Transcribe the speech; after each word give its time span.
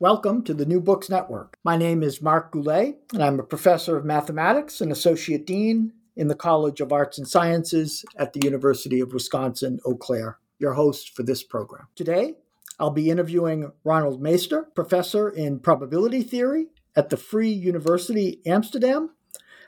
Welcome 0.00 0.44
to 0.44 0.54
the 0.54 0.64
New 0.64 0.80
Books 0.80 1.10
Network. 1.10 1.58
My 1.62 1.76
name 1.76 2.02
is 2.02 2.22
Mark 2.22 2.52
Goulet, 2.52 2.96
and 3.12 3.22
I'm 3.22 3.38
a 3.38 3.42
professor 3.42 3.98
of 3.98 4.04
mathematics 4.06 4.80
and 4.80 4.90
associate 4.90 5.46
dean 5.46 5.92
in 6.16 6.28
the 6.28 6.34
College 6.34 6.80
of 6.80 6.90
Arts 6.90 7.18
and 7.18 7.28
Sciences 7.28 8.02
at 8.16 8.32
the 8.32 8.40
University 8.42 9.00
of 9.00 9.12
Wisconsin 9.12 9.78
Eau 9.84 9.96
Claire, 9.96 10.38
your 10.58 10.72
host 10.72 11.10
for 11.10 11.22
this 11.22 11.42
program. 11.42 11.88
Today, 11.96 12.36
I'll 12.78 12.88
be 12.88 13.10
interviewing 13.10 13.72
Ronald 13.84 14.22
Meester, 14.22 14.68
professor 14.74 15.28
in 15.28 15.58
probability 15.58 16.22
theory 16.22 16.68
at 16.96 17.10
the 17.10 17.18
Free 17.18 17.52
University 17.52 18.40
Amsterdam, 18.46 19.10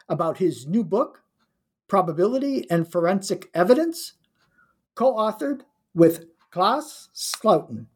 about 0.08 0.38
his 0.38 0.66
new 0.66 0.82
book, 0.82 1.24
Probability 1.88 2.66
and 2.70 2.90
Forensic 2.90 3.50
Evidence, 3.52 4.14
co 4.94 5.12
authored 5.14 5.64
with 5.92 6.24
Klaas 6.50 7.10
Slooten 7.14 7.88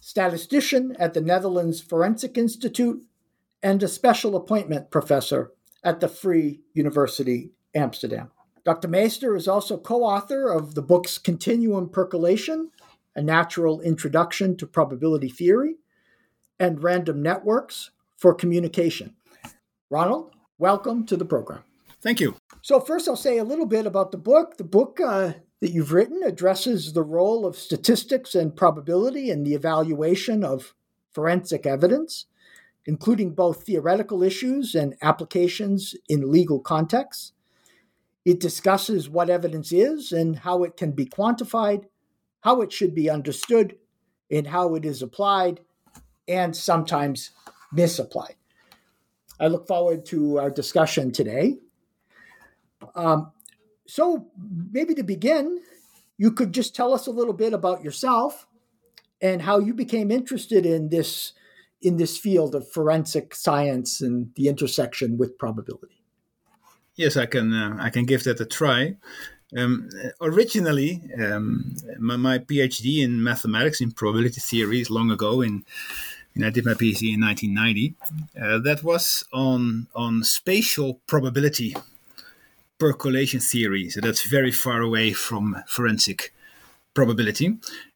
statistician 0.00 0.96
at 0.98 1.14
the 1.14 1.20
Netherlands 1.20 1.80
Forensic 1.80 2.36
Institute, 2.36 3.04
and 3.62 3.82
a 3.82 3.88
special 3.88 4.34
appointment 4.34 4.90
professor 4.90 5.52
at 5.84 6.00
the 6.00 6.08
Free 6.08 6.60
University 6.74 7.52
Amsterdam. 7.74 8.30
Dr. 8.64 8.88
Meester 8.88 9.34
is 9.34 9.48
also 9.48 9.76
co 9.76 10.02
author 10.04 10.48
of 10.48 10.74
the 10.74 10.82
books 10.82 11.18
Continuum 11.18 11.88
Percolation, 11.88 12.70
A 13.16 13.22
Natural 13.22 13.80
Introduction 13.80 14.56
to 14.56 14.66
Probability 14.66 15.28
Theory, 15.28 15.76
and 16.60 16.82
Random 16.82 17.22
Networks 17.22 17.90
for 18.16 18.34
Communication. 18.34 19.16
Ronald, 19.90 20.32
welcome 20.58 21.04
to 21.06 21.16
the 21.16 21.24
program. 21.24 21.64
Thank 22.00 22.20
you. 22.20 22.36
So, 22.62 22.80
first, 22.80 23.08
I'll 23.08 23.16
say 23.16 23.38
a 23.38 23.44
little 23.44 23.66
bit 23.66 23.86
about 23.86 24.12
the 24.12 24.18
book. 24.18 24.56
The 24.56 24.64
book 24.64 25.00
uh, 25.00 25.32
that 25.62 25.70
you've 25.70 25.92
written 25.92 26.24
addresses 26.24 26.92
the 26.92 27.04
role 27.04 27.46
of 27.46 27.56
statistics 27.56 28.34
and 28.34 28.56
probability 28.56 29.30
in 29.30 29.44
the 29.44 29.54
evaluation 29.54 30.42
of 30.42 30.74
forensic 31.12 31.64
evidence, 31.66 32.26
including 32.84 33.32
both 33.32 33.62
theoretical 33.62 34.24
issues 34.24 34.74
and 34.74 34.96
applications 35.02 35.94
in 36.08 36.32
legal 36.32 36.58
contexts. 36.58 37.32
It 38.24 38.40
discusses 38.40 39.08
what 39.08 39.30
evidence 39.30 39.70
is 39.70 40.10
and 40.10 40.40
how 40.40 40.64
it 40.64 40.76
can 40.76 40.90
be 40.90 41.06
quantified, 41.06 41.84
how 42.40 42.60
it 42.60 42.72
should 42.72 42.92
be 42.92 43.08
understood, 43.08 43.76
and 44.32 44.48
how 44.48 44.74
it 44.74 44.84
is 44.84 45.00
applied 45.00 45.60
and 46.26 46.56
sometimes 46.56 47.30
misapplied. 47.72 48.34
I 49.38 49.46
look 49.46 49.68
forward 49.68 50.06
to 50.06 50.40
our 50.40 50.50
discussion 50.50 51.12
today. 51.12 51.58
Um, 52.96 53.30
so 53.86 54.28
maybe 54.70 54.94
to 54.94 55.02
begin, 55.02 55.60
you 56.18 56.30
could 56.30 56.52
just 56.52 56.74
tell 56.74 56.94
us 56.94 57.06
a 57.06 57.10
little 57.10 57.32
bit 57.32 57.52
about 57.52 57.82
yourself 57.82 58.46
and 59.20 59.42
how 59.42 59.58
you 59.58 59.74
became 59.74 60.10
interested 60.10 60.66
in 60.66 60.88
this 60.88 61.32
in 61.80 61.96
this 61.96 62.16
field 62.16 62.54
of 62.54 62.70
forensic 62.70 63.34
science 63.34 64.00
and 64.00 64.30
the 64.36 64.46
intersection 64.46 65.18
with 65.18 65.36
probability. 65.36 66.02
Yes, 66.94 67.16
I 67.16 67.26
can. 67.26 67.52
Uh, 67.52 67.76
I 67.80 67.90
can 67.90 68.04
give 68.04 68.24
that 68.24 68.40
a 68.40 68.46
try. 68.46 68.96
Um, 69.56 69.90
originally, 70.20 71.02
um, 71.20 71.74
my, 71.98 72.16
my, 72.16 72.38
PhD 72.38 73.04
in 73.04 73.22
mathematics 73.22 73.82
in 73.82 73.90
probability 73.90 74.40
theories 74.40 74.88
long 74.88 75.10
ago 75.10 75.42
in, 75.42 75.64
I 76.42 76.48
did 76.48 76.64
my 76.64 76.72
PhD 76.72 77.14
in 77.14 77.20
1990. 77.20 77.94
Uh, 78.40 78.58
that 78.60 78.82
was 78.82 79.24
on 79.32 79.88
on 79.94 80.22
spatial 80.24 81.00
probability 81.06 81.74
percolation 82.82 83.38
theory. 83.38 83.88
So 83.90 84.00
that's 84.00 84.22
very 84.36 84.50
far 84.50 84.80
away 84.80 85.12
from 85.12 85.44
forensic 85.66 86.34
probability. 86.94 87.48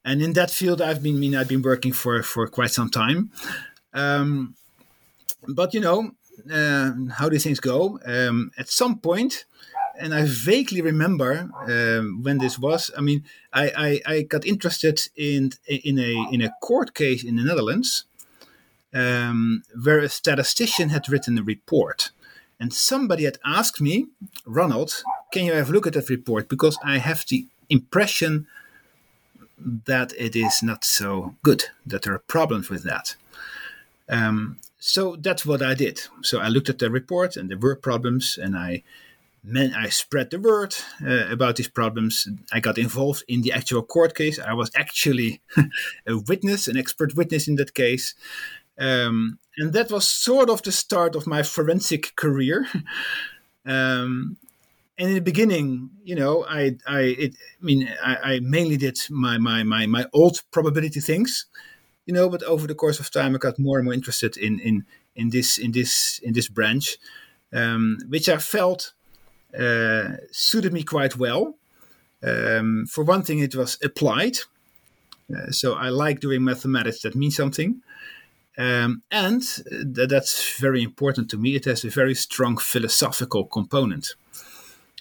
And 0.04 0.22
in 0.22 0.32
that 0.34 0.50
field, 0.50 0.80
I've 0.80 1.02
been 1.02 1.16
I 1.16 1.18
mean, 1.18 1.34
I've 1.34 1.48
been 1.48 1.62
working 1.62 1.92
for 1.92 2.22
for 2.22 2.46
quite 2.46 2.70
some 2.70 2.90
time. 2.90 3.30
Um, 3.92 4.54
but 5.58 5.74
you 5.74 5.80
know 5.80 5.98
uh, 6.58 6.90
how 7.18 7.28
these 7.28 7.44
things 7.44 7.60
go. 7.60 7.98
Um, 8.14 8.52
at 8.56 8.68
some 8.68 8.98
point, 8.98 9.46
and 10.00 10.14
I 10.14 10.22
vaguely 10.24 10.82
remember 10.82 11.32
um, 11.74 12.22
when 12.24 12.38
this 12.38 12.58
was. 12.58 12.90
I 12.98 13.00
mean, 13.00 13.24
I, 13.52 13.64
I, 13.86 13.90
I, 14.12 14.22
got 14.22 14.46
interested 14.46 14.98
in 15.16 15.52
in 15.66 15.98
a 15.98 16.12
in 16.34 16.42
a 16.42 16.52
court 16.62 16.94
case 16.94 17.24
in 17.24 17.36
the 17.36 17.44
Netherlands 17.44 18.04
um, 18.94 19.62
where 19.84 20.00
a 20.00 20.08
statistician 20.08 20.90
had 20.90 21.08
written 21.08 21.38
a 21.38 21.42
report 21.42 22.12
and 22.58 22.72
somebody 22.72 23.24
had 23.24 23.38
asked 23.44 23.80
me, 23.80 24.06
Ronald, 24.46 25.02
can 25.32 25.44
you 25.44 25.52
have 25.52 25.70
a 25.70 25.72
look 25.72 25.86
at 25.86 25.92
that 25.94 26.08
report? 26.08 26.48
Because 26.48 26.78
I 26.84 26.98
have 26.98 27.24
the 27.28 27.46
impression 27.68 28.46
that 29.58 30.12
it 30.16 30.36
is 30.36 30.62
not 30.62 30.84
so 30.84 31.34
good, 31.42 31.64
that 31.86 32.02
there 32.02 32.14
are 32.14 32.18
problems 32.18 32.68
with 32.68 32.84
that. 32.84 33.16
Um, 34.08 34.58
so 34.78 35.16
that's 35.16 35.44
what 35.44 35.62
I 35.62 35.74
did. 35.74 36.02
So 36.22 36.40
I 36.40 36.48
looked 36.48 36.68
at 36.68 36.78
the 36.78 36.90
report 36.90 37.36
and 37.36 37.50
there 37.50 37.58
were 37.58 37.74
problems, 37.74 38.38
and 38.40 38.56
I 38.56 38.82
man, 39.46 39.72
I 39.74 39.88
spread 39.88 40.30
the 40.30 40.40
word 40.40 40.74
uh, 41.04 41.28
about 41.30 41.56
these 41.56 41.68
problems. 41.68 42.28
I 42.52 42.60
got 42.60 42.78
involved 42.78 43.24
in 43.28 43.42
the 43.42 43.52
actual 43.52 43.82
court 43.82 44.14
case. 44.14 44.38
I 44.38 44.52
was 44.52 44.70
actually 44.74 45.40
a 46.06 46.18
witness, 46.18 46.68
an 46.68 46.76
expert 46.76 47.14
witness 47.14 47.48
in 47.48 47.56
that 47.56 47.74
case. 47.74 48.14
Um, 48.78 49.38
and 49.56 49.72
that 49.72 49.90
was 49.90 50.06
sort 50.06 50.50
of 50.50 50.62
the 50.62 50.72
start 50.72 51.14
of 51.14 51.26
my 51.26 51.42
forensic 51.42 52.14
career. 52.16 52.66
um, 53.66 54.36
and 54.98 55.08
in 55.08 55.14
the 55.14 55.20
beginning, 55.20 55.90
you 56.04 56.14
know, 56.14 56.44
I, 56.48 56.76
I, 56.86 57.00
it, 57.00 57.34
I 57.34 57.64
mean, 57.64 57.88
I, 58.02 58.16
I, 58.16 58.40
mainly 58.40 58.76
did 58.76 58.98
my, 59.10 59.38
my, 59.38 59.62
my, 59.62 59.86
my 59.86 60.06
old 60.12 60.42
probability 60.50 61.00
things, 61.00 61.46
you 62.06 62.14
know, 62.14 62.30
but 62.30 62.42
over 62.44 62.66
the 62.66 62.74
course 62.74 62.98
of 62.98 63.10
time, 63.10 63.34
I 63.34 63.38
got 63.38 63.58
more 63.58 63.78
and 63.78 63.84
more 63.84 63.94
interested 63.94 64.36
in, 64.36 64.58
in, 64.60 64.86
in 65.14 65.30
this, 65.30 65.58
in 65.58 65.72
this, 65.72 66.18
in 66.22 66.32
this 66.32 66.48
branch, 66.48 66.96
um, 67.52 67.98
which 68.08 68.28
I 68.28 68.38
felt 68.38 68.92
uh, 69.58 70.16
suited 70.32 70.72
me 70.72 70.82
quite 70.82 71.16
well. 71.16 71.56
Um, 72.22 72.86
for 72.86 73.04
one 73.04 73.22
thing, 73.22 73.38
it 73.40 73.54
was 73.54 73.78
applied. 73.82 74.38
Uh, 75.34 75.50
so 75.50 75.74
I 75.74 75.88
like 75.88 76.20
doing 76.20 76.44
mathematics 76.44 77.02
that 77.02 77.14
means 77.14 77.36
something. 77.36 77.82
Um, 78.58 79.02
and 79.10 79.42
th- 79.42 80.08
that's 80.08 80.58
very 80.58 80.82
important 80.82 81.30
to 81.30 81.36
me. 81.36 81.54
It 81.56 81.66
has 81.66 81.84
a 81.84 81.90
very 81.90 82.14
strong 82.14 82.56
philosophical 82.56 83.44
component. 83.44 84.14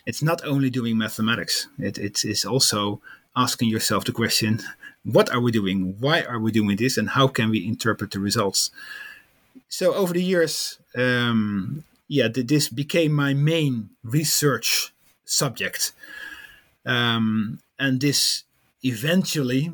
It's 0.06 0.22
not 0.22 0.46
only 0.46 0.70
doing 0.70 0.98
mathematics, 0.98 1.68
it, 1.80 1.98
it 1.98 2.26
is 2.26 2.46
also 2.46 3.02
asking 3.36 3.70
yourself 3.70 4.06
the 4.06 4.12
question 4.12 4.62
what 5.04 5.30
are 5.32 5.40
we 5.40 5.52
doing? 5.52 5.96
Why 6.00 6.24
are 6.24 6.40
we 6.40 6.52
doing 6.52 6.78
this? 6.78 6.98
And 6.98 7.10
how 7.10 7.28
can 7.28 7.52
we 7.52 7.66
interpret 7.66 8.12
the 8.12 8.20
results? 8.20 8.72
So, 9.70 9.94
over 9.94 10.14
the 10.14 10.24
years, 10.24 10.80
um, 10.96 11.84
yeah, 12.08 12.28
th- 12.28 12.48
this 12.48 12.70
became 12.70 13.14
my 13.14 13.34
main 13.34 13.90
research 14.04 14.92
subject. 15.24 15.92
Um, 16.86 17.60
and 17.78 18.02
this 18.02 18.44
eventually 18.86 19.72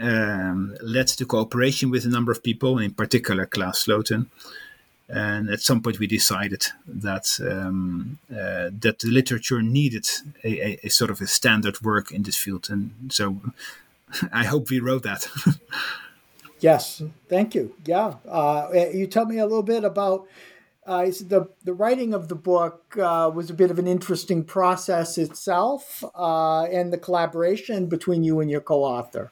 um, 0.00 0.76
led 0.82 1.06
to 1.06 1.24
cooperation 1.24 1.90
with 1.90 2.04
a 2.04 2.08
number 2.08 2.32
of 2.32 2.42
people, 2.42 2.78
in 2.78 2.92
particular 2.92 3.46
Klaas 3.46 3.84
Slooten. 3.84 4.26
And 5.08 5.48
at 5.48 5.60
some 5.60 5.80
point, 5.80 5.98
we 5.98 6.06
decided 6.06 6.66
that 6.86 7.38
um, 7.40 8.18
uh, 8.30 8.68
that 8.80 8.98
the 8.98 9.08
literature 9.08 9.62
needed 9.62 10.06
a, 10.44 10.60
a, 10.60 10.78
a, 10.84 10.88
sort 10.90 11.10
of 11.10 11.22
a 11.22 11.26
standard 11.26 11.80
work 11.80 12.12
in 12.12 12.24
this 12.24 12.36
field, 12.36 12.68
and 12.68 13.10
so 13.10 13.40
I 14.32 14.44
hope 14.44 14.68
we 14.68 14.80
wrote 14.80 15.04
that. 15.04 15.26
Yes, 16.60 17.02
thank 17.28 17.54
you. 17.54 17.74
Yeah, 17.84 18.14
uh, 18.28 18.68
you 18.92 19.06
tell 19.06 19.26
me 19.26 19.38
a 19.38 19.46
little 19.46 19.62
bit 19.62 19.84
about 19.84 20.26
uh, 20.88 21.04
the 21.04 21.48
the 21.64 21.74
writing 21.74 22.14
of 22.14 22.28
the 22.28 22.34
book 22.34 22.96
uh, 22.98 23.30
was 23.32 23.50
a 23.50 23.54
bit 23.54 23.70
of 23.70 23.78
an 23.78 23.86
interesting 23.86 24.42
process 24.42 25.18
itself, 25.18 26.02
uh, 26.14 26.62
and 26.62 26.92
the 26.92 26.98
collaboration 26.98 27.86
between 27.86 28.24
you 28.24 28.40
and 28.40 28.50
your 28.50 28.62
co-author. 28.62 29.30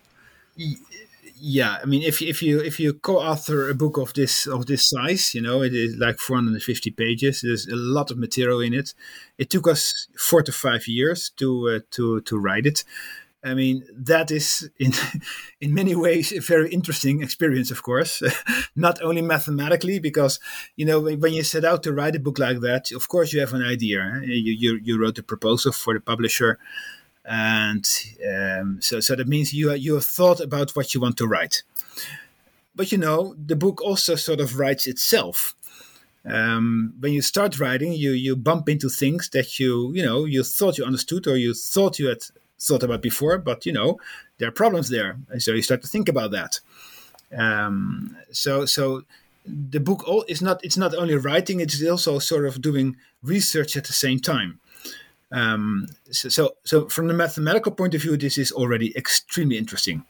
Yeah, 1.38 1.78
I 1.82 1.86
mean, 1.86 2.02
if 2.02 2.20
if 2.20 2.42
you 2.42 2.60
if 2.60 2.78
you 2.78 2.92
co-author 2.92 3.70
a 3.70 3.74
book 3.74 3.96
of 3.96 4.12
this 4.12 4.46
of 4.46 4.66
this 4.66 4.88
size, 4.88 5.34
you 5.34 5.40
know, 5.40 5.62
it 5.62 5.74
is 5.74 5.96
like 5.96 6.18
450 6.18 6.90
pages. 6.90 7.40
There's 7.40 7.66
a 7.66 7.76
lot 7.76 8.10
of 8.10 8.18
material 8.18 8.60
in 8.60 8.74
it. 8.74 8.92
It 9.38 9.48
took 9.48 9.66
us 9.66 10.08
four 10.18 10.42
to 10.42 10.52
five 10.52 10.86
years 10.86 11.30
to 11.36 11.48
uh, 11.68 11.80
to 11.92 12.20
to 12.20 12.38
write 12.38 12.66
it. 12.66 12.84
I 13.46 13.54
mean, 13.54 13.84
that 13.96 14.32
is 14.32 14.68
in 14.78 14.92
in 15.60 15.72
many 15.72 15.94
ways 15.94 16.32
a 16.32 16.40
very 16.40 16.68
interesting 16.70 17.22
experience, 17.22 17.70
of 17.70 17.82
course. 17.82 18.22
Not 18.76 19.00
only 19.02 19.22
mathematically, 19.22 20.00
because 20.00 20.40
you 20.74 20.84
know 20.84 21.00
when 21.00 21.32
you 21.32 21.44
set 21.44 21.64
out 21.64 21.84
to 21.84 21.92
write 21.92 22.16
a 22.16 22.20
book 22.20 22.38
like 22.40 22.60
that, 22.60 22.90
of 22.90 23.08
course 23.08 23.32
you 23.32 23.40
have 23.40 23.54
an 23.54 23.62
idea. 23.62 24.20
You 24.24 24.52
you, 24.52 24.80
you 24.82 25.00
wrote 25.00 25.14
the 25.14 25.22
proposal 25.22 25.70
for 25.70 25.94
the 25.94 26.00
publisher, 26.00 26.58
and 27.24 27.86
um, 28.28 28.78
so 28.80 28.98
so 28.98 29.14
that 29.14 29.28
means 29.28 29.54
you 29.54 29.72
you 29.74 29.94
have 29.94 30.04
thought 30.04 30.40
about 30.40 30.72
what 30.72 30.92
you 30.92 31.00
want 31.00 31.16
to 31.18 31.28
write. 31.28 31.62
But 32.74 32.90
you 32.90 32.98
know, 32.98 33.34
the 33.38 33.56
book 33.56 33.80
also 33.80 34.16
sort 34.16 34.40
of 34.40 34.58
writes 34.58 34.88
itself. 34.88 35.54
Um, 36.24 36.94
when 36.98 37.12
you 37.12 37.22
start 37.22 37.60
writing, 37.60 37.92
you 37.92 38.10
you 38.10 38.34
bump 38.34 38.68
into 38.68 38.88
things 38.88 39.30
that 39.30 39.60
you 39.60 39.92
you 39.94 40.04
know 40.04 40.24
you 40.24 40.42
thought 40.42 40.78
you 40.78 40.84
understood 40.84 41.28
or 41.28 41.36
you 41.36 41.54
thought 41.54 42.00
you 42.00 42.08
had 42.08 42.22
thought 42.58 42.82
about 42.82 43.02
before, 43.02 43.38
but 43.38 43.66
you 43.66 43.72
know 43.72 43.98
there 44.38 44.48
are 44.48 44.52
problems 44.52 44.88
there, 44.88 45.18
and 45.30 45.42
so 45.42 45.52
you 45.52 45.62
start 45.62 45.82
to 45.82 45.88
think 45.88 46.08
about 46.08 46.30
that. 46.32 46.60
Um, 47.36 48.16
so 48.32 48.66
so 48.66 49.02
the 49.44 49.80
book 49.80 50.04
is 50.28 50.42
not 50.42 50.64
it's 50.64 50.76
not 50.76 50.94
only 50.94 51.16
writing; 51.16 51.60
it's 51.60 51.82
also 51.84 52.18
sort 52.18 52.46
of 52.46 52.60
doing 52.60 52.96
research 53.22 53.76
at 53.76 53.84
the 53.84 53.92
same 53.92 54.20
time. 54.20 54.60
Um, 55.32 55.88
so, 56.10 56.28
so, 56.28 56.56
so 56.64 56.88
from 56.88 57.08
the 57.08 57.14
mathematical 57.14 57.72
point 57.72 57.94
of 57.94 58.02
view, 58.02 58.16
this 58.16 58.38
is 58.38 58.52
already 58.52 58.96
extremely 58.96 59.58
interesting. 59.58 60.04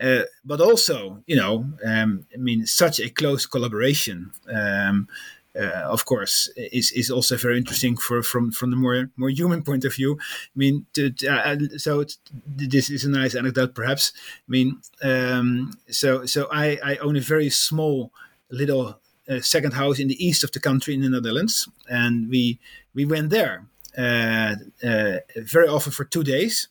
Uh, 0.00 0.22
but 0.44 0.60
also, 0.60 1.22
you 1.26 1.36
know, 1.36 1.66
um, 1.84 2.26
I 2.32 2.36
mean, 2.36 2.66
such 2.66 3.00
a 3.00 3.10
close 3.10 3.46
collaboration 3.46 4.32
um, 4.52 5.08
of 5.56 6.04
course, 6.04 6.50
is 6.56 6.92
is 6.92 7.10
also 7.10 7.36
very 7.36 7.58
interesting 7.58 7.96
for 7.96 8.22
from 8.22 8.50
from 8.50 8.70
the 8.70 8.76
more 8.76 9.10
more 9.16 9.30
human 9.30 9.62
point 9.62 9.84
of 9.84 9.94
view. 9.94 10.18
I 10.20 10.56
mean, 10.56 10.86
to, 10.94 11.10
to, 11.10 11.28
uh, 11.28 11.56
so 11.78 12.04
this 12.46 12.90
is 12.90 13.04
a 13.04 13.10
nice 13.10 13.34
anecdote, 13.34 13.74
perhaps. 13.74 14.12
I 14.48 14.50
mean, 14.50 14.80
um, 15.02 15.72
so 15.88 16.26
so 16.26 16.48
I 16.50 16.78
I 16.84 16.96
own 16.96 17.16
a 17.16 17.20
very 17.20 17.50
small 17.50 18.10
little 18.50 18.98
uh, 19.28 19.40
second 19.40 19.72
house 19.72 19.98
in 19.98 20.08
the 20.08 20.26
east 20.26 20.44
of 20.44 20.52
the 20.52 20.60
country 20.60 20.94
in 20.94 21.02
the 21.02 21.08
Netherlands, 21.08 21.68
and 21.88 22.28
we 22.28 22.58
we 22.94 23.04
went 23.04 23.30
there 23.30 23.66
uh, 23.96 24.56
uh, 24.82 25.18
very 25.36 25.68
often 25.68 25.92
for 25.92 26.04
two 26.04 26.24
days 26.24 26.68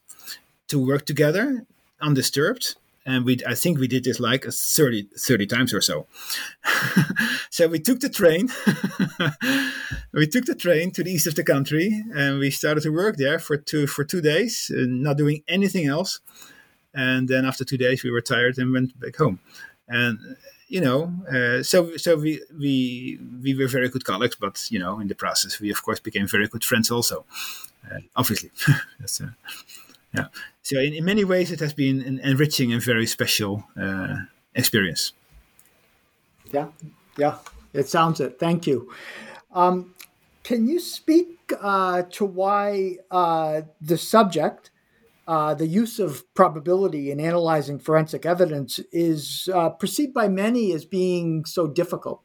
to 0.68 0.80
work 0.80 1.06
together 1.06 1.66
undisturbed 2.02 2.76
and 3.06 3.26
we 3.26 3.40
I 3.48 3.56
think 3.56 3.80
we 3.80 3.88
did 3.88 4.04
this 4.04 4.20
like 4.20 4.46
30, 4.46 5.10
30 5.18 5.46
times 5.48 5.74
or 5.74 5.82
so. 5.82 6.08
so 7.50 7.68
we 7.68 7.80
took 7.80 8.00
the 8.00 8.10
train. 8.10 8.50
we 10.14 10.28
took 10.28 10.46
the 10.46 10.56
train 10.56 10.92
to 10.92 11.04
the 11.04 11.12
east 11.12 11.28
of 11.28 11.36
the 11.36 11.44
country, 11.44 12.04
and 12.14 12.40
we 12.40 12.52
started 12.52 12.82
to 12.84 12.90
work 12.90 13.18
there 13.18 13.40
for 13.40 13.58
two 13.58 13.88
for 13.88 14.04
two 14.04 14.22
days, 14.22 14.72
uh, 14.74 14.86
not 14.88 15.18
doing 15.18 15.44
anything 15.48 15.88
else. 15.88 16.20
And 16.94 17.28
then 17.28 17.46
after 17.46 17.66
two 17.66 17.78
days, 17.78 18.04
we 18.04 18.12
were 18.12 18.22
tired 18.22 18.58
and 18.58 18.72
went 18.72 19.00
back 19.00 19.16
home. 19.16 19.40
And 19.88 20.20
you 20.68 20.82
know, 20.82 21.12
uh, 21.32 21.64
so 21.64 21.98
so 21.98 22.16
we 22.16 22.42
we 22.58 23.20
we 23.42 23.54
were 23.54 23.68
very 23.68 23.90
good 23.90 24.06
colleagues, 24.06 24.38
but 24.40 24.72
you 24.72 24.80
know, 24.80 25.00
in 25.00 25.08
the 25.08 25.16
process, 25.16 25.60
we 25.60 25.72
of 25.72 25.84
course 25.84 26.00
became 26.00 26.28
very 26.28 26.48
good 26.48 26.64
friends 26.64 26.90
also. 26.92 27.26
Uh, 27.90 28.00
obviously. 28.16 28.52
Uh, 29.22 29.28
yeah. 30.16 30.28
So 30.64 30.80
in, 30.80 30.94
in 30.94 31.04
many 31.06 31.26
ways, 31.26 31.52
it 31.52 31.60
has 31.60 31.74
been 31.74 32.02
an 32.02 32.20
enriching 32.20 32.72
and 32.72 32.82
very 32.82 33.06
special 33.06 33.66
uh, 33.80 34.16
experience. 34.56 35.14
Yeah, 36.52 36.68
yeah, 37.18 37.38
it 37.74 37.90
sounds 37.90 38.20
it. 38.22 38.40
Thank 38.40 38.66
you. 38.66 38.92
Um, 39.52 39.94
can 40.44 40.68
you 40.68 40.80
speak 40.80 41.52
uh, 41.62 42.04
to 42.12 42.26
why 42.26 42.98
uh, 43.12 43.62
the 43.82 43.98
subject, 43.98 44.72
uh, 45.28 45.54
the 45.54 45.68
use 45.68 46.00
of 46.00 46.34
probability 46.34 47.12
in 47.12 47.20
analyzing 47.20 47.80
forensic 47.80 48.26
evidence, 48.26 48.80
is 48.92 49.50
uh, 49.54 49.70
perceived 49.70 50.14
by 50.14 50.28
many 50.28 50.72
as 50.74 50.86
being 50.86 51.46
so 51.46 51.68
difficult? 51.68 52.22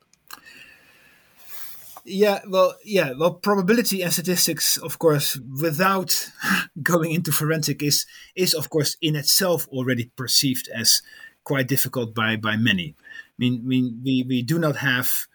Yeah, 2.10 2.40
well, 2.48 2.74
yeah, 2.84 3.12
well, 3.12 3.34
probability 3.34 4.00
and 4.02 4.10
statistics, 4.12 4.78
of 4.78 4.98
course, 4.98 5.38
without 5.60 6.30
going 6.82 7.12
into 7.12 7.32
forensic, 7.32 7.82
is 7.82 8.06
is 8.34 8.54
of 8.54 8.70
course 8.70 8.96
in 9.02 9.14
itself 9.14 9.68
already 9.68 10.10
perceived 10.16 10.68
as 10.74 11.02
quite 11.44 11.68
difficult 11.68 12.14
by 12.14 12.36
by 12.36 12.56
many. 12.56 12.94
I 12.98 13.36
mean, 13.38 13.62
we 13.66 13.92
we, 14.02 14.24
we 14.26 14.42
do 14.42 14.58
not 14.58 14.76
have 14.76 15.26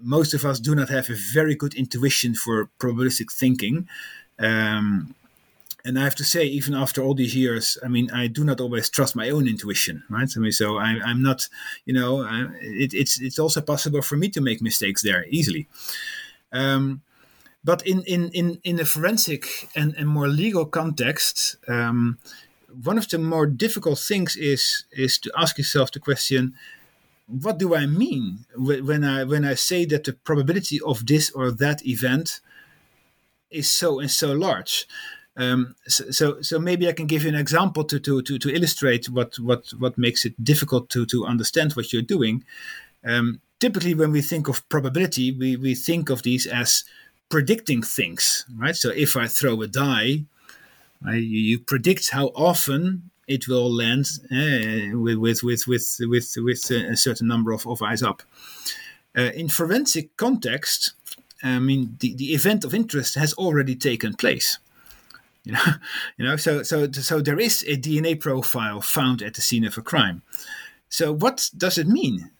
most 0.00 0.34
of 0.34 0.44
us 0.44 0.58
do 0.58 0.74
not 0.74 0.88
have 0.88 1.10
a 1.10 1.16
very 1.34 1.54
good 1.54 1.74
intuition 1.74 2.34
for 2.34 2.70
probabilistic 2.78 3.30
thinking. 3.30 3.88
Um, 4.38 5.14
and 5.88 5.98
I 5.98 6.04
have 6.04 6.14
to 6.16 6.24
say, 6.24 6.44
even 6.44 6.74
after 6.74 7.02
all 7.02 7.14
these 7.14 7.34
years, 7.34 7.78
I 7.82 7.88
mean, 7.88 8.10
I 8.10 8.26
do 8.26 8.44
not 8.44 8.60
always 8.60 8.90
trust 8.90 9.16
my 9.16 9.30
own 9.30 9.48
intuition, 9.48 10.04
right? 10.10 10.28
I 10.36 10.38
mean, 10.38 10.52
so 10.52 10.76
I, 10.76 10.90
am 11.10 11.22
not, 11.22 11.48
you 11.86 11.94
know, 11.94 12.22
I, 12.24 12.46
it, 12.60 12.92
it's 12.92 13.18
it's 13.18 13.38
also 13.38 13.62
possible 13.62 14.02
for 14.02 14.18
me 14.18 14.28
to 14.28 14.42
make 14.42 14.60
mistakes 14.60 15.00
there 15.02 15.24
easily. 15.30 15.66
Um, 16.52 17.00
but 17.64 17.86
in 17.86 18.02
in 18.02 18.28
in 18.32 18.60
in 18.64 18.78
a 18.80 18.84
forensic 18.84 19.70
and, 19.74 19.94
and 19.96 20.06
more 20.06 20.28
legal 20.28 20.66
context, 20.66 21.56
um, 21.68 22.18
one 22.84 22.98
of 22.98 23.08
the 23.08 23.18
more 23.18 23.46
difficult 23.46 23.98
things 23.98 24.36
is 24.36 24.84
is 24.92 25.18
to 25.20 25.32
ask 25.38 25.56
yourself 25.56 25.90
the 25.90 26.00
question: 26.00 26.52
What 27.26 27.56
do 27.56 27.74
I 27.74 27.86
mean 27.86 28.44
when 28.54 29.04
I 29.04 29.24
when 29.24 29.46
I 29.46 29.54
say 29.54 29.86
that 29.86 30.04
the 30.04 30.12
probability 30.12 30.80
of 30.84 31.06
this 31.06 31.30
or 31.30 31.50
that 31.50 31.86
event 31.86 32.42
is 33.50 33.70
so 33.70 34.00
and 34.00 34.10
so 34.10 34.32
large? 34.32 34.86
Um, 35.38 35.76
so, 35.86 36.42
so 36.42 36.58
maybe 36.58 36.88
I 36.88 36.92
can 36.92 37.06
give 37.06 37.22
you 37.22 37.28
an 37.28 37.36
example 37.36 37.84
to, 37.84 38.00
to, 38.00 38.22
to, 38.22 38.38
to 38.40 38.54
illustrate 38.54 39.08
what, 39.08 39.38
what, 39.38 39.68
what 39.78 39.96
makes 39.96 40.24
it 40.24 40.34
difficult 40.42 40.90
to, 40.90 41.06
to 41.06 41.24
understand 41.24 41.72
what 41.72 41.92
you're 41.92 42.02
doing. 42.02 42.42
Um, 43.04 43.40
typically, 43.60 43.94
when 43.94 44.10
we 44.10 44.20
think 44.20 44.48
of 44.48 44.68
probability, 44.68 45.30
we, 45.30 45.56
we 45.56 45.76
think 45.76 46.10
of 46.10 46.22
these 46.24 46.44
as 46.46 46.84
predicting 47.28 47.82
things, 47.82 48.46
right? 48.56 48.74
So 48.74 48.90
if 48.90 49.16
I 49.16 49.28
throw 49.28 49.62
a 49.62 49.68
die, 49.68 50.24
you, 51.06 51.12
you 51.14 51.58
predict 51.60 52.10
how 52.10 52.26
often 52.34 53.10
it 53.28 53.46
will 53.46 53.72
land 53.72 54.06
uh, 54.32 54.98
with, 54.98 55.18
with, 55.18 55.44
with, 55.44 55.64
with, 55.68 55.96
with, 56.00 56.34
with 56.36 56.70
a 56.70 56.96
certain 56.96 57.28
number 57.28 57.52
of, 57.52 57.64
of 57.66 57.80
eyes 57.80 58.02
up. 58.02 58.22
Uh, 59.16 59.30
in 59.34 59.48
forensic 59.48 60.16
context, 60.16 60.94
I 61.44 61.60
mean, 61.60 61.96
the, 62.00 62.14
the 62.14 62.34
event 62.34 62.64
of 62.64 62.74
interest 62.74 63.14
has 63.14 63.34
already 63.34 63.76
taken 63.76 64.14
place. 64.14 64.58
You 65.48 65.54
know, 65.54 65.64
you 66.18 66.24
know. 66.26 66.36
So, 66.36 66.62
so, 66.62 66.90
so 66.92 67.20
there 67.20 67.40
is 67.40 67.64
a 67.66 67.76
DNA 67.76 68.20
profile 68.20 68.80
found 68.82 69.22
at 69.22 69.34
the 69.34 69.40
scene 69.40 69.64
of 69.64 69.78
a 69.78 69.82
crime. 69.82 70.22
So, 70.90 71.12
what 71.12 71.50
does 71.56 71.78
it 71.78 71.88
mean 71.88 72.30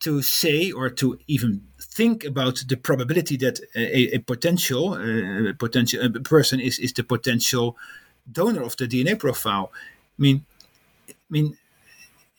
to 0.00 0.22
say 0.22 0.70
or 0.70 0.88
to 0.90 1.18
even 1.26 1.66
think 1.80 2.24
about 2.24 2.62
the 2.68 2.76
probability 2.76 3.36
that 3.38 3.58
a, 3.74 4.16
a 4.16 4.18
potential 4.18 4.94
uh, 4.94 5.52
potential 5.58 6.04
a 6.04 6.10
person 6.20 6.60
is 6.60 6.78
is 6.78 6.92
the 6.92 7.02
potential 7.02 7.76
donor 8.30 8.62
of 8.62 8.76
the 8.76 8.86
DNA 8.86 9.18
profile? 9.18 9.72
I 10.18 10.22
mean, 10.22 10.46
I 11.08 11.14
mean, 11.28 11.58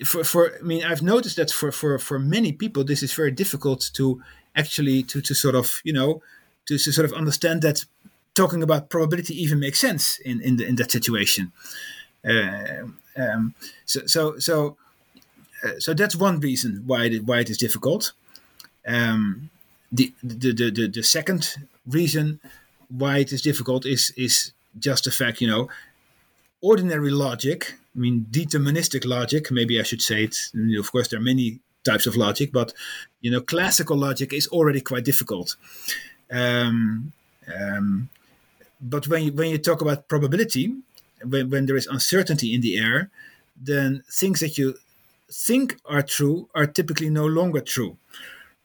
for, 0.06 0.24
for 0.24 0.54
I 0.58 0.62
mean, 0.62 0.86
I've 0.86 1.02
noticed 1.02 1.36
that 1.36 1.52
for, 1.52 1.72
for, 1.72 2.00
for 2.00 2.18
many 2.18 2.54
people, 2.54 2.84
this 2.84 3.04
is 3.04 3.14
very 3.14 3.32
difficult 3.32 3.90
to 3.96 4.22
actually 4.56 5.04
to, 5.04 5.22
to 5.22 5.36
sort 5.36 5.56
of 5.56 5.82
you 5.84 5.94
know 5.94 6.22
to, 6.68 6.78
to 6.78 6.92
sort 6.92 7.06
of 7.06 7.14
understand 7.14 7.62
that 7.62 7.84
talking 8.38 8.63
about 8.63 8.89
probability 8.89 9.34
even 9.44 9.60
makes 9.60 9.79
sense 9.79 10.20
in 10.20 10.41
in, 10.41 10.58
the, 10.58 10.65
in 10.65 10.75
that 10.75 10.91
situation. 10.91 11.51
Uh, 12.24 12.88
um, 13.17 13.53
so 13.86 14.00
so 14.06 14.38
so 14.39 14.77
uh, 15.63 15.79
so 15.79 15.94
that's 15.94 16.15
one 16.15 16.39
reason 16.39 16.84
why 16.86 17.06
it, 17.06 17.25
why 17.25 17.39
it 17.39 17.50
is 17.50 17.58
difficult. 17.58 18.13
Um, 18.88 19.50
the, 19.91 20.13
the, 20.24 20.53
the 20.53 20.72
the 20.72 20.88
the 20.88 21.03
second 21.03 21.56
reason 21.86 22.39
why 22.89 23.17
it 23.20 23.32
is 23.32 23.41
difficult 23.41 23.86
is 23.86 24.13
is 24.15 24.51
just 24.79 25.06
the 25.06 25.12
fact 25.12 25.41
you 25.41 25.48
know 25.48 25.70
ordinary 26.62 27.12
logic. 27.12 27.75
I 27.96 28.00
mean 28.00 28.27
deterministic 28.29 29.06
logic. 29.06 29.51
Maybe 29.51 29.79
I 29.79 29.84
should 29.84 30.01
say 30.01 30.24
it. 30.25 30.36
Of 30.79 30.91
course, 30.91 31.08
there 31.08 31.20
are 31.20 31.34
many 31.34 31.60
types 31.84 32.06
of 32.06 32.15
logic, 32.15 32.51
but 32.51 32.74
you 33.22 33.32
know 33.32 33.41
classical 33.41 33.98
logic 33.98 34.34
is 34.34 34.48
already 34.48 34.82
quite 34.82 35.06
difficult. 35.06 35.56
Um, 36.32 37.13
um, 37.56 38.10
but 38.81 39.07
when 39.07 39.24
you, 39.24 39.31
when 39.34 39.50
you 39.50 39.57
talk 39.57 39.81
about 39.81 40.07
probability, 40.07 40.75
when, 41.24 41.50
when 41.50 41.65
there 41.65 41.77
is 41.77 41.88
uncertainty 41.88 42.53
in 42.53 42.62
the 42.62 42.77
air, 42.77 43.10
then 43.55 44.03
things 44.10 44.39
that 44.39 44.57
you 44.57 44.75
think 45.31 45.77
are 45.86 46.01
true 46.03 46.50
are 46.55 46.65
typically 46.65 47.10
no 47.10 47.25
longer 47.25 47.60
true 47.60 47.98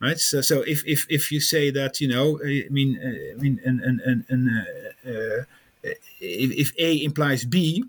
right? 0.03 0.19
So 0.19 0.41
so 0.41 0.61
if 0.61 0.85
if, 0.85 1.05
if 1.09 1.31
you 1.31 1.39
say 1.39 1.71
that 1.71 2.01
you 2.01 2.07
know 2.07 2.39
i 2.43 2.67
mean 2.69 2.99
uh, 2.99 3.37
i 3.37 3.41
mean 3.41 3.59
and 3.65 3.79
and 3.81 4.25
and, 4.29 4.49
uh, 4.49 5.09
uh, 5.09 5.43
if, 6.19 6.51
if 6.63 6.73
a 6.77 7.03
implies 7.03 7.45
b 7.45 7.83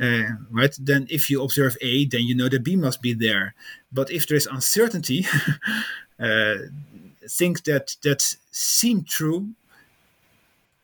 uh, 0.00 0.28
right 0.50 0.74
then 0.78 1.06
if 1.10 1.30
you 1.30 1.42
observe 1.42 1.76
a 1.80 2.04
then 2.06 2.22
you 2.22 2.34
know 2.34 2.48
that 2.48 2.64
b 2.64 2.76
must 2.76 3.00
be 3.02 3.14
there. 3.14 3.54
But 3.92 4.10
if 4.10 4.26
there 4.26 4.36
is 4.36 4.46
uncertainty 4.46 5.26
uh, 6.20 6.56
things 7.28 7.62
that 7.62 7.96
that 8.02 8.22
seem 8.50 9.04
true 9.04 9.50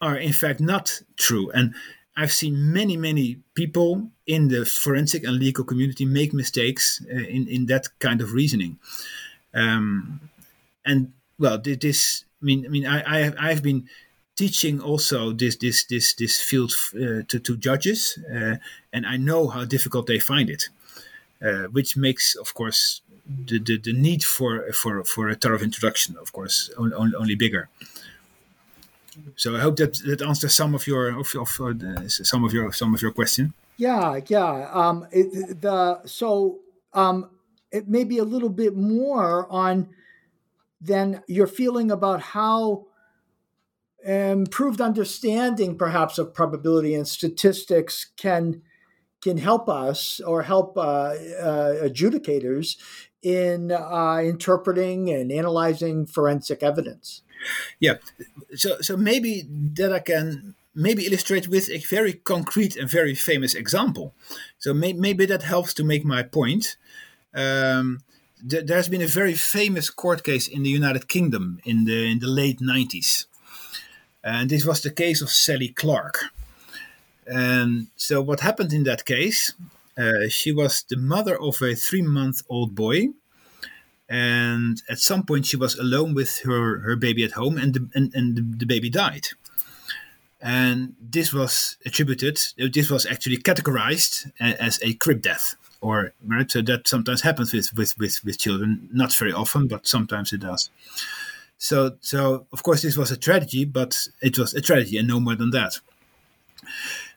are 0.03 0.19
in 0.19 0.35
fact 0.35 0.61
not 0.61 1.01
true 1.17 1.51
and 1.53 1.75
I've 2.17 2.33
seen 2.33 2.73
many, 2.73 2.97
many 2.97 3.39
people 3.55 4.11
in 4.27 4.49
the 4.49 4.67
forensic 4.67 5.25
and 5.25 5.39
legal 5.39 5.65
community 5.65 6.05
make 6.05 6.35
mistakes 6.35 7.03
uh, 7.11 7.17
in, 7.17 7.49
in 7.49 7.67
that 7.67 7.89
kind 8.01 8.21
of 8.21 8.33
reasoning. 8.33 8.79
Um, 9.55 10.21
and 10.85 11.13
well, 11.39 11.59
this, 11.59 12.25
I 12.41 12.45
mean, 12.45 12.67
I 12.67 12.69
mean, 12.69 12.87
I, 12.87 13.27
I 13.27 13.33
I've 13.39 13.63
been 13.63 13.89
teaching 14.37 14.81
also 14.81 15.33
this 15.33 15.57
this 15.57 15.85
this 15.85 16.15
this 16.15 16.41
field 16.41 16.73
uh, 16.95 17.23
to 17.29 17.39
to 17.39 17.57
judges, 17.57 18.19
uh, 18.31 18.57
and 18.93 19.07
I 19.07 19.17
know 19.17 19.49
how 19.49 19.65
difficult 19.65 20.07
they 20.07 20.19
find 20.19 20.51
it, 20.51 20.69
uh, 21.41 21.65
which 21.73 21.97
makes, 21.97 22.35
of 22.35 22.53
course, 22.55 23.01
the, 23.27 23.59
the, 23.59 23.79
the 23.79 23.93
need 23.93 24.23
for 24.23 24.71
for 24.73 25.03
for 25.05 25.29
a 25.29 25.35
thorough 25.35 25.61
introduction, 25.61 26.17
of 26.19 26.33
course, 26.33 26.71
only, 26.77 27.15
only 27.15 27.35
bigger. 27.35 27.69
So 29.37 29.57
I 29.57 29.61
hope 29.61 29.77
that 29.77 29.95
that 30.07 30.23
answers 30.23 30.55
some 30.55 30.75
of 30.75 30.87
your 30.87 31.09
of, 31.19 31.35
of 31.35 31.61
uh, 31.61 32.09
some 32.09 32.45
of 32.45 32.53
your 32.53 32.73
some 32.73 32.95
of 32.95 33.03
your 33.03 33.13
question. 33.13 33.55
Yeah, 33.77 34.21
yeah. 34.29 34.69
Um, 34.73 35.07
it, 35.11 35.61
the 35.61 36.07
so 36.07 36.61
um, 36.93 37.31
it 37.71 37.89
may 37.89 38.05
be 38.05 38.19
a 38.19 38.25
little 38.25 38.51
bit 38.51 38.77
more 38.77 39.47
on 39.51 39.89
than 40.81 41.23
your 41.27 41.47
feeling 41.47 41.91
about 41.91 42.21
how 42.21 42.87
improved 44.05 44.81
understanding, 44.81 45.79
perhaps, 45.79 46.19
of 46.19 46.35
probability 46.35 46.95
and 46.95 47.07
statistics 47.07 48.11
can 48.17 48.63
can 49.23 49.39
help 49.39 49.69
us 49.69 50.21
or 50.27 50.43
help 50.43 50.77
uh, 50.77 50.81
uh, 50.81 51.75
adjudicators 51.83 52.77
in 53.23 53.71
uh, 53.71 54.21
interpreting 54.23 55.11
and 55.11 55.31
analyzing 55.31 56.07
forensic 56.07 56.63
evidence. 56.63 57.23
Yeah, 57.81 57.97
so 58.55 58.81
so 58.81 58.97
maybe 58.97 59.47
that 59.75 59.93
I 59.93 59.99
can 59.99 60.55
maybe 60.75 61.07
illustrate 61.07 61.49
with 61.49 61.71
a 61.71 61.79
very 61.79 62.15
concrete 62.15 62.77
and 62.77 62.89
very 62.89 63.15
famous 63.15 63.55
example. 63.55 64.15
So 64.59 64.73
may, 64.73 64.93
maybe 64.93 65.27
that 65.27 65.43
helps 65.43 65.75
to 65.75 65.85
make 65.85 66.05
my 66.05 66.23
point. 66.23 66.77
Um, 67.35 68.01
th- 68.49 68.67
there's 68.67 68.89
been 68.89 69.03
a 69.03 69.07
very 69.07 69.35
famous 69.35 69.91
court 69.91 70.23
case 70.23 70.49
in 70.49 70.63
the 70.63 70.71
United 70.71 71.09
Kingdom 71.09 71.61
in 71.65 71.85
the 71.85 72.11
in 72.11 72.19
the 72.21 72.29
late 72.29 72.61
90s, 72.61 73.27
and 74.23 74.51
this 74.51 74.65
was 74.65 74.81
the 74.81 74.91
case 74.91 75.21
of 75.23 75.31
Sally 75.31 75.69
Clark. 75.69 76.31
And 77.27 77.87
so 77.97 78.21
what 78.21 78.41
happened 78.41 78.73
in 78.73 78.85
that 78.85 79.05
case? 79.05 79.53
Uh, 79.97 80.29
she 80.29 80.53
was 80.53 80.85
the 80.89 80.97
mother 80.97 81.41
of 81.41 81.61
a 81.61 81.75
three-month-old 81.75 82.75
boy 82.75 83.09
and 84.13 84.83
at 84.91 84.99
some 84.99 85.25
point 85.25 85.47
she 85.47 85.57
was 85.57 85.75
alone 85.79 86.13
with 86.13 86.41
her, 86.41 86.81
her 86.81 86.97
baby 86.97 87.25
at 87.25 87.33
home 87.33 87.57
and 87.57 87.73
the, 87.73 87.89
and, 87.95 88.15
and 88.15 88.59
the, 88.59 88.67
baby 88.67 88.91
died. 88.91 89.29
And 90.39 90.95
this 91.01 91.33
was 91.33 91.79
attributed 91.87 92.39
this 92.59 92.91
was 92.91 93.07
actually 93.07 93.39
categorized 93.39 94.31
as 94.39 94.79
a 94.83 94.93
crib 94.95 95.23
death 95.23 95.55
or 95.81 96.13
right 96.27 96.51
so 96.51 96.61
that 96.63 96.87
sometimes 96.87 97.23
happens 97.23 97.53
with, 97.53 97.73
with 97.75 97.97
with 97.99 98.25
with 98.25 98.39
children 98.39 98.89
not 98.93 99.15
very 99.15 99.33
often 99.33 99.67
but 99.69 99.87
sometimes 99.87 100.33
it 100.33 100.41
does. 100.41 100.69
So 101.59 101.97
so 102.01 102.47
of 102.53 102.63
course 102.65 102.83
this 102.83 102.97
was 102.97 103.11
a 103.13 103.17
tragedy 103.17 103.65
but 103.65 104.09
it 104.21 104.37
was 104.37 104.53
a 104.53 104.61
tragedy 104.61 104.99
and 104.99 105.09
no 105.09 105.21
more 105.21 105.37
than 105.37 105.51
that. 105.53 105.79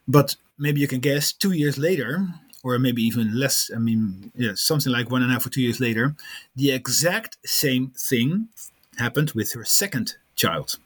But 0.08 0.36
maybe 0.58 0.79
you 0.79 0.88
can 0.88 1.00
guess 1.00 1.34
two 1.34 1.51
years 1.51 1.77
later 1.79 2.27
or 2.65 2.79
maybe 2.79 3.03
even 3.03 3.39
less. 3.39 3.69
I 3.74 3.77
mean, 3.77 4.31
yeah, 4.36 4.53
something 4.55 4.91
like 4.91 5.12
one 5.12 5.22
and 5.22 5.29
a 5.29 5.36
half 5.36 5.45
or 5.45 5.51
two 5.51 5.62
years 5.62 5.79
later, 5.79 6.15
the 6.55 6.72
exact 6.72 7.38
same 7.45 7.91
thing 7.95 8.48
happened 8.98 9.34
with 9.34 9.53
her 9.53 9.63
second 9.63 10.15
child. 10.36 10.79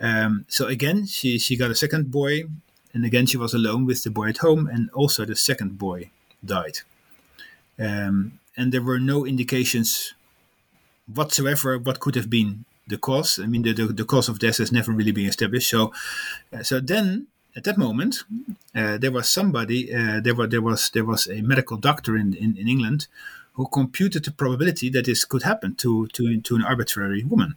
Um, 0.00 0.46
so 0.48 0.66
again, 0.66 1.04
she 1.06 1.38
she 1.38 1.58
got 1.58 1.70
a 1.70 1.74
second 1.74 2.10
boy, 2.10 2.44
and 2.94 3.04
again 3.04 3.26
she 3.26 3.36
was 3.36 3.52
alone 3.52 3.84
with 3.84 4.02
the 4.02 4.10
boy 4.10 4.30
at 4.30 4.38
home, 4.38 4.66
and 4.66 4.88
also 4.94 5.26
the 5.26 5.36
second 5.36 5.76
boy 5.76 6.10
died. 6.42 6.78
Um, 7.78 8.40
and 8.56 8.72
there 8.72 8.82
were 8.82 8.98
no 8.98 9.26
indications 9.26 10.14
whatsoever 11.06 11.78
what 11.78 12.00
could 12.00 12.14
have 12.14 12.30
been 12.30 12.64
the 12.86 12.96
cause. 12.96 13.38
I 13.38 13.46
mean, 13.46 13.62
the, 13.62 13.74
the, 13.74 13.86
the 13.88 14.04
cause 14.04 14.30
of 14.30 14.38
death 14.38 14.56
has 14.56 14.72
never 14.72 14.92
really 14.92 15.12
been 15.12 15.28
established. 15.28 15.68
So, 15.68 15.92
uh, 16.52 16.62
so 16.62 16.80
then 16.80 17.26
at 17.58 17.64
that 17.64 17.76
moment, 17.76 18.22
uh, 18.72 18.98
there 18.98 19.10
was 19.10 19.28
somebody, 19.28 19.92
uh, 19.92 20.20
there, 20.20 20.36
was, 20.36 20.48
there, 20.48 20.62
was, 20.62 20.90
there 20.90 21.04
was 21.04 21.26
a 21.26 21.42
medical 21.42 21.76
doctor 21.76 22.16
in, 22.16 22.32
in, 22.34 22.56
in, 22.56 22.68
England 22.68 23.08
who 23.54 23.66
computed 23.66 24.24
the 24.24 24.30
probability 24.30 24.88
that 24.90 25.06
this 25.06 25.24
could 25.24 25.42
happen 25.42 25.74
to, 25.74 26.06
to, 26.14 26.40
to 26.40 26.54
an 26.54 26.62
arbitrary 26.62 27.24
woman. 27.24 27.56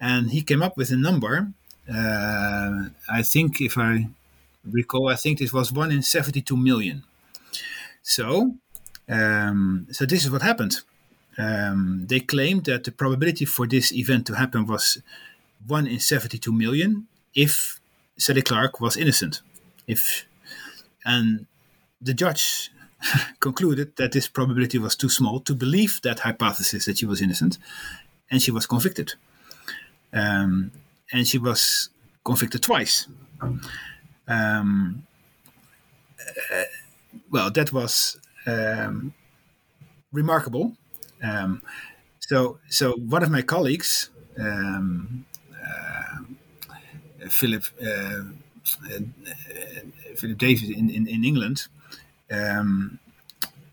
And 0.00 0.30
he 0.30 0.40
came 0.42 0.62
up 0.62 0.76
with 0.76 0.92
a 0.92 0.96
number. 0.96 1.48
Uh, 1.92 2.90
I 3.10 3.22
think, 3.22 3.60
if 3.60 3.76
I 3.76 4.08
recall, 4.64 5.08
I 5.08 5.16
think 5.16 5.40
this 5.40 5.52
was 5.52 5.72
1 5.72 5.90
in 5.90 6.02
72 6.02 6.56
million. 6.56 7.02
So, 8.02 8.54
um, 9.08 9.88
so 9.90 10.06
this 10.06 10.24
is 10.24 10.30
what 10.30 10.42
happened. 10.42 10.82
Um, 11.36 12.04
they 12.06 12.20
claimed 12.20 12.66
that 12.66 12.84
the 12.84 12.92
probability 12.92 13.46
for 13.46 13.66
this 13.66 13.92
event 13.92 14.28
to 14.28 14.34
happen 14.36 14.64
was 14.64 15.02
1 15.66 15.88
in 15.88 15.98
72 15.98 16.52
million 16.52 17.08
if 17.34 17.77
Sally 18.18 18.42
Clark 18.42 18.80
was 18.80 18.96
innocent. 18.96 19.42
If 19.86 20.26
and 21.04 21.46
the 22.00 22.14
judge 22.14 22.70
concluded 23.40 23.96
that 23.96 24.12
this 24.12 24.28
probability 24.28 24.78
was 24.78 24.96
too 24.96 25.08
small 25.08 25.40
to 25.40 25.54
believe 25.54 26.00
that 26.02 26.20
hypothesis 26.20 26.84
that 26.86 26.98
she 26.98 27.06
was 27.06 27.22
innocent, 27.22 27.58
and 28.30 28.42
she 28.42 28.50
was 28.50 28.66
convicted. 28.66 29.14
Um, 30.12 30.72
and 31.12 31.26
she 31.26 31.38
was 31.38 31.90
convicted 32.24 32.62
twice. 32.62 33.08
Um, 34.26 35.06
uh, 36.52 36.64
well, 37.30 37.50
that 37.50 37.72
was 37.72 38.18
um, 38.46 39.14
remarkable. 40.12 40.76
Um, 41.22 41.62
so, 42.20 42.58
so 42.68 42.92
one 42.92 43.22
of 43.22 43.30
my 43.30 43.42
colleagues, 43.42 44.10
um, 44.38 45.24
Philip 47.28 47.64
uh, 47.82 48.22
Philip 50.16 50.38
Dawid 50.38 50.76
in, 50.76 50.90
in, 50.90 51.06
in 51.06 51.24
England, 51.24 51.68
um, 52.30 52.98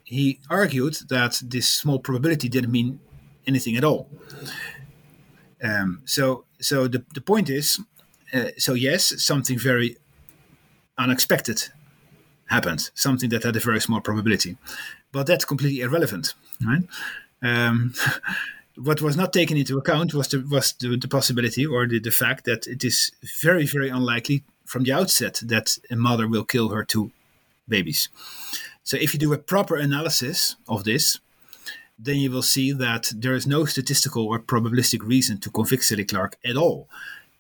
he 0.04 0.40
argued 0.50 0.98
that 1.10 1.42
this 1.44 1.68
small 1.70 2.00
probability 2.00 2.48
didn't 2.50 2.72
mean 2.72 3.00
anything 3.48 3.76
at 3.76 3.84
all. 3.84 4.08
Um, 5.64 6.02
so 6.06 6.46
so 6.60 6.88
the, 6.88 7.04
the 7.14 7.22
point 7.22 7.50
is, 7.50 7.80
uh, 8.34 8.50
so 8.58 8.74
yes, 8.74 9.24
something 9.24 9.58
very 9.58 9.98
unexpected 10.98 11.70
happened, 12.48 12.92
something 12.94 13.30
that 13.30 13.44
had 13.44 13.56
a 13.56 13.60
very 13.60 13.82
small 13.82 14.02
probability, 14.02 14.58
but 15.12 15.26
that's 15.28 15.46
completely 15.46 15.82
irrelevant, 15.82 16.34
right? 16.66 16.84
Um, 17.42 17.94
what 18.78 19.02
was 19.02 19.16
not 19.16 19.34
taken 19.34 19.58
into 19.58 19.78
account 19.78 20.14
was 20.14 20.28
the 20.28 20.46
was 20.50 20.74
the, 20.74 20.98
the 20.98 21.08
possibility 21.08 21.66
or 21.66 21.88
the, 21.88 22.00
the 22.00 22.12
fact 22.12 22.46
that 22.46 22.68
it 22.68 22.84
is 22.84 23.12
very 23.42 23.66
very 23.66 23.90
unlikely 23.90 24.44
from 24.66 24.84
the 24.84 24.92
outset 24.92 25.40
that 25.44 25.78
a 25.90 25.96
mother 25.96 26.28
will 26.28 26.44
kill 26.44 26.70
her 26.70 26.84
two 26.84 27.12
babies. 27.68 28.10
So 28.84 28.98
if 28.98 29.14
you 29.14 29.20
do 29.20 29.34
a 29.34 29.38
proper 29.38 29.76
analysis 29.76 30.56
of 30.68 30.84
this, 30.84 31.20
then 31.98 32.18
you 32.18 32.32
will 32.32 32.42
see 32.42 32.72
that 32.72 33.12
there 33.16 33.36
is 33.36 33.48
no 33.48 33.66
statistical 33.66 34.28
or 34.28 34.40
probabilistic 34.40 35.02
reason 35.02 35.40
to 35.40 35.50
convict 35.50 35.86
Sally 35.86 36.06
Clark 36.06 36.38
at 36.44 36.58
all. 36.58 36.88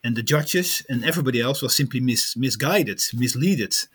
And 0.04 0.16
the 0.16 0.24
judges 0.24 0.84
and 0.88 1.04
everybody 1.04 1.42
else 1.42 1.62
was 1.62 1.76
simply 1.76 2.00
mis- 2.00 2.38
misguided, 2.38 3.00
misleaded 3.14 3.88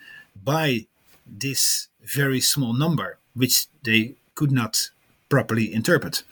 by 0.42 0.86
this 1.26 1.88
very 2.02 2.40
small 2.40 2.72
number, 2.72 3.18
which 3.34 3.66
they 3.84 4.16
could 4.34 4.52
not 4.52 4.90
properly 5.28 5.72
interpret. 5.72 6.24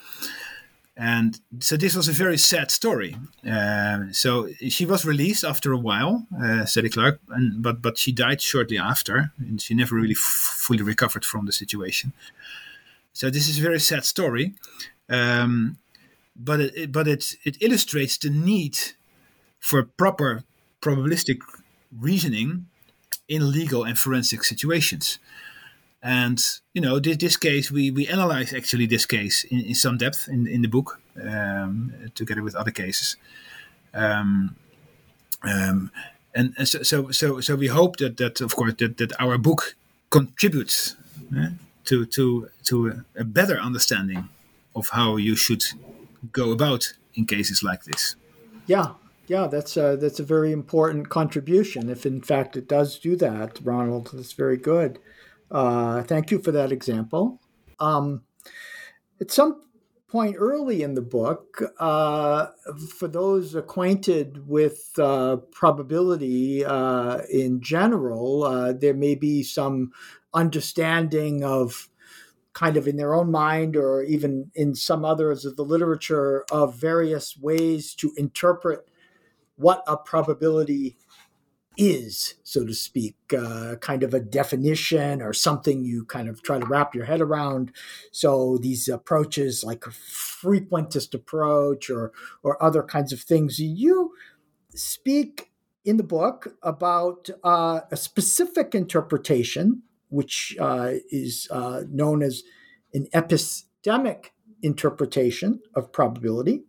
And 1.01 1.39
so 1.61 1.77
this 1.77 1.95
was 1.95 2.09
a 2.09 2.13
very 2.13 2.37
sad 2.37 2.73
story. 2.73 3.17
Uh, 3.49 4.07
so 4.11 4.49
she 4.69 4.85
was 4.85 5.05
released 5.05 5.45
after 5.45 5.73
a 5.73 5.79
while, 5.79 6.27
uh, 6.43 6.65
Sally 6.67 6.89
Clark, 6.89 7.21
and, 7.29 7.63
but 7.63 7.81
but 7.81 7.97
she 7.99 8.11
died 8.11 8.43
shortly 8.43 8.79
after, 8.79 9.33
and 9.39 9.63
she 9.63 9.75
never 9.75 9.95
really 9.95 10.17
f- 10.19 10.65
fully 10.67 10.83
recovered 10.83 11.25
from 11.25 11.47
the 11.47 11.53
situation. 11.53 12.13
So 13.13 13.31
this 13.31 13.49
is 13.49 13.59
a 13.59 13.63
very 13.63 13.81
sad 13.81 14.05
story, 14.05 14.55
um, 15.09 15.79
but 16.35 16.61
it, 16.61 16.93
but 16.93 17.07
it 17.07 17.37
it 17.45 17.57
illustrates 17.63 18.19
the 18.19 18.31
need 18.31 18.79
for 19.61 19.85
proper 19.85 20.43
probabilistic 20.81 21.39
reasoning 21.97 22.67
in 23.29 23.53
legal 23.53 23.85
and 23.85 23.99
forensic 23.99 24.45
situations. 24.45 25.19
And 26.03 26.39
you 26.75 26.81
know, 26.81 26.99
this, 26.99 27.17
this 27.17 27.37
case 27.37 27.71
we 27.71 27.91
we 27.91 28.07
analyze 28.07 28.53
actually 28.53 28.87
this 28.87 29.07
case 29.07 29.45
in, 29.45 29.61
in 29.61 29.75
some 29.75 29.99
depth 29.99 30.29
in 30.29 30.47
in 30.47 30.63
the 30.63 30.69
book 30.69 31.01
um, 31.21 31.93
together 32.15 32.43
with 32.43 32.55
other 32.55 32.71
cases. 32.71 33.17
Um, 33.95 34.57
um, 35.43 35.91
and, 36.35 36.55
so, 36.69 36.83
so 36.83 37.11
so 37.11 37.41
so 37.41 37.57
we 37.57 37.67
hope 37.67 37.97
that 37.97 38.17
that 38.19 38.41
of 38.41 38.55
course 38.55 38.75
that, 38.79 38.97
that 38.99 39.21
our 39.21 39.39
book 39.39 39.77
contributes 40.11 40.95
uh, 41.37 41.49
to 41.85 42.07
to 42.07 42.49
to 42.65 42.89
a, 42.89 43.21
a 43.21 43.25
better 43.25 43.59
understanding 43.59 44.29
of 44.77 44.91
how 44.91 45.17
you 45.17 45.35
should 45.35 45.65
go 46.33 46.53
about 46.53 46.93
in 47.15 47.27
cases 47.27 47.63
like 47.63 47.85
this. 47.85 48.15
Yeah, 48.67 48.93
yeah, 49.27 49.47
that's 49.47 49.77
a, 49.77 49.97
that's 49.97 50.21
a 50.21 50.25
very 50.25 50.53
important 50.53 51.09
contribution. 51.09 51.91
If 51.91 52.07
in 52.07 52.21
fact 52.21 52.57
it 52.57 52.69
does 52.69 52.99
do 52.99 53.17
that, 53.17 53.59
Ronald, 53.63 54.11
that's 54.13 54.33
very 54.33 54.57
good. 54.57 54.99
Uh, 55.51 56.03
thank 56.03 56.31
you 56.31 56.41
for 56.41 56.53
that 56.53 56.73
example. 56.73 57.41
Um, 57.81 58.23
at 59.21 59.31
some 59.31 59.63
point 60.09 60.37
early 60.39 60.83
in 60.83 60.95
the 60.95 61.03
book, 61.03 61.63
uh, 61.79 62.47
for 62.97 63.09
those 63.09 63.55
acquainted 63.55 64.49
with 64.49 64.91
uh, 64.99 65.37
probability 65.53 66.65
uh, 66.65 67.21
in 67.31 67.61
general, 67.61 68.45
uh, 68.45 68.73
there 68.73 68.95
may 68.95 69.15
be 69.15 69.43
some 69.43 69.93
understanding 70.33 71.45
of 71.45 71.89
kind 72.53 72.77
of 72.77 72.89
in 72.89 72.97
their 72.97 73.15
own 73.15 73.31
mind 73.31 73.77
or 73.77 74.03
even 74.03 74.51
in 74.55 74.75
some 74.75 75.05
others 75.05 75.45
of 75.45 75.57
the 75.57 75.65
literature 75.65 76.45
of 76.51 76.75
various 76.75 77.37
ways 77.37 77.95
to 77.95 78.13
interpret 78.17 78.89
what 79.57 79.83
a 79.87 79.97
probability 79.97 80.97
is, 81.79 82.35
so 82.43 82.67
to 82.67 82.75
speak, 82.75 83.17
uh, 83.33 83.77
kind 83.77 84.03
of 84.03 84.13
a 84.13 84.21
definition 84.21 85.23
or 85.23 85.33
something 85.33 85.85
you 85.85 86.05
kind 86.05 86.29
of 86.29 86.43
try 86.43 86.59
to 86.59 86.67
wrap 86.67 86.95
your 86.95 87.05
head 87.05 87.21
around. 87.21 87.73
So 88.11 88.59
these 88.61 88.89
approaches, 88.89 89.63
like 89.65 89.87
a 89.87 89.91
frequentist 89.91 91.15
approach 91.15 91.89
or 91.89 92.13
or 92.43 92.63
other 92.63 92.83
kinds 92.83 93.13
of 93.13 93.21
things, 93.21 93.59
you 93.61 94.13
speak 94.75 95.53
in 95.85 95.97
the 95.97 96.03
book 96.03 96.55
about 96.63 97.31
uh, 97.45 97.81
a 97.91 97.97
specific 97.97 98.75
interpretation, 98.75 99.83
which 100.09 100.57
uh, 100.61 100.91
is 101.11 101.49
uh, 101.51 101.83
known 101.89 102.23
as 102.23 102.43
an 102.93 103.07
epistemic 103.15 104.27
interpretation 104.63 105.61
of 105.75 105.93
probability. 105.93 106.65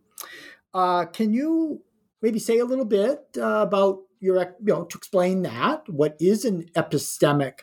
Uh, 0.72 1.04
can 1.06 1.32
you 1.32 1.82
maybe 2.22 2.38
say 2.38 2.58
a 2.58 2.64
little 2.64 2.84
bit 2.84 3.18
uh, 3.36 3.64
about 3.66 4.02
your, 4.20 4.36
you 4.38 4.74
know, 4.74 4.84
to 4.84 4.98
explain 4.98 5.42
that. 5.42 5.88
What 5.88 6.16
is 6.20 6.44
an 6.44 6.70
epistemic 6.76 7.60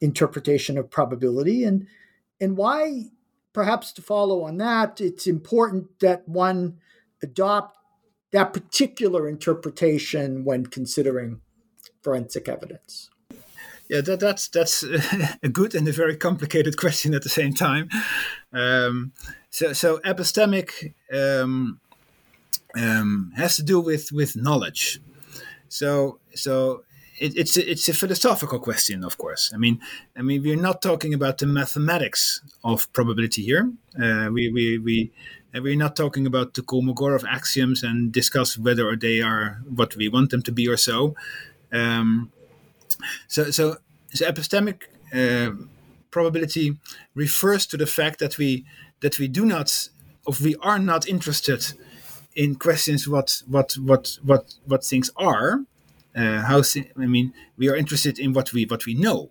interpretation 0.00 0.78
of 0.78 0.90
probability, 0.90 1.64
and 1.64 1.86
and 2.40 2.56
why, 2.56 3.06
perhaps 3.52 3.92
to 3.94 4.02
follow 4.02 4.42
on 4.44 4.58
that, 4.58 5.00
it's 5.00 5.26
important 5.26 5.98
that 6.00 6.28
one 6.28 6.78
adopt 7.22 7.78
that 8.32 8.52
particular 8.52 9.28
interpretation 9.28 10.44
when 10.44 10.66
considering 10.66 11.40
forensic 12.02 12.48
evidence. 12.48 13.08
Yeah, 13.88 14.00
that, 14.00 14.18
that's 14.18 14.48
that's 14.48 14.82
a 15.42 15.48
good 15.48 15.74
and 15.74 15.86
a 15.86 15.92
very 15.92 16.16
complicated 16.16 16.76
question 16.76 17.14
at 17.14 17.22
the 17.22 17.28
same 17.28 17.54
time. 17.54 17.88
Um, 18.52 19.12
so, 19.50 19.72
so 19.72 19.98
epistemic 19.98 20.94
um, 21.12 21.80
um, 22.76 23.32
has 23.36 23.56
to 23.56 23.62
do 23.62 23.80
with 23.80 24.10
with 24.10 24.36
knowledge. 24.36 25.00
So 25.74 26.20
so 26.34 26.84
it, 27.18 27.36
it's 27.36 27.56
a, 27.56 27.70
it's 27.72 27.88
a 27.88 27.94
philosophical 27.94 28.60
question, 28.60 29.04
of 29.04 29.18
course. 29.18 29.52
I 29.54 29.58
mean, 29.58 29.80
I 30.16 30.22
mean, 30.22 30.42
we're 30.42 30.64
not 30.68 30.82
talking 30.82 31.14
about 31.14 31.38
the 31.38 31.46
mathematics 31.46 32.40
of 32.62 32.92
probability 32.92 33.42
here. 33.42 33.72
Uh, 34.00 34.28
we 34.32 34.42
we 34.52 34.78
we. 34.78 35.10
we're 35.54 35.84
not 35.86 35.94
talking 35.96 36.26
about 36.26 36.54
the 36.54 36.62
Kolmogorov 36.62 37.24
axioms 37.24 37.82
and 37.82 38.12
discuss 38.12 38.58
whether 38.58 38.84
or 38.86 38.96
they 38.96 39.20
are 39.20 39.62
what 39.78 39.96
we 39.96 40.08
want 40.08 40.30
them 40.30 40.42
to 40.42 40.52
be 40.52 40.68
or 40.68 40.76
so. 40.76 41.14
Um, 41.72 42.30
so, 43.28 43.50
so, 43.50 43.76
so 44.12 44.26
epistemic 44.32 44.78
uh, 45.12 45.50
probability 46.10 46.76
refers 47.14 47.66
to 47.66 47.76
the 47.76 47.86
fact 47.86 48.18
that 48.18 48.38
we 48.38 48.64
that 49.00 49.18
we 49.18 49.28
do 49.28 49.44
not, 49.44 49.88
or 50.26 50.34
we 50.40 50.54
are 50.60 50.78
not 50.78 51.08
interested 51.08 51.74
in 52.34 52.56
questions 52.56 53.08
what 53.08 53.42
what 53.46 53.72
what 53.74 54.18
what 54.22 54.54
what 54.66 54.84
things 54.84 55.10
are. 55.16 55.60
Uh, 56.16 56.42
how 56.42 56.62
I 56.96 57.06
mean, 57.06 57.32
we 57.56 57.68
are 57.68 57.76
interested 57.76 58.18
in 58.18 58.32
what 58.32 58.52
we 58.52 58.66
what 58.66 58.86
we 58.86 58.94
know. 58.94 59.30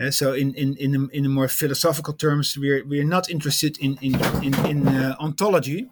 Uh, 0.00 0.10
so 0.10 0.32
in 0.32 0.54
in 0.54 0.76
in, 0.76 1.10
in 1.12 1.30
more 1.30 1.48
philosophical 1.48 2.14
terms, 2.14 2.56
we're 2.56 2.84
we're 2.84 3.04
not 3.04 3.30
interested 3.30 3.78
in 3.78 3.98
in 4.00 4.14
in, 4.42 4.54
in 4.66 4.88
uh, 4.88 5.16
ontology. 5.20 5.88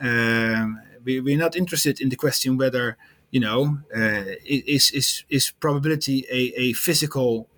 Um, 0.00 0.80
we, 1.04 1.20
we're 1.20 1.38
not 1.38 1.56
interested 1.56 2.00
in 2.00 2.08
the 2.08 2.16
question 2.16 2.56
whether 2.56 2.96
you 3.30 3.40
know 3.40 3.78
uh, 3.94 4.24
is 4.44 4.90
is 4.90 5.24
is 5.28 5.50
probability 5.50 6.26
a, 6.30 6.52
a 6.60 6.72
physical 6.74 7.48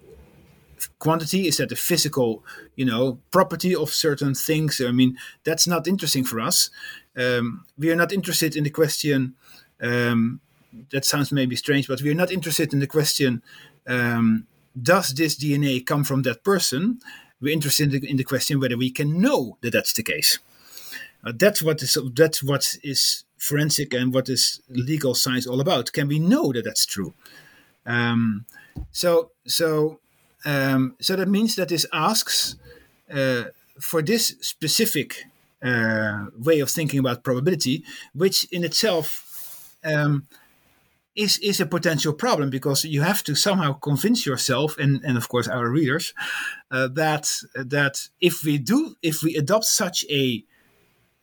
quantity 0.99 1.47
is 1.47 1.57
that 1.57 1.73
a 1.73 1.77
physical 1.77 2.45
you 2.77 2.85
know 2.85 3.19
property 3.31 3.75
of 3.75 3.91
certain 3.91 4.35
things 4.35 4.81
i 4.81 4.91
mean 4.91 5.17
that's 5.45 5.67
not 5.67 5.87
interesting 5.87 6.25
for 6.25 6.41
us 6.41 6.71
um, 7.17 7.65
we 7.79 7.91
are 7.91 7.97
not 7.97 8.13
interested 8.13 8.57
in 8.57 8.65
the 8.65 8.71
question. 8.71 9.35
Um, 9.81 10.41
that 10.91 11.05
sounds 11.05 11.33
maybe 11.33 11.57
strange, 11.57 11.89
but 11.89 12.03
we 12.03 12.11
are 12.11 12.15
not 12.15 12.31
interested 12.31 12.73
in 12.73 12.81
the 12.81 12.87
question: 12.87 13.43
um, 13.87 14.47
Does 14.81 15.15
this 15.15 15.37
DNA 15.37 15.85
come 15.85 16.05
from 16.05 16.23
that 16.23 16.45
person? 16.45 17.01
We're 17.41 17.53
interested 17.53 17.95
in 17.95 18.01
the, 18.01 18.11
in 18.11 18.17
the, 18.17 18.25
question 18.25 18.61
whether 18.61 18.77
we 18.77 18.91
can 18.91 19.21
know 19.21 19.59
that 19.61 19.73
that's 19.73 19.93
the 19.93 20.03
case. 20.03 20.39
Uh, 21.25 21.33
that's 21.35 21.63
what 21.63 21.83
is 21.83 21.99
that's 22.15 22.43
what 22.43 22.77
is 22.83 23.25
forensic 23.39 23.93
and 23.95 24.13
what 24.13 24.29
is 24.29 24.61
legal 24.69 25.15
science 25.15 25.47
all 25.47 25.61
about. 25.61 25.93
Can 25.93 26.09
we 26.09 26.19
know 26.19 26.53
that 26.53 26.65
that's 26.65 26.87
true? 26.87 27.15
Um, 27.87 28.45
so 28.91 29.31
so 29.47 30.01
um, 30.47 30.95
so 31.01 31.17
that 31.17 31.29
means 31.29 31.57
that 31.57 31.69
this 31.69 31.85
asks 31.93 32.55
uh, 33.13 33.45
for 33.81 34.01
this 34.01 34.37
specific 34.41 35.25
uh, 35.63 36.27
way 36.39 36.61
of 36.61 36.71
thinking 36.71 37.01
about 37.01 37.25
probability, 37.25 37.85
which 38.15 38.45
in 38.53 38.65
itself 38.65 39.77
um, 39.85 40.27
is 41.17 41.39
is 41.39 41.61
a 41.61 41.67
potential 41.67 42.13
problem 42.13 42.49
because 42.49 42.85
you 42.85 43.03
have 43.03 43.25
to 43.25 43.35
somehow 43.35 43.73
convince 43.73 44.25
yourself 44.25 44.79
and 44.79 45.03
and 45.05 45.17
of 45.17 45.29
course 45.29 45.49
our 45.49 45.69
readers 45.69 46.15
uh, 46.71 46.87
that 46.89 47.29
that 47.55 48.09
if 48.21 48.45
we 48.45 48.59
do 48.59 48.97
if 49.03 49.23
we 49.23 49.35
adopt 49.35 49.65
such 49.65 50.05
a 50.11 50.45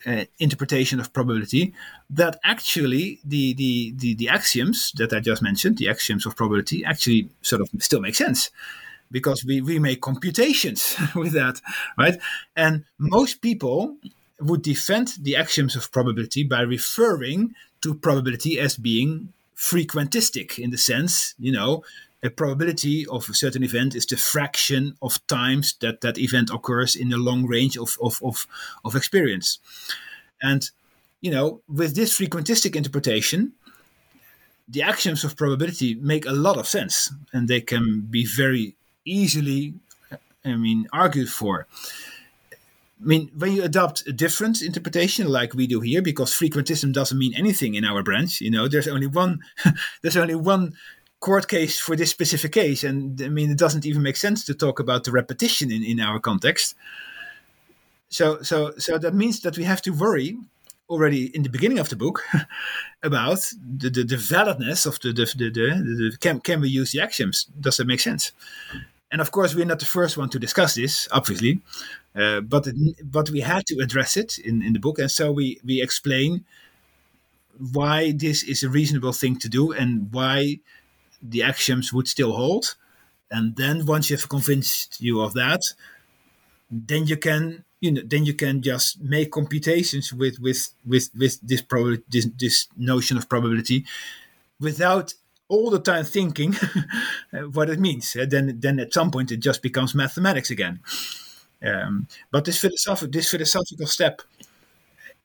uh, 0.06 0.26
interpretation 0.40 1.00
of 1.00 1.14
probability 1.14 1.74
that 2.10 2.38
actually 2.44 3.20
the, 3.24 3.54
the, 3.54 3.94
the 3.96 4.16
the 4.16 4.28
axioms 4.28 4.92
that 4.98 5.14
I 5.14 5.22
just 5.22 5.42
mentioned, 5.42 5.78
the 5.78 5.88
axioms 5.88 6.26
of 6.26 6.36
probability, 6.36 6.84
actually 6.84 7.30
sort 7.42 7.62
of 7.62 7.70
still 7.80 8.02
make 8.02 8.16
sense 8.16 8.52
because 9.14 9.46
we, 9.46 9.62
we 9.62 9.80
make 9.80 10.02
computations 10.02 10.98
with 11.16 11.32
that, 11.32 11.62
right? 11.98 12.18
And 12.58 12.84
most 12.98 13.42
people 13.42 13.96
would 14.42 14.64
defend 14.64 15.14
the 15.22 15.38
axioms 15.38 15.78
of 15.78 15.92
probability 15.92 16.44
by 16.44 16.62
referring 16.62 17.56
to 17.82 17.94
probability 17.94 18.60
as 18.60 18.76
being 18.76 19.32
frequentistic 19.56 20.60
in 20.60 20.72
the 20.72 20.78
sense, 20.78 21.36
you 21.40 21.52
know, 21.52 21.84
a 22.24 22.30
probability 22.30 23.06
of 23.08 23.30
a 23.30 23.34
certain 23.34 23.64
event 23.64 23.96
is 23.96 24.06
the 24.06 24.18
fraction 24.18 24.96
of 25.02 25.26
times 25.28 25.76
that 25.82 26.02
that 26.02 26.18
event 26.18 26.50
occurs 26.52 26.96
in 26.96 27.14
a 27.14 27.18
long 27.18 27.46
range 27.46 27.78
of, 27.78 27.98
of, 28.02 28.20
of, 28.24 28.48
of 28.84 28.96
experience. 28.96 29.60
And, 30.42 30.70
you 31.22 31.32
know, 31.32 31.62
with 31.68 31.96
this 31.96 32.18
frequentistic 32.18 32.76
interpretation, 32.76 33.54
the 34.68 34.82
axioms 34.82 35.24
of 35.24 35.36
probability 35.36 35.96
make 35.96 36.26
a 36.26 36.32
lot 36.32 36.58
of 36.58 36.68
sense 36.68 37.12
and 37.34 37.48
they 37.48 37.62
can 37.62 38.08
be 38.10 38.26
very 38.26 38.76
easily, 39.06 39.74
I 40.46 40.56
mean, 40.56 40.88
argued 40.92 41.30
for. 41.30 41.68
I 43.02 43.06
mean, 43.06 43.32
when 43.38 43.52
you 43.52 43.64
adopt 43.64 44.08
a 44.08 44.14
different 44.14 44.62
interpretation 44.62 45.28
like 45.28 45.54
we 45.54 45.68
do 45.68 45.82
here, 45.82 46.02
because 46.02 46.32
frequentism 46.32 46.94
doesn't 46.94 47.18
mean 47.18 47.34
anything 47.36 47.76
in 47.76 47.84
our 47.84 48.02
branch, 48.02 48.40
you 48.40 48.50
know, 48.50 48.68
there's 48.68 48.88
only 48.88 49.08
one, 49.08 49.42
there's 50.02 50.16
only 50.16 50.36
one 50.36 50.74
court 51.20 51.48
case 51.48 51.80
for 51.80 51.96
this 51.96 52.12
specific 52.12 52.54
case, 52.54 52.84
and 52.84 53.22
I 53.22 53.30
mean, 53.30 53.52
it 53.52 53.58
doesn't 53.58 53.86
even 53.86 54.04
make 54.04 54.16
sense 54.18 54.46
to 54.46 54.54
talk 54.54 54.80
about 54.80 55.04
the 55.04 55.12
repetition 55.12 55.72
in, 55.72 55.84
in 55.84 56.00
our 56.00 56.20
context. 56.20 56.76
So, 58.10 58.42
so, 58.42 58.74
so 58.78 58.98
that 58.98 59.14
means 59.14 59.42
that 59.42 59.58
we 59.58 59.64
have 59.64 59.82
to 59.82 59.92
worry 59.92 60.38
already 60.90 61.36
in 61.36 61.44
the 61.44 61.50
beginning 61.50 61.80
of 61.80 61.90
the 61.90 61.96
book 61.96 62.24
about 63.04 63.40
the, 63.78 63.90
the, 63.90 64.04
the 64.04 64.16
validness 64.16 64.86
of 64.86 65.00
the, 65.00 65.12
the, 65.12 65.26
the, 65.26 65.50
the, 65.50 66.10
the 66.12 66.18
can, 66.20 66.40
can 66.40 66.62
we 66.62 66.70
use 66.70 66.92
the 66.92 67.02
axioms? 67.02 67.46
Does 67.60 67.78
that 67.78 67.88
make 67.88 68.00
sense? 68.00 68.32
And 69.14 69.22
of 69.22 69.30
course, 69.30 69.54
we're 69.54 69.66
not 69.66 69.78
the 69.78 69.86
first 69.86 70.18
one 70.18 70.30
to 70.30 70.40
discuss 70.40 70.74
this, 70.74 71.08
obviously. 71.12 71.62
Uh, 72.16 72.42
but 72.42 72.66
it, 72.66 72.76
but 73.04 73.30
we 73.30 73.42
had 73.42 73.64
to 73.68 73.78
address 73.80 74.18
it 74.18 74.40
in, 74.40 74.64
in 74.64 74.74
the 74.74 74.80
book, 74.80 74.98
and 74.98 75.10
so 75.10 75.32
we 75.32 75.60
we 75.64 75.84
explain 75.84 76.46
why 77.72 78.12
this 78.12 78.42
is 78.44 78.64
a 78.64 78.70
reasonable 78.70 79.14
thing 79.14 79.38
to 79.38 79.48
do 79.48 79.72
and 79.72 80.12
why 80.12 80.60
the 81.22 81.44
axioms 81.44 81.94
would 81.94 82.08
still 82.08 82.34
hold, 82.34 82.76
and 83.30 83.56
then 83.56 83.86
once 83.86 84.10
you 84.10 84.18
have 84.18 84.28
convinced 84.28 85.00
you 85.00 85.22
of 85.22 85.34
that, 85.34 85.62
then 86.72 87.06
you 87.06 87.18
can 87.18 87.64
you 87.82 87.92
know 87.92 88.02
then 88.04 88.26
you 88.26 88.34
can 88.34 88.64
just 88.64 89.00
make 89.00 89.32
computations 89.32 90.12
with 90.12 90.40
with 90.40 90.74
with 90.88 91.12
with 91.16 91.40
this 91.42 91.62
probability 91.62 92.04
this, 92.10 92.28
this 92.40 92.68
notion 92.78 93.16
of 93.18 93.30
probability 93.30 93.86
without 94.60 95.14
all 95.48 95.70
the 95.70 95.80
time 95.80 96.06
thinking 96.06 96.56
what 97.54 97.70
it 97.70 97.80
means. 97.80 98.16
Uh, 98.16 98.26
then 98.28 98.60
then 98.60 98.80
at 98.80 98.94
some 98.94 99.12
point 99.12 99.32
it 99.32 99.38
just 99.38 99.62
becomes 99.62 99.96
mathematics 99.96 100.52
again. 100.52 100.80
Um, 101.64 102.08
but 102.32 102.46
this 102.46 102.60
philosophical 102.60 103.12
this 103.12 103.30
philosophical 103.30 103.88
step 103.88 104.22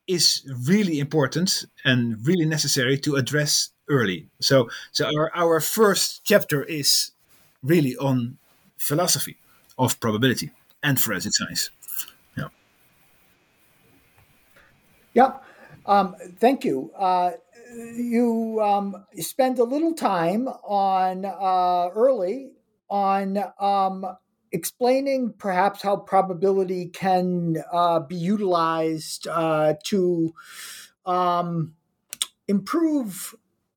is 0.07 0.42
really 0.66 0.98
important 0.98 1.64
and 1.85 2.16
really 2.26 2.46
necessary 2.46 2.98
to 2.98 3.16
address 3.16 3.70
early. 3.88 4.28
So 4.40 4.68
so 4.92 5.07
our 5.07 5.31
our 5.35 5.61
first 5.61 6.24
chapter 6.24 6.62
is 6.62 7.12
really 7.62 7.96
on 7.96 8.38
philosophy 8.76 9.37
of 9.78 9.98
probability 10.00 10.50
and 10.83 11.00
forensic 11.00 11.35
science. 11.35 11.70
Yeah. 12.37 12.48
Yeah. 15.14 15.33
Um, 15.87 16.14
thank 16.38 16.64
you. 16.64 16.90
Uh, 16.96 17.33
you 17.74 18.61
um, 18.62 19.07
spend 19.16 19.59
a 19.59 19.64
little 19.64 19.94
time 19.94 20.48
on 20.48 21.24
uh, 21.24 21.90
early 21.94 22.52
on 22.88 23.38
um, 23.61 24.07
explaining 24.52 25.35
perhaps 25.38 25.83
how 25.83 25.96
probability 25.96 26.87
can 26.87 27.57
uh, 27.72 28.00
be 28.00 28.16
utilized 28.16 29.26
uh, 29.28 29.74
to 29.85 30.33
um, 31.04 31.74
improve 32.46 33.35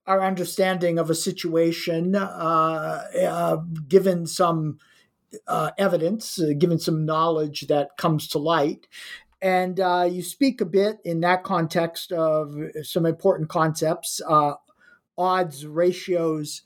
our 0.08 0.22
understanding 0.22 0.98
of 0.98 1.10
a 1.10 1.16
situation, 1.16 2.16
uh, 2.16 3.04
uh, 3.22 3.58
given 3.88 4.26
some 4.26 4.80
uh, 5.48 5.72
evidence, 5.78 6.40
given 6.58 6.80
some 6.80 7.06
knowledge 7.06 7.68
that 7.68 7.98
comes 7.98 8.28
to 8.28 8.38
light. 8.40 8.88
And 9.42 9.80
uh, 9.80 10.08
you 10.10 10.22
speak 10.24 10.62
a 10.62 10.66
bit 10.66 11.00
in 11.04 11.22
that 11.22 11.44
context 11.44 12.12
of 12.12 12.56
some 12.84 13.06
important 13.06 13.50
concepts 13.50 14.22
uh, 14.28 14.54
odds 15.18 15.66
ratios 15.66 16.64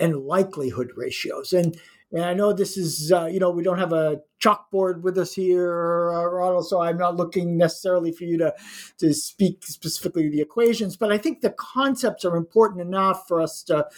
and 0.00 0.16
likelihood 0.24 0.90
ratios. 0.96 1.52
And 1.52 1.76
and 2.12 2.24
I 2.24 2.32
know 2.32 2.52
this 2.52 2.76
is, 2.76 3.10
uh, 3.10 3.26
you 3.26 3.40
know, 3.40 3.50
we 3.50 3.64
don't 3.64 3.78
have 3.78 3.92
a 3.92 4.20
chalkboard 4.40 5.02
with 5.02 5.18
us 5.18 5.34
here, 5.34 6.12
uh, 6.14 6.24
Ronald, 6.24 6.68
so 6.68 6.80
I'm 6.80 6.96
not 6.96 7.16
looking 7.16 7.56
necessarily 7.58 8.12
for 8.12 8.22
you 8.22 8.38
to, 8.38 8.54
to 8.98 9.12
speak 9.12 9.64
specifically 9.64 10.28
the 10.28 10.40
equations, 10.40 10.96
but 10.96 11.10
I 11.10 11.18
think 11.18 11.40
the 11.40 11.50
concepts 11.50 12.24
are 12.24 12.36
important 12.36 12.82
enough 12.82 13.26
for 13.26 13.40
us 13.40 13.64
to 13.64 13.88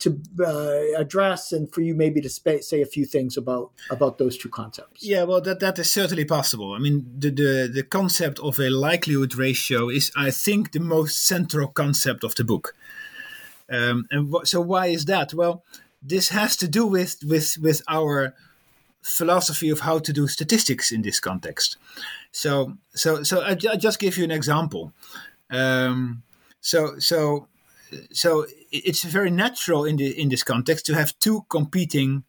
to 0.00 0.20
uh, 0.40 1.00
address 1.00 1.52
and 1.52 1.72
for 1.72 1.80
you 1.80 1.94
maybe 1.94 2.20
to 2.20 2.28
sp- 2.28 2.62
say 2.62 2.82
a 2.82 2.86
few 2.86 3.04
things 3.04 3.36
about 3.36 3.70
about 3.90 4.18
those 4.18 4.36
two 4.36 4.48
concepts 4.48 5.04
yeah 5.04 5.22
well 5.22 5.40
that 5.40 5.60
that 5.60 5.78
is 5.78 5.90
certainly 5.90 6.24
possible 6.24 6.74
i 6.74 6.78
mean 6.78 7.06
the, 7.18 7.30
the 7.30 7.70
the 7.72 7.82
concept 7.82 8.38
of 8.40 8.58
a 8.58 8.70
likelihood 8.70 9.34
ratio 9.34 9.88
is 9.88 10.10
i 10.16 10.30
think 10.30 10.72
the 10.72 10.80
most 10.80 11.26
central 11.26 11.68
concept 11.68 12.24
of 12.24 12.34
the 12.34 12.44
book 12.44 12.74
um, 13.70 14.06
and 14.10 14.34
so 14.44 14.60
why 14.60 14.86
is 14.86 15.04
that 15.04 15.32
well 15.32 15.62
this 16.02 16.30
has 16.30 16.56
to 16.56 16.68
do 16.68 16.86
with 16.86 17.18
with 17.24 17.56
with 17.60 17.82
our 17.88 18.34
philosophy 19.02 19.70
of 19.70 19.80
how 19.80 19.98
to 19.98 20.12
do 20.12 20.28
statistics 20.28 20.92
in 20.92 21.02
this 21.02 21.20
context. 21.20 21.76
So 22.32 22.76
so 22.94 23.22
so 23.22 23.40
I, 23.40 23.52
I 23.52 23.76
just 23.76 23.98
give 23.98 24.16
you 24.16 24.24
an 24.24 24.30
example. 24.30 24.92
Um, 25.50 26.22
so 26.60 26.98
so 26.98 27.48
so 28.12 28.46
it's 28.72 29.04
very 29.04 29.30
natural 29.30 29.84
in 29.84 29.96
the 29.96 30.08
in 30.20 30.28
this 30.28 30.42
context 30.42 30.86
to 30.86 30.94
have 30.94 31.18
two 31.18 31.44
competing 31.48 32.24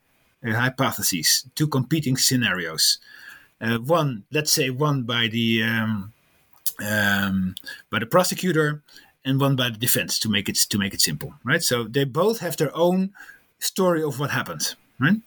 uh, 0.45 0.53
hypotheses, 0.53 1.45
two 1.55 1.67
competing 1.67 2.17
scenarios. 2.17 2.97
Uh, 3.59 3.77
one, 3.77 4.23
let's 4.31 4.51
say, 4.51 4.69
one 4.69 5.03
by 5.03 5.27
the 5.27 5.63
um, 5.63 6.13
um, 6.83 7.55
by 7.89 7.99
the 7.99 8.05
prosecutor, 8.05 8.81
and 9.23 9.39
one 9.39 9.55
by 9.55 9.69
the 9.69 9.77
defense 9.77 10.19
to 10.19 10.29
make 10.29 10.49
it 10.49 10.57
to 10.69 10.77
make 10.77 10.93
it 10.93 11.01
simple, 11.01 11.33
right? 11.43 11.61
So 11.63 11.83
they 11.83 12.05
both 12.05 12.39
have 12.39 12.57
their 12.57 12.75
own 12.75 13.11
story 13.59 14.03
of 14.03 14.19
what 14.19 14.31
happened, 14.31 14.75
right? 14.99 15.17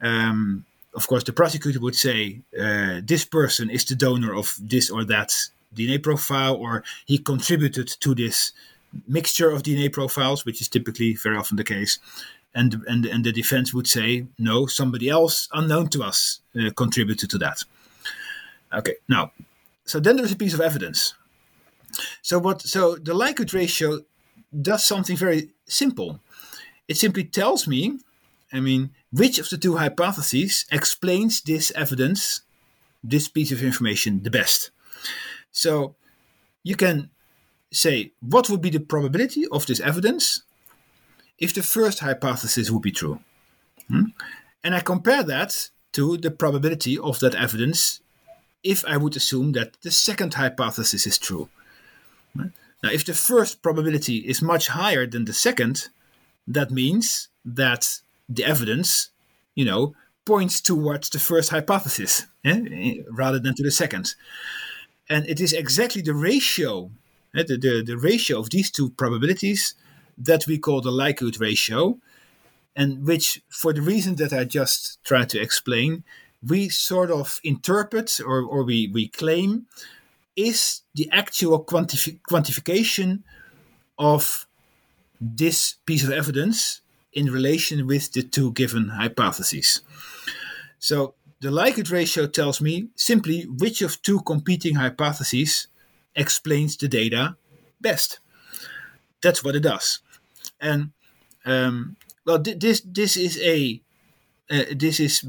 Um, 0.00 0.64
of 0.94 1.06
course, 1.06 1.24
the 1.24 1.32
prosecutor 1.32 1.80
would 1.80 1.96
say 1.96 2.40
uh, 2.58 3.00
this 3.04 3.24
person 3.24 3.70
is 3.70 3.84
the 3.84 3.94
donor 3.94 4.34
of 4.34 4.56
this 4.60 4.90
or 4.90 5.04
that 5.04 5.34
DNA 5.74 6.02
profile, 6.02 6.54
or 6.54 6.84
he 7.06 7.18
contributed 7.18 7.88
to 8.00 8.14
this 8.14 8.52
mixture 9.06 9.50
of 9.50 9.62
DNA 9.62 9.92
profiles, 9.92 10.44
which 10.44 10.60
is 10.60 10.68
typically 10.68 11.14
very 11.14 11.36
often 11.36 11.56
the 11.56 11.64
case. 11.64 11.98
And, 12.54 12.82
and, 12.88 13.04
and 13.04 13.24
the 13.24 13.32
defense 13.32 13.74
would 13.74 13.86
say, 13.86 14.26
no, 14.38 14.66
somebody 14.66 15.08
else 15.08 15.48
unknown 15.52 15.88
to 15.88 16.02
us 16.02 16.40
uh, 16.58 16.70
contributed 16.76 17.30
to 17.30 17.38
that. 17.38 17.62
Okay, 18.72 18.94
now, 19.08 19.32
so 19.84 20.00
then 20.00 20.16
there's 20.16 20.32
a 20.32 20.36
piece 20.36 20.54
of 20.54 20.60
evidence. 20.60 21.14
So 22.22 22.38
what? 22.38 22.62
So 22.62 22.96
the 22.96 23.14
likelihood 23.14 23.54
ratio 23.54 24.00
does 24.60 24.84
something 24.84 25.16
very 25.16 25.50
simple. 25.66 26.20
It 26.86 26.96
simply 26.96 27.24
tells 27.24 27.66
me, 27.66 27.98
I 28.52 28.60
mean, 28.60 28.90
which 29.12 29.38
of 29.38 29.48
the 29.48 29.58
two 29.58 29.76
hypotheses 29.76 30.66
explains 30.70 31.40
this 31.40 31.70
evidence, 31.74 32.42
this 33.02 33.28
piece 33.28 33.52
of 33.52 33.62
information 33.62 34.22
the 34.22 34.30
best. 34.30 34.70
So 35.50 35.94
you 36.62 36.76
can 36.76 37.10
say 37.70 38.12
what 38.20 38.48
would 38.48 38.62
be 38.62 38.70
the 38.70 38.80
probability 38.80 39.46
of 39.48 39.66
this 39.66 39.80
evidence 39.80 40.42
if 41.38 41.54
the 41.54 41.62
first 41.62 42.00
hypothesis 42.00 42.70
would 42.70 42.82
be 42.82 42.90
true. 42.90 43.20
Hmm? 43.88 44.06
And 44.64 44.74
I 44.74 44.80
compare 44.80 45.22
that 45.22 45.70
to 45.92 46.16
the 46.16 46.30
probability 46.30 46.98
of 46.98 47.20
that 47.20 47.34
evidence 47.34 48.00
if 48.64 48.84
I 48.86 48.96
would 48.96 49.16
assume 49.16 49.52
that 49.52 49.80
the 49.82 49.90
second 49.90 50.34
hypothesis 50.34 51.06
is 51.06 51.18
true. 51.18 51.48
Now, 52.82 52.90
if 52.90 53.04
the 53.04 53.14
first 53.14 53.62
probability 53.62 54.18
is 54.18 54.40
much 54.40 54.68
higher 54.68 55.06
than 55.06 55.24
the 55.24 55.32
second, 55.32 55.88
that 56.46 56.70
means 56.70 57.28
that 57.44 58.00
the 58.28 58.44
evidence, 58.44 59.10
you 59.54 59.64
know, 59.64 59.94
points 60.24 60.60
towards 60.60 61.10
the 61.10 61.18
first 61.18 61.50
hypothesis 61.50 62.26
eh, 62.44 63.02
rather 63.10 63.38
than 63.38 63.54
to 63.54 63.62
the 63.62 63.70
second. 63.70 64.14
And 65.08 65.26
it 65.26 65.40
is 65.40 65.52
exactly 65.52 66.02
the 66.02 66.14
ratio, 66.14 66.84
eh, 66.84 66.88
Eh, 67.38 67.44
the, 67.46 67.56
the, 67.56 67.82
the 67.86 67.96
ratio 67.96 68.40
of 68.40 68.50
these 68.50 68.70
two 68.70 68.90
probabilities 68.90 69.74
that 70.16 70.46
we 70.46 70.58
call 70.58 70.80
the 70.80 70.90
likelihood 70.90 71.40
ratio, 71.40 71.98
and 72.74 73.06
which, 73.06 73.42
for 73.48 73.72
the 73.72 73.82
reason 73.82 74.16
that 74.16 74.32
I 74.32 74.44
just 74.44 75.02
tried 75.04 75.28
to 75.30 75.40
explain, 75.40 76.02
we 76.42 76.68
sort 76.68 77.10
of 77.10 77.40
interpret 77.44 78.18
or, 78.24 78.42
or 78.42 78.64
we, 78.64 78.90
we 78.92 79.08
claim 79.08 79.66
is 80.34 80.82
the 80.94 81.08
actual 81.12 81.64
quantifi- 81.64 82.20
quantification 82.28 83.22
of 83.98 84.46
this 85.20 85.76
piece 85.86 86.04
of 86.04 86.10
evidence 86.10 86.80
in 87.12 87.26
relation 87.26 87.86
with 87.86 88.12
the 88.12 88.22
two 88.22 88.52
given 88.52 88.88
hypotheses. 88.90 89.82
So 90.78 91.14
the 91.40 91.50
likelihood 91.50 91.90
ratio 91.90 92.26
tells 92.26 92.60
me 92.60 92.88
simply 92.96 93.42
which 93.42 93.82
of 93.82 94.00
two 94.02 94.20
competing 94.22 94.76
hypotheses 94.76 95.68
explains 96.18 96.76
the 96.76 96.88
data 96.88 97.36
best. 97.80 98.18
That's 99.22 99.42
what 99.42 99.56
it 99.56 99.60
does. 99.60 100.00
And 100.60 100.90
um, 101.44 101.96
well, 102.26 102.42
th- 102.42 102.58
this 102.58 102.80
this 102.80 103.16
is 103.16 103.38
a 103.42 103.80
uh, 104.50 104.64
this 104.76 105.00
is 105.00 105.24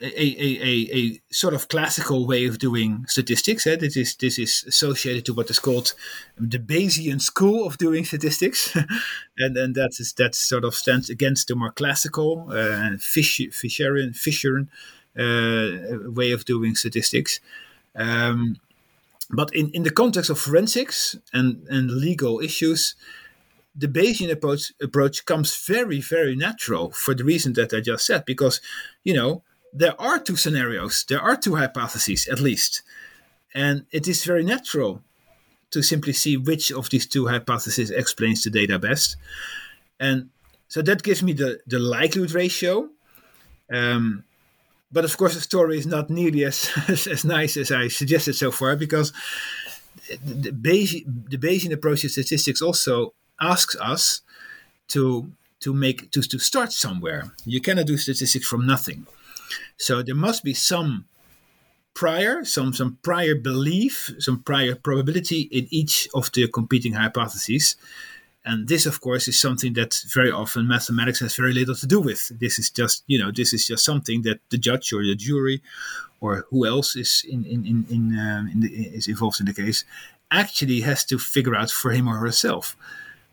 a, 0.00 0.06
a, 0.06 0.62
a, 0.62 0.96
a, 0.98 1.20
sort 1.30 1.54
of 1.54 1.68
classical 1.68 2.26
way 2.26 2.44
of 2.44 2.58
doing 2.58 3.06
statistics. 3.08 3.66
Eh? 3.66 3.76
This 3.76 3.96
is 3.96 4.14
this 4.16 4.38
is 4.38 4.64
associated 4.68 5.24
to 5.26 5.34
what 5.34 5.50
is 5.50 5.58
called 5.58 5.94
the 6.38 6.58
Bayesian 6.58 7.20
school 7.20 7.66
of 7.66 7.78
doing 7.78 8.04
statistics, 8.04 8.74
and 9.38 9.56
and 9.56 9.74
that 9.74 9.96
is 9.98 10.12
that 10.14 10.34
sort 10.34 10.64
of 10.64 10.74
stands 10.74 11.10
against 11.10 11.48
the 11.48 11.56
more 11.56 11.72
classical 11.72 12.46
uh, 12.50 12.96
Fisherian 12.98 14.12
Fisherian 14.14 14.68
uh, 15.18 16.10
way 16.10 16.32
of 16.32 16.44
doing 16.44 16.74
statistics. 16.74 17.40
Um, 17.94 18.58
but 19.30 19.54
in, 19.54 19.70
in 19.70 19.82
the 19.82 19.90
context 19.90 20.30
of 20.30 20.38
forensics 20.38 21.16
and, 21.32 21.66
and 21.68 21.90
legal 21.90 22.40
issues, 22.40 22.94
the 23.74 23.88
Bayesian 23.88 24.30
approach 24.30 24.72
approach 24.80 25.24
comes 25.26 25.54
very 25.66 26.00
very 26.00 26.34
natural 26.34 26.90
for 26.92 27.14
the 27.14 27.24
reason 27.24 27.52
that 27.54 27.74
I 27.74 27.80
just 27.80 28.06
said 28.06 28.24
because 28.24 28.60
you 29.04 29.12
know 29.12 29.42
there 29.76 30.00
are 30.00 30.18
two 30.18 30.36
scenarios, 30.36 31.04
there 31.08 31.20
are 31.20 31.36
two 31.36 31.56
hypotheses 31.56 32.26
at 32.28 32.40
least. 32.40 32.82
And 33.54 33.86
it 33.90 34.08
is 34.08 34.24
very 34.24 34.44
natural 34.44 35.02
to 35.70 35.82
simply 35.82 36.12
see 36.12 36.36
which 36.36 36.72
of 36.72 36.88
these 36.90 37.06
two 37.06 37.26
hypotheses 37.26 37.90
explains 37.90 38.42
the 38.42 38.50
data 38.50 38.78
best. 38.78 39.16
And 40.00 40.30
so 40.68 40.82
that 40.82 41.02
gives 41.02 41.22
me 41.22 41.32
the, 41.32 41.60
the 41.66 41.78
likelihood 41.78 42.32
ratio. 42.32 42.88
Um, 43.72 44.24
but 44.90 45.04
of 45.04 45.16
course, 45.16 45.34
the 45.34 45.40
story 45.40 45.78
is 45.78 45.86
not 45.86 46.10
nearly 46.10 46.44
as, 46.44 46.70
as, 46.88 47.06
as 47.06 47.24
nice 47.24 47.56
as 47.56 47.70
I 47.70 47.88
suggested 47.88 48.34
so 48.34 48.50
far 48.50 48.76
because 48.76 49.12
the 50.22 50.50
Bayesian, 50.50 51.30
the 51.30 51.38
Bayesian 51.38 51.72
approach 51.72 52.02
to 52.02 52.08
statistics 52.08 52.62
also 52.62 53.14
asks 53.40 53.76
us 53.76 54.22
to 54.88 55.30
to 55.60 55.72
make 55.72 56.10
to, 56.12 56.22
to 56.22 56.38
start 56.38 56.72
somewhere. 56.72 57.32
You 57.44 57.60
cannot 57.60 57.86
do 57.86 57.96
statistics 57.96 58.46
from 58.46 58.66
nothing. 58.66 59.06
So 59.78 60.02
there 60.02 60.14
must 60.14 60.44
be 60.44 60.54
some 60.54 61.06
prior, 61.94 62.44
some 62.44 62.72
some 62.72 62.98
prior 63.02 63.34
belief, 63.34 64.14
some 64.18 64.42
prior 64.42 64.74
probability 64.74 65.42
in 65.50 65.66
each 65.70 66.08
of 66.14 66.30
the 66.32 66.46
competing 66.48 66.92
hypotheses. 66.92 67.76
And 68.46 68.68
this, 68.68 68.86
of 68.86 69.00
course, 69.00 69.26
is 69.26 69.40
something 69.40 69.72
that 69.74 70.00
very 70.14 70.30
often 70.30 70.68
mathematics 70.68 71.18
has 71.18 71.34
very 71.34 71.52
little 71.52 71.74
to 71.74 71.86
do 71.86 72.00
with. 72.00 72.30
This 72.38 72.60
is 72.60 72.70
just, 72.70 73.02
you 73.08 73.18
know, 73.18 73.32
this 73.32 73.52
is 73.52 73.66
just 73.66 73.84
something 73.84 74.22
that 74.22 74.38
the 74.50 74.56
judge 74.56 74.92
or 74.92 75.02
the 75.02 75.16
jury, 75.16 75.60
or 76.20 76.46
who 76.50 76.64
else 76.64 76.94
is 76.94 77.24
in 77.28 77.44
in 77.44 77.66
in, 77.66 77.86
in, 77.90 78.18
um, 78.18 78.48
in 78.48 78.60
the, 78.60 78.68
is 78.68 79.08
involved 79.08 79.40
in 79.40 79.46
the 79.46 79.52
case, 79.52 79.84
actually 80.30 80.80
has 80.82 81.04
to 81.06 81.18
figure 81.18 81.56
out 81.56 81.72
for 81.72 81.90
him 81.90 82.06
or 82.08 82.18
herself. 82.18 82.76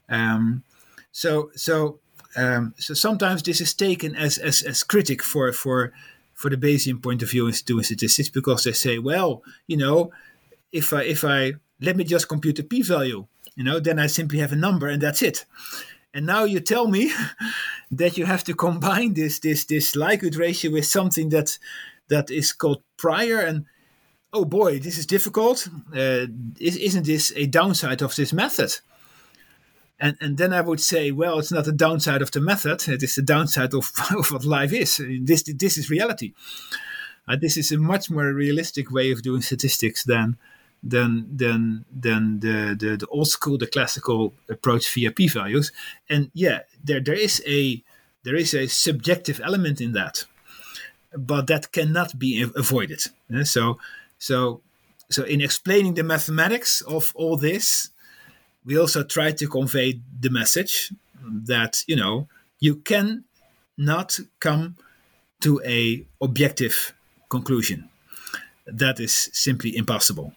Um, 0.10 0.64
so 1.12 1.52
so 1.56 2.00
um, 2.36 2.74
so 2.78 2.96
sometimes 2.96 3.44
this 3.44 3.62
is 3.62 3.74
taken 3.76 4.16
as 4.16 4.40
as, 4.40 4.64
as 4.64 4.84
critic 4.84 5.22
for 5.22 5.54
for 5.54 5.94
for 6.34 6.50
the 6.50 6.58
Bayesian 6.58 7.02
point 7.02 7.22
of 7.22 7.30
view 7.30 7.48
in 7.48 7.54
doing 7.66 7.84
statistics 7.84 8.30
because 8.30 8.64
they 8.64 8.74
say, 8.74 8.98
well, 8.98 9.44
you 9.68 9.78
know, 9.78 10.12
if 10.72 10.92
I 10.92 11.04
if 11.04 11.24
I 11.24 11.54
let 11.80 11.96
me 11.96 12.04
just 12.04 12.28
compute 12.28 12.56
the 12.56 12.64
p-value, 12.64 13.28
you 13.56 13.64
know, 13.64 13.80
then 13.80 14.00
I 14.00 14.08
simply 14.08 14.40
have 14.40 14.52
a 14.52 14.58
number 14.58 14.88
and 14.88 15.02
that's 15.02 15.22
it. 15.22 15.46
And 16.14 16.26
now 16.26 16.44
you 16.44 16.60
tell 16.60 16.88
me 16.88 17.12
that 17.92 18.18
you 18.18 18.26
have 18.26 18.44
to 18.46 18.54
combine 18.54 19.14
this 19.14 19.40
this 19.40 19.66
this 19.66 19.96
likelihood 19.96 20.36
ratio 20.36 20.72
with 20.72 20.86
something 20.86 21.30
that 21.30 21.58
that 22.10 22.30
is 22.30 22.54
called 22.54 22.84
prior 22.98 23.40
and 23.40 23.66
oh 24.32 24.46
boy, 24.46 24.80
this 24.80 24.98
is 24.98 25.06
difficult. 25.06 25.68
Uh, 25.96 26.26
isn't 26.60 27.06
this 27.06 27.32
a 27.36 27.46
downside 27.46 28.02
of 28.02 28.16
this 28.16 28.34
method? 28.34 28.72
And, 30.00 30.18
and 30.20 30.38
then 30.38 30.52
I 30.52 30.62
would 30.62 30.82
say, 30.82 31.12
well, 31.12 31.40
it's 31.40 31.52
not 31.52 31.66
the 31.66 31.72
downside 31.72 32.22
of 32.22 32.32
the 32.32 32.42
method; 32.42 32.88
it 32.90 33.04
is 33.04 33.16
the 33.16 33.22
downside 33.22 33.74
of, 33.74 33.92
of 34.18 34.32
what 34.32 34.44
life 34.44 34.74
is. 34.74 35.02
This 35.22 35.44
this 35.44 35.78
is 35.78 35.90
reality. 35.90 36.34
Uh, 37.28 37.38
this 37.40 37.56
is 37.56 37.72
a 37.72 37.78
much 37.78 38.10
more 38.10 38.34
realistic 38.34 38.92
way 38.92 39.12
of 39.12 39.22
doing 39.22 39.42
statistics 39.42 40.04
than 40.04 40.38
than 40.84 41.26
than 41.36 41.86
than 41.92 42.42
the, 42.42 42.76
the, 42.78 42.98
the 42.98 43.08
old 43.08 43.30
school, 43.30 43.58
the 43.58 43.68
classical 43.68 44.34
approach 44.50 44.94
via 44.94 45.12
p-values. 45.12 45.72
And 46.10 46.30
yeah, 46.34 46.62
there 46.84 47.00
there 47.00 47.16
is 47.16 47.42
a 47.48 47.82
there 48.24 48.36
is 48.36 48.54
a 48.54 48.68
subjective 48.68 49.40
element 49.42 49.80
in 49.80 49.94
that, 49.94 50.26
but 51.18 51.48
that 51.48 51.72
cannot 51.72 52.20
be 52.20 52.42
avoided. 52.56 53.02
So 53.44 53.80
so 54.20 54.62
so 55.10 55.24
in 55.24 55.42
explaining 55.42 55.94
the 55.94 56.04
mathematics 56.04 56.82
of 56.82 57.14
all 57.16 57.38
this, 57.38 57.90
we 58.66 58.78
also 58.78 59.04
try 59.04 59.32
to 59.32 59.48
convey 59.48 60.02
the 60.20 60.30
message 60.30 60.92
that 61.24 61.84
you 61.88 61.96
know 61.96 62.28
you 62.60 62.76
can 62.76 63.24
not 63.78 64.20
come 64.40 64.76
to 65.40 65.62
a 65.66 66.06
objective 66.22 66.94
conclusion 67.30 67.90
that 68.66 69.00
is 69.00 69.30
simply 69.34 69.76
impossible 69.76 70.34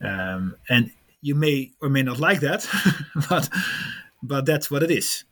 um, 0.00 0.56
and 0.68 0.90
you 1.22 1.34
may 1.34 1.70
or 1.80 1.88
may 1.88 2.02
not 2.02 2.18
like 2.18 2.40
that 2.40 2.66
but 3.28 3.48
but 4.22 4.46
that's 4.46 4.70
what 4.70 4.82
it 4.82 4.90
is 4.90 5.24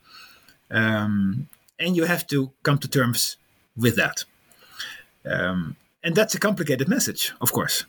um, 0.71 1.49
and 1.79 1.97
you 1.97 2.05
have 2.05 2.27
to 2.27 2.51
come 2.63 2.79
to 2.79 2.89
terms 2.89 3.37
with 3.77 3.97
that 3.97 4.25
um, 5.25 5.77
and 6.03 6.15
that's 6.15 6.35
a 6.35 6.41
complicated 6.41 6.89
message 6.89 7.33
of 7.41 7.53
course 7.53 7.85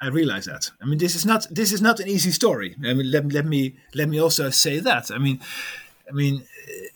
I 0.00 0.08
realize 0.08 0.44
that. 0.44 0.70
I 0.80 0.84
mean, 0.84 0.98
this 0.98 1.14
is 1.14 1.24
not 1.24 1.46
this 1.50 1.72
is 1.72 1.80
not 1.80 2.00
an 2.00 2.08
easy 2.08 2.30
story. 2.30 2.76
I 2.84 2.92
mean, 2.92 3.10
let, 3.10 3.32
let 3.32 3.46
me 3.46 3.74
let 3.94 4.08
me 4.08 4.20
also 4.20 4.50
say 4.50 4.78
that. 4.80 5.10
I 5.10 5.18
mean, 5.18 5.40
I 6.08 6.12
mean, 6.12 6.44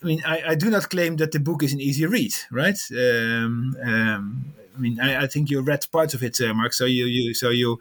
I 0.02 0.04
mean, 0.04 0.22
I, 0.26 0.42
I 0.48 0.54
do 0.54 0.70
not 0.70 0.90
claim 0.90 1.16
that 1.16 1.32
the 1.32 1.40
book 1.40 1.62
is 1.62 1.72
an 1.72 1.80
easy 1.80 2.06
read, 2.06 2.34
right? 2.50 2.78
Um, 2.92 3.76
um, 3.82 4.44
I 4.80 4.82
mean, 4.82 4.98
I, 4.98 5.24
I, 5.24 5.26
think 5.26 5.50
you 5.50 5.60
read 5.60 5.86
parts 5.92 6.14
of 6.14 6.22
it, 6.22 6.40
uh, 6.40 6.54
Mark. 6.54 6.72
So 6.72 6.86
you, 6.86 7.04
you, 7.04 7.34
so 7.34 7.50
you, 7.50 7.78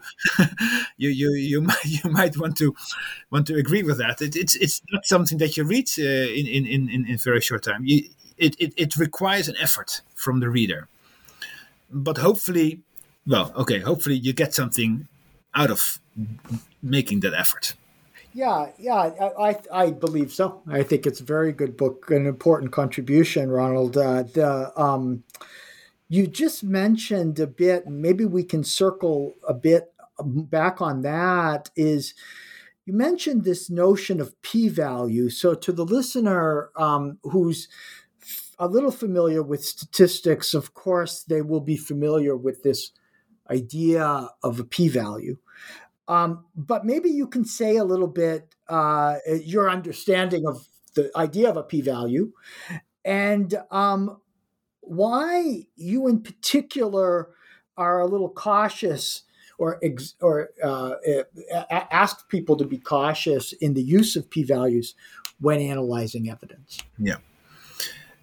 you, 0.98 1.08
you, 1.08 1.32
you 1.32 1.60
might, 1.70 1.84
you 1.84 2.10
might 2.10 2.36
want 2.36 2.58
to, 2.58 2.74
want 3.30 3.46
to 3.46 3.54
agree 3.56 3.82
with 3.82 3.96
that. 3.96 4.20
It, 4.20 4.36
it's, 4.36 4.54
it's 4.56 4.82
not 4.92 5.06
something 5.06 5.38
that 5.38 5.56
you 5.56 5.64
read 5.64 5.88
uh, 5.98 6.02
in, 6.02 6.46
in, 6.46 6.66
in, 6.66 7.06
in 7.08 7.16
very 7.16 7.40
short 7.40 7.62
time. 7.62 7.86
You, 7.86 8.04
it, 8.36 8.54
it, 8.58 8.74
it 8.76 8.96
requires 8.96 9.48
an 9.48 9.54
effort 9.58 10.02
from 10.14 10.40
the 10.40 10.50
reader, 10.50 10.88
but 11.90 12.18
hopefully, 12.18 12.80
well, 13.26 13.50
okay, 13.56 13.78
hopefully 13.78 14.16
you 14.16 14.34
get 14.34 14.54
something 14.54 15.08
out 15.54 15.70
of 15.70 16.00
making 16.82 17.20
that 17.20 17.32
effort. 17.32 17.74
Yeah, 18.34 18.68
yeah, 18.78 19.10
I, 19.38 19.56
I, 19.72 19.90
believe 19.90 20.32
so. 20.32 20.62
I 20.68 20.82
think 20.84 21.06
it's 21.06 21.20
a 21.20 21.24
very 21.24 21.50
good 21.52 21.76
book, 21.76 22.10
an 22.10 22.26
important 22.26 22.72
contribution, 22.72 23.50
Ronald. 23.50 23.96
Uh, 23.96 24.22
the 24.22 24.72
um, 24.80 25.24
you 26.10 26.26
just 26.26 26.64
mentioned 26.64 27.38
a 27.38 27.46
bit, 27.46 27.86
maybe 27.86 28.24
we 28.24 28.42
can 28.42 28.64
circle 28.64 29.34
a 29.48 29.54
bit 29.54 29.94
back 30.22 30.82
on 30.82 31.02
that. 31.02 31.70
Is 31.76 32.14
you 32.84 32.92
mentioned 32.92 33.44
this 33.44 33.70
notion 33.70 34.20
of 34.20 34.34
p-value. 34.42 35.30
So 35.30 35.54
to 35.54 35.70
the 35.70 35.84
listener 35.84 36.70
um, 36.76 37.18
who's 37.22 37.68
a 38.58 38.66
little 38.66 38.90
familiar 38.90 39.44
with 39.44 39.64
statistics, 39.64 40.52
of 40.52 40.74
course, 40.74 41.22
they 41.22 41.42
will 41.42 41.60
be 41.60 41.76
familiar 41.76 42.36
with 42.36 42.64
this 42.64 42.90
idea 43.48 44.28
of 44.42 44.58
a 44.58 44.64
p-value. 44.64 45.36
Um, 46.08 46.44
but 46.56 46.84
maybe 46.84 47.08
you 47.08 47.28
can 47.28 47.44
say 47.44 47.76
a 47.76 47.84
little 47.84 48.08
bit 48.08 48.52
uh, 48.68 49.18
your 49.44 49.70
understanding 49.70 50.44
of 50.44 50.66
the 50.94 51.12
idea 51.14 51.48
of 51.48 51.56
a 51.56 51.62
p-value 51.62 52.32
and 53.04 53.54
um, 53.70 54.20
why 54.90 55.66
you 55.76 56.08
in 56.08 56.20
particular 56.20 57.30
are 57.76 58.00
a 58.00 58.06
little 58.06 58.28
cautious 58.28 59.22
or 59.56 59.78
ex- 59.84 60.14
or 60.20 60.50
uh, 60.64 60.94
ask 61.70 62.28
people 62.28 62.56
to 62.56 62.64
be 62.64 62.76
cautious 62.76 63.52
in 63.52 63.74
the 63.74 63.82
use 63.82 64.16
of 64.16 64.28
p-values 64.28 64.96
when 65.40 65.60
analyzing 65.60 66.28
evidence. 66.28 66.78
Yeah. 66.98 67.18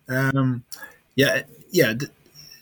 Um, 0.10 0.66
yeah, 1.16 1.44
yeah. 1.72 1.94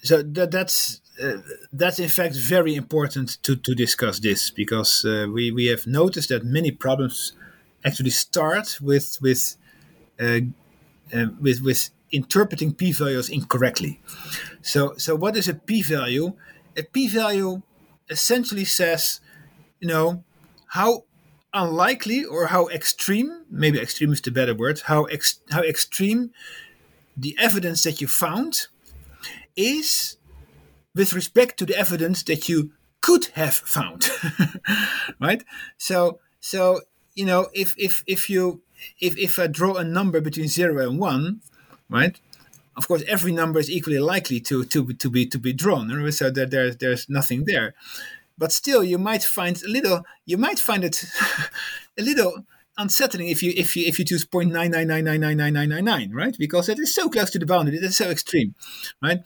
So 0.03 0.21
that, 0.21 0.51
that's 0.51 1.01
uh, 1.21 1.37
that's 1.73 1.97
in 1.97 2.09
fact 2.09 2.35
very 2.35 2.75
important 2.75 3.41
to, 3.41 3.55
to 3.55 3.73
discuss 3.73 4.19
this 4.19 4.51
because 4.51 5.03
uh, 5.03 5.25
we, 5.33 5.51
we 5.51 5.65
have 5.65 5.87
noticed 5.87 6.29
that 6.29 6.43
many 6.43 6.69
problems 6.69 7.33
actually 7.83 8.11
start 8.11 8.77
with 8.81 9.17
with 9.19 9.55
uh, 10.19 10.41
uh 11.13 11.27
with 11.41 11.61
with 11.61 11.89
interpreting 12.11 12.73
p-values 12.73 13.29
incorrectly. 13.29 14.01
So 14.61 14.95
so 14.97 15.15
what 15.15 15.35
is 15.35 15.47
a 15.47 15.53
p-value? 15.53 16.33
A 16.77 16.83
p-value 16.83 17.61
essentially 18.09 18.65
says, 18.65 19.21
you 19.79 19.87
know, 19.87 20.23
how 20.67 21.05
unlikely 21.53 22.25
or 22.25 22.47
how 22.47 22.67
extreme, 22.67 23.45
maybe 23.49 23.79
extreme 23.79 24.11
is 24.11 24.21
the 24.21 24.31
better 24.31 24.53
word, 24.53 24.81
how 24.85 25.05
ex, 25.05 25.39
how 25.51 25.61
extreme 25.61 26.31
the 27.15 27.35
evidence 27.39 27.83
that 27.83 28.01
you 28.01 28.07
found 28.07 28.67
is 29.55 30.17
with 30.93 31.13
respect 31.13 31.57
to 31.57 31.65
the 31.65 31.77
evidence 31.77 32.23
that 32.23 32.49
you 32.49 32.71
could 33.01 33.25
have 33.35 33.53
found 33.53 34.09
right 35.19 35.43
so 35.77 36.19
so 36.39 36.81
you 37.13 37.23
know 37.23 37.47
if 37.53 37.75
if 37.77 38.03
if 38.07 38.29
you 38.29 38.63
if 38.99 39.15
if 39.17 39.37
i 39.37 39.45
draw 39.45 39.75
a 39.75 39.83
number 39.83 40.19
between 40.19 40.47
0 40.47 40.89
and 40.89 40.99
1 40.99 41.41
right? 41.89 42.19
Of 42.75 42.87
course 42.87 43.03
every 43.07 43.31
number 43.31 43.59
is 43.59 43.69
equally 43.69 43.99
likely 43.99 44.39
to 44.41 44.65
to 44.65 44.93
to 44.93 45.09
be 45.09 45.25
to 45.27 45.39
be 45.39 45.53
drawn 45.53 46.11
so 46.11 46.29
that 46.29 46.51
there's 46.51 46.77
there's 46.77 47.09
nothing 47.09 47.45
there. 47.45 47.73
But 48.37 48.51
still 48.51 48.83
you 48.83 48.97
might 48.97 49.23
find 49.23 49.61
a 49.63 49.69
little 49.69 50.05
you 50.25 50.37
might 50.37 50.59
find 50.59 50.83
it 50.83 51.05
a 51.97 52.01
little 52.01 52.45
unsettling 52.77 53.29
if 53.29 53.41
you 53.41 53.53
if 53.55 53.77
you 53.77 53.87
if 53.87 53.97
you 53.97 54.05
choose 54.05 54.25
0.999999999 54.25 56.09
right? 56.13 56.35
Because 56.37 56.67
it 56.67 56.79
is 56.79 56.93
so 56.93 57.09
close 57.09 57.31
to 57.31 57.39
the 57.39 57.45
boundary 57.45 57.77
it 57.77 57.83
is 57.83 57.95
so 57.95 58.09
extreme 58.09 58.55
right? 59.01 59.19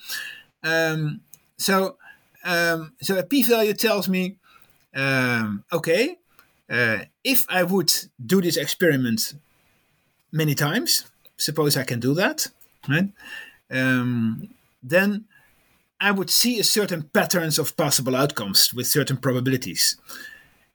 Um, 0.63 1.21
so 1.57 1.97
um, 2.43 2.93
so 3.01 3.17
a 3.17 3.23
p-value 3.23 3.73
tells 3.73 4.07
me, 4.07 4.37
um, 4.95 5.63
okay, 5.71 6.17
uh, 6.69 6.99
if 7.23 7.45
I 7.49 7.63
would 7.63 7.91
do 8.23 8.41
this 8.41 8.57
experiment 8.57 9.33
many 10.31 10.55
times, 10.55 11.08
suppose 11.39 11.75
I 11.77 11.83
can 11.83 11.99
do 11.99 12.13
that, 12.13 12.47
right? 12.87 13.09
Um, 13.71 14.49
then 14.83 15.25
I 15.99 16.11
would 16.11 16.29
see 16.29 16.59
a 16.59 16.63
certain 16.63 17.03
patterns 17.03 17.59
of 17.59 17.75
possible 17.75 18.15
outcomes 18.15 18.73
with 18.73 18.87
certain 18.87 19.17
probabilities. 19.17 19.97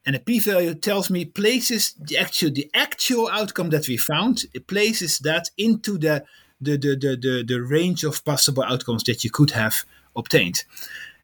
And 0.07 0.17
a 0.17 0.19
p-value 0.19 0.75
tells 0.75 1.09
me 1.09 1.25
places 1.25 1.95
the 1.99 2.19
actual 2.19 2.51
the 2.51 2.71
actual 2.75 3.29
outcome 3.29 3.71
that 3.71 3.89
we 3.89 3.97
found, 3.97 4.45
it 4.53 4.67
places 4.67 5.19
that 5.21 5.51
into 5.57 5.99
the 5.99 6.25
the, 6.61 6.77
the, 6.77 6.97
the, 6.97 7.17
the, 7.17 7.45
the 7.47 7.61
range 7.61 8.05
of 8.05 8.25
possible 8.25 8.63
outcomes 8.63 9.03
that 9.05 9.25
you 9.25 9.31
could 9.31 9.53
have 9.53 9.85
obtained. 10.17 10.65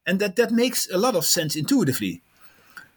And 0.06 0.18
that, 0.20 0.36
that 0.36 0.50
makes 0.50 0.90
a 0.90 0.98
lot 0.98 1.14
of 1.14 1.24
sense 1.24 1.56
intuitively, 1.56 2.20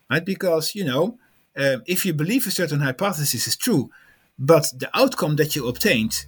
right? 0.09 0.25
Because, 0.25 0.75
you 0.75 0.83
know, 0.83 1.17
uh, 1.55 1.77
if 1.85 2.05
you 2.05 2.13
believe 2.13 2.47
a 2.47 2.51
certain 2.51 2.79
hypothesis 2.79 3.47
is 3.47 3.55
true, 3.55 3.91
but 4.39 4.73
the 4.75 4.89
outcome 4.93 5.35
that 5.35 5.55
you 5.55 5.67
obtained 5.67 6.25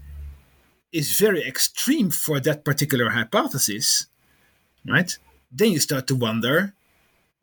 is 0.95 1.19
very 1.19 1.45
extreme 1.45 2.09
for 2.09 2.39
that 2.39 2.63
particular 2.63 3.09
hypothesis, 3.09 4.07
right? 4.87 5.17
Then 5.51 5.71
you 5.71 5.79
start 5.79 6.07
to 6.07 6.15
wonder 6.15 6.73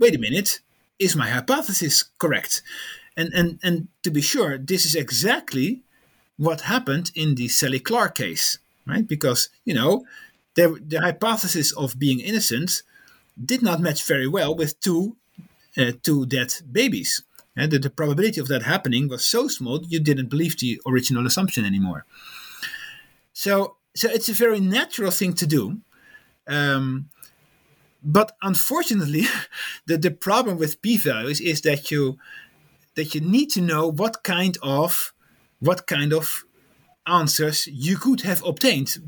wait 0.02 0.16
a 0.16 0.18
minute, 0.18 0.58
is 0.98 1.14
my 1.14 1.28
hypothesis 1.28 2.04
correct? 2.18 2.60
And, 3.16 3.32
and, 3.32 3.60
and 3.62 3.88
to 4.02 4.10
be 4.10 4.20
sure, 4.20 4.58
this 4.58 4.84
is 4.84 4.96
exactly 4.96 5.82
what 6.36 6.62
happened 6.62 7.12
in 7.14 7.36
the 7.36 7.46
Sally 7.46 7.78
Clark 7.78 8.16
case, 8.16 8.58
right? 8.84 9.06
Because, 9.06 9.48
you 9.64 9.74
know, 9.74 10.04
the, 10.56 10.76
the 10.84 11.00
hypothesis 11.00 11.70
of 11.72 12.00
being 12.00 12.18
innocent 12.18 12.82
did 13.42 13.62
not 13.62 13.80
match 13.80 14.04
very 14.04 14.26
well 14.26 14.56
with 14.56 14.80
two, 14.80 15.16
uh, 15.76 15.92
two 16.02 16.26
dead 16.26 16.52
babies. 16.70 17.22
And 17.54 17.70
the, 17.70 17.78
the 17.78 17.90
probability 17.90 18.40
of 18.40 18.48
that 18.48 18.62
happening 18.62 19.08
was 19.08 19.24
so 19.24 19.46
small 19.46 19.84
you 19.86 20.00
didn't 20.00 20.30
believe 20.30 20.58
the 20.58 20.80
original 20.84 21.26
assumption 21.26 21.64
anymore. 21.64 22.06
So, 23.32 23.76
so 23.94 24.08
it's 24.08 24.28
a 24.28 24.32
very 24.34 24.60
natural 24.60 25.10
thing 25.10 25.34
to 25.34 25.46
do. 25.46 25.78
Um, 26.46 27.08
but 28.02 28.32
unfortunately, 28.42 29.24
the, 29.86 29.98
the 29.98 30.10
problem 30.10 30.58
with 30.58 30.82
p-values 30.82 31.40
is 31.40 31.60
that 31.62 31.90
you 31.90 32.18
that 32.94 33.14
you 33.14 33.22
need 33.22 33.48
to 33.48 33.60
know 33.62 33.90
what 33.90 34.22
kind 34.22 34.58
of 34.62 35.14
what 35.60 35.86
kind 35.86 36.12
of 36.12 36.44
answers 37.06 37.66
you 37.66 37.96
could 37.96 38.20
have 38.22 38.44
obtained. 38.44 38.98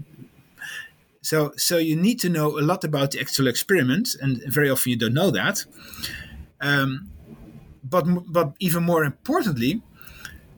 So, 1.21 1.53
so 1.57 1.79
you 1.79 1.97
need 1.97 2.21
to 2.21 2.29
know 2.29 2.59
a 2.59 2.61
lot 2.61 2.85
about 2.85 3.13
the 3.13 3.21
actual 3.21 3.47
experiment, 3.47 4.15
and 4.21 4.43
very 4.47 4.71
often 4.71 4.91
you 4.91 4.99
don't 4.99 5.15
know 5.15 5.31
that. 5.31 5.65
Um, 6.61 7.11
but 7.83 8.05
but 8.31 8.55
even 8.61 8.83
more 8.83 9.05
importantly, 9.05 9.83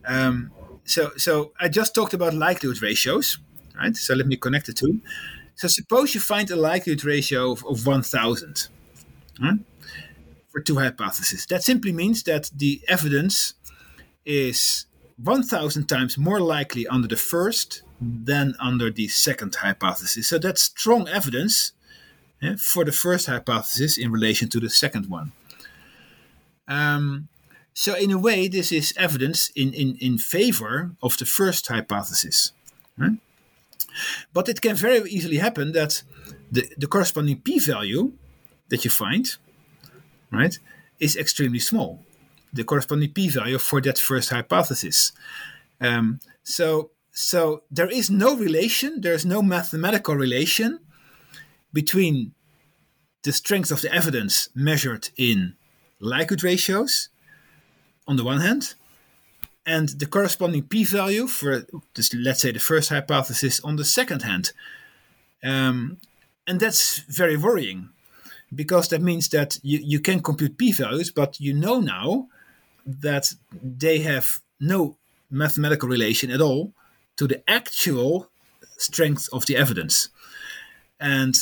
um, 0.05 0.51
so 0.83 1.11
so 1.17 1.53
I 1.59 1.69
just 1.69 1.95
talked 1.95 2.13
about 2.13 2.33
likelihood 2.33 2.81
ratios, 2.81 3.39
right? 3.77 3.95
So 3.95 4.15
let 4.15 4.27
me 4.27 4.37
connect 4.37 4.67
the 4.67 4.73
two. 4.73 5.01
So 5.55 5.67
suppose 5.67 6.13
you 6.13 6.21
find 6.21 6.49
a 6.51 6.55
likelihood 6.55 7.03
ratio 7.03 7.51
of, 7.51 7.65
of 7.65 7.85
1,000 7.85 8.67
huh, 9.41 9.53
for 10.51 10.61
two 10.61 10.77
hypotheses. 10.77 11.45
That 11.47 11.63
simply 11.63 11.91
means 11.91 12.23
that 12.23 12.51
the 12.55 12.81
evidence 12.87 13.53
is 14.25 14.85
1,000 15.23 15.87
times 15.87 16.17
more 16.17 16.39
likely 16.39 16.85
under 16.87 17.07
the 17.07 17.17
first 17.17 17.81
than 17.99 18.53
under 18.59 18.91
the 18.91 19.07
second 19.07 19.55
hypothesis. 19.55 20.27
So 20.27 20.37
that's 20.37 20.61
strong 20.61 21.07
evidence 21.07 21.71
yeah, 22.41 22.55
for 22.59 22.85
the 22.85 22.91
first 22.91 23.25
hypothesis 23.25 23.97
in 23.97 24.11
relation 24.11 24.49
to 24.49 24.59
the 24.59 24.69
second 24.69 25.09
one. 25.09 25.31
Um, 26.67 27.29
so 27.73 27.95
in 27.95 28.11
a 28.11 28.17
way, 28.17 28.47
this 28.47 28.71
is 28.71 28.93
evidence 28.97 29.49
in, 29.55 29.73
in, 29.73 29.97
in 29.99 30.17
favor 30.17 30.91
of 31.01 31.17
the 31.17 31.25
first 31.25 31.67
hypothesis. 31.67 32.51
Right? 32.97 33.17
But 34.33 34.49
it 34.49 34.61
can 34.61 34.75
very 34.75 35.09
easily 35.09 35.37
happen 35.37 35.71
that 35.73 36.03
the, 36.51 36.69
the 36.77 36.87
corresponding 36.87 37.41
p-value 37.41 38.13
that 38.69 38.83
you 38.83 38.91
find, 38.91 39.37
right, 40.31 40.57
is 40.99 41.15
extremely 41.15 41.59
small. 41.59 42.03
The 42.53 42.63
corresponding 42.63 43.11
p-value 43.11 43.57
for 43.57 43.81
that 43.81 43.97
first 43.97 44.29
hypothesis. 44.29 45.11
Um, 45.79 46.19
so, 46.43 46.91
so 47.11 47.63
there 47.69 47.89
is 47.89 48.09
no 48.09 48.35
relation. 48.35 49.01
There 49.01 49.13
is 49.13 49.25
no 49.25 49.41
mathematical 49.41 50.15
relation 50.15 50.79
between 51.73 52.33
the 53.23 53.33
strength 53.33 53.71
of 53.71 53.81
the 53.81 53.93
evidence 53.93 54.49
measured 54.55 55.09
in 55.17 55.55
likelihood 55.99 56.43
ratios 56.43 57.09
on 58.07 58.15
the 58.15 58.23
one 58.23 58.39
hand 58.39 58.75
and 59.67 59.89
the 59.99 60.05
corresponding 60.05 60.63
p-value 60.63 61.27
for 61.27 61.67
this, 61.93 62.13
let's 62.13 62.41
say 62.41 62.51
the 62.53 62.59
first 62.59 62.89
hypothesis 62.89 63.59
on 63.59 63.75
the 63.75 63.83
second 63.83 64.21
hand. 64.21 64.53
Um, 65.43 65.97
and 66.47 66.59
that's 66.59 66.99
very 66.99 67.35
worrying 67.35 67.89
because 68.55 68.87
that 68.87 69.01
means 69.01 69.27
that 69.29 69.59
you, 69.61 69.79
you 69.83 69.99
can 69.99 70.21
compute 70.21 70.57
p-values 70.57 71.11
but 71.11 71.39
you 71.39 71.53
know 71.53 71.81
now 71.81 72.27
that 72.85 73.33
they 73.61 73.99
have 73.99 74.39
no 74.59 74.95
mathematical 75.29 75.89
relation 75.89 76.31
at 76.31 76.39
all 76.39 76.71
to 77.17 77.27
the 77.27 77.43
actual 77.49 78.29
strength 78.77 79.27
of 79.33 79.45
the 79.47 79.57
evidence. 79.57 80.07
And 80.97 81.35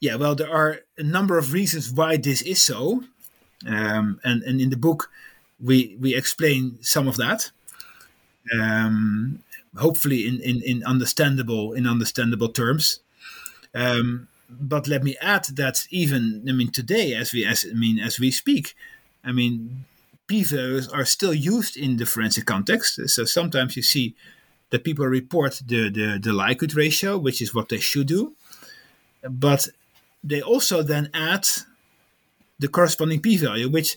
yeah 0.00 0.16
well 0.16 0.34
there 0.34 0.52
are 0.52 0.80
a 0.98 1.02
number 1.02 1.38
of 1.38 1.54
reasons 1.54 1.90
why 1.90 2.18
this 2.18 2.42
is 2.42 2.60
so. 2.60 3.04
Um, 3.66 4.20
and, 4.22 4.42
and 4.42 4.60
in 4.60 4.70
the 4.70 4.76
book 4.76 5.10
we 5.62 5.96
we 6.00 6.14
explain 6.14 6.78
some 6.80 7.08
of 7.08 7.16
that. 7.16 7.50
Um, 8.58 9.42
hopefully 9.76 10.26
in, 10.26 10.40
in, 10.40 10.62
in 10.62 10.84
understandable 10.84 11.72
in 11.72 11.86
understandable 11.86 12.48
terms. 12.48 13.00
Um, 13.74 14.28
but 14.48 14.88
let 14.88 15.04
me 15.04 15.14
add 15.20 15.44
that 15.56 15.86
even 15.90 16.44
I 16.48 16.52
mean 16.52 16.70
today, 16.70 17.14
as 17.14 17.32
we 17.32 17.44
as 17.44 17.66
I 17.70 17.74
mean 17.74 17.98
as 17.98 18.18
we 18.18 18.30
speak, 18.30 18.74
I 19.24 19.32
mean 19.32 19.84
p-values 20.28 20.88
are 20.88 21.04
still 21.04 21.34
used 21.34 21.76
in 21.76 21.96
the 21.96 22.06
forensic 22.06 22.44
context. 22.44 23.00
So 23.08 23.24
sometimes 23.24 23.76
you 23.76 23.82
see 23.82 24.14
that 24.70 24.84
people 24.84 25.06
report 25.06 25.62
the, 25.66 25.88
the, 25.90 26.20
the 26.22 26.32
likelihood 26.32 26.76
ratio, 26.76 27.16
which 27.16 27.40
is 27.40 27.54
what 27.54 27.70
they 27.70 27.78
should 27.78 28.06
do. 28.06 28.34
But 29.28 29.68
they 30.22 30.42
also 30.42 30.82
then 30.82 31.08
add 31.14 31.48
the 32.58 32.68
corresponding 32.68 33.22
p-value, 33.22 33.70
which 33.70 33.96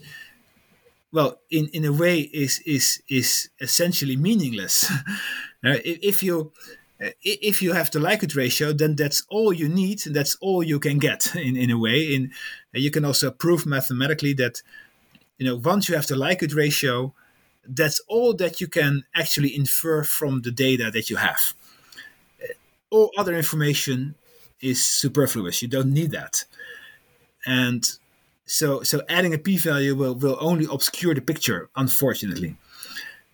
well, 1.12 1.40
in, 1.50 1.68
in 1.74 1.86
a 1.86 1.92
way, 1.92 2.20
is 2.20 2.60
is 2.66 3.02
is 3.10 3.50
essentially 3.60 4.16
meaningless. 4.16 4.92
if 5.64 6.24
you 6.24 6.52
if 7.22 7.62
you 7.62 7.74
have 7.74 7.92
the 7.92 8.00
likelihood 8.00 8.36
ratio, 8.36 8.74
then 8.74 8.96
that's 8.96 9.24
all 9.30 9.52
you 9.52 9.68
need. 9.68 10.02
That's 10.06 10.36
all 10.36 10.64
you 10.64 10.80
can 10.80 11.00
get 11.00 11.36
in, 11.36 11.58
in 11.58 11.70
a 11.70 11.78
way. 11.78 12.14
In 12.14 12.32
you 12.74 12.92
can 12.92 13.06
also 13.06 13.32
prove 13.32 13.66
mathematically 13.66 14.34
that 14.34 14.62
you 15.38 15.46
know 15.46 15.56
once 15.58 15.90
you 15.90 15.96
have 15.96 16.08
the 16.08 16.16
likelihood 16.16 16.54
ratio, 16.54 17.14
that's 17.68 18.00
all 18.08 18.34
that 18.36 18.62
you 18.62 18.68
can 18.68 19.04
actually 19.16 19.56
infer 19.56 20.04
from 20.04 20.42
the 20.42 20.52
data 20.52 20.92
that 20.92 21.10
you 21.10 21.18
have. 21.18 21.54
All 22.90 23.12
other 23.18 23.36
information 23.36 24.16
is 24.60 24.84
superfluous. 24.84 25.62
You 25.62 25.68
don't 25.68 25.94
need 25.94 26.12
that. 26.12 26.46
And 27.46 27.90
so 28.52 28.84
so 28.84 29.02
adding 29.08 29.34
a 29.34 29.38
p-value 29.38 29.96
will, 29.96 30.14
will 30.14 30.38
only 30.42 30.68
obscure 30.70 31.16
the 31.16 31.22
picture, 31.22 31.70
unfortunately. 31.78 32.58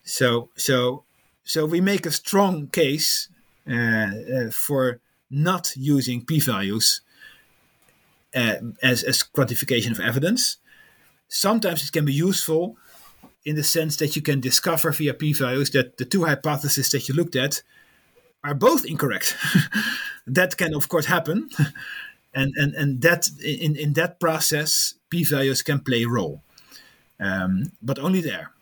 So 0.04 0.50
so 0.54 1.02
so 1.42 1.66
we 1.66 1.80
make 1.80 2.06
a 2.06 2.12
strong 2.12 2.68
case 2.68 3.28
uh, 3.68 3.74
uh, 3.74 4.50
for 4.52 5.00
not 5.28 5.72
using 5.76 6.24
p-values 6.24 7.00
uh, 8.32 8.58
as 8.80 9.02
as 9.02 9.24
quantification 9.24 9.90
of 9.90 9.98
evidence. 9.98 10.58
Sometimes 11.26 11.82
it 11.82 11.90
can 11.90 12.04
be 12.04 12.14
useful 12.14 12.76
in 13.44 13.56
the 13.56 13.64
sense 13.64 13.96
that 13.96 14.14
you 14.14 14.22
can 14.22 14.38
discover 14.40 14.92
via 14.92 15.14
p-values 15.14 15.70
that 15.70 15.96
the 15.96 16.04
two 16.04 16.26
hypotheses 16.26 16.90
that 16.90 17.08
you 17.08 17.14
looked 17.16 17.34
at 17.34 17.62
are 18.44 18.54
both 18.54 18.86
incorrect. 18.86 19.36
that 20.28 20.56
can 20.56 20.76
of 20.76 20.88
course 20.88 21.06
happen. 21.06 21.50
and 22.38 22.52
and 22.56 22.74
and 22.74 23.02
that 23.02 23.28
in 23.42 23.76
in 23.76 23.92
that 23.94 24.20
process 24.20 24.94
p-values 25.10 25.62
can 25.62 25.80
play 25.80 26.02
a 26.04 26.08
role. 26.08 26.42
Um, 27.20 27.72
but 27.82 27.98
only 27.98 28.20
there. 28.20 28.52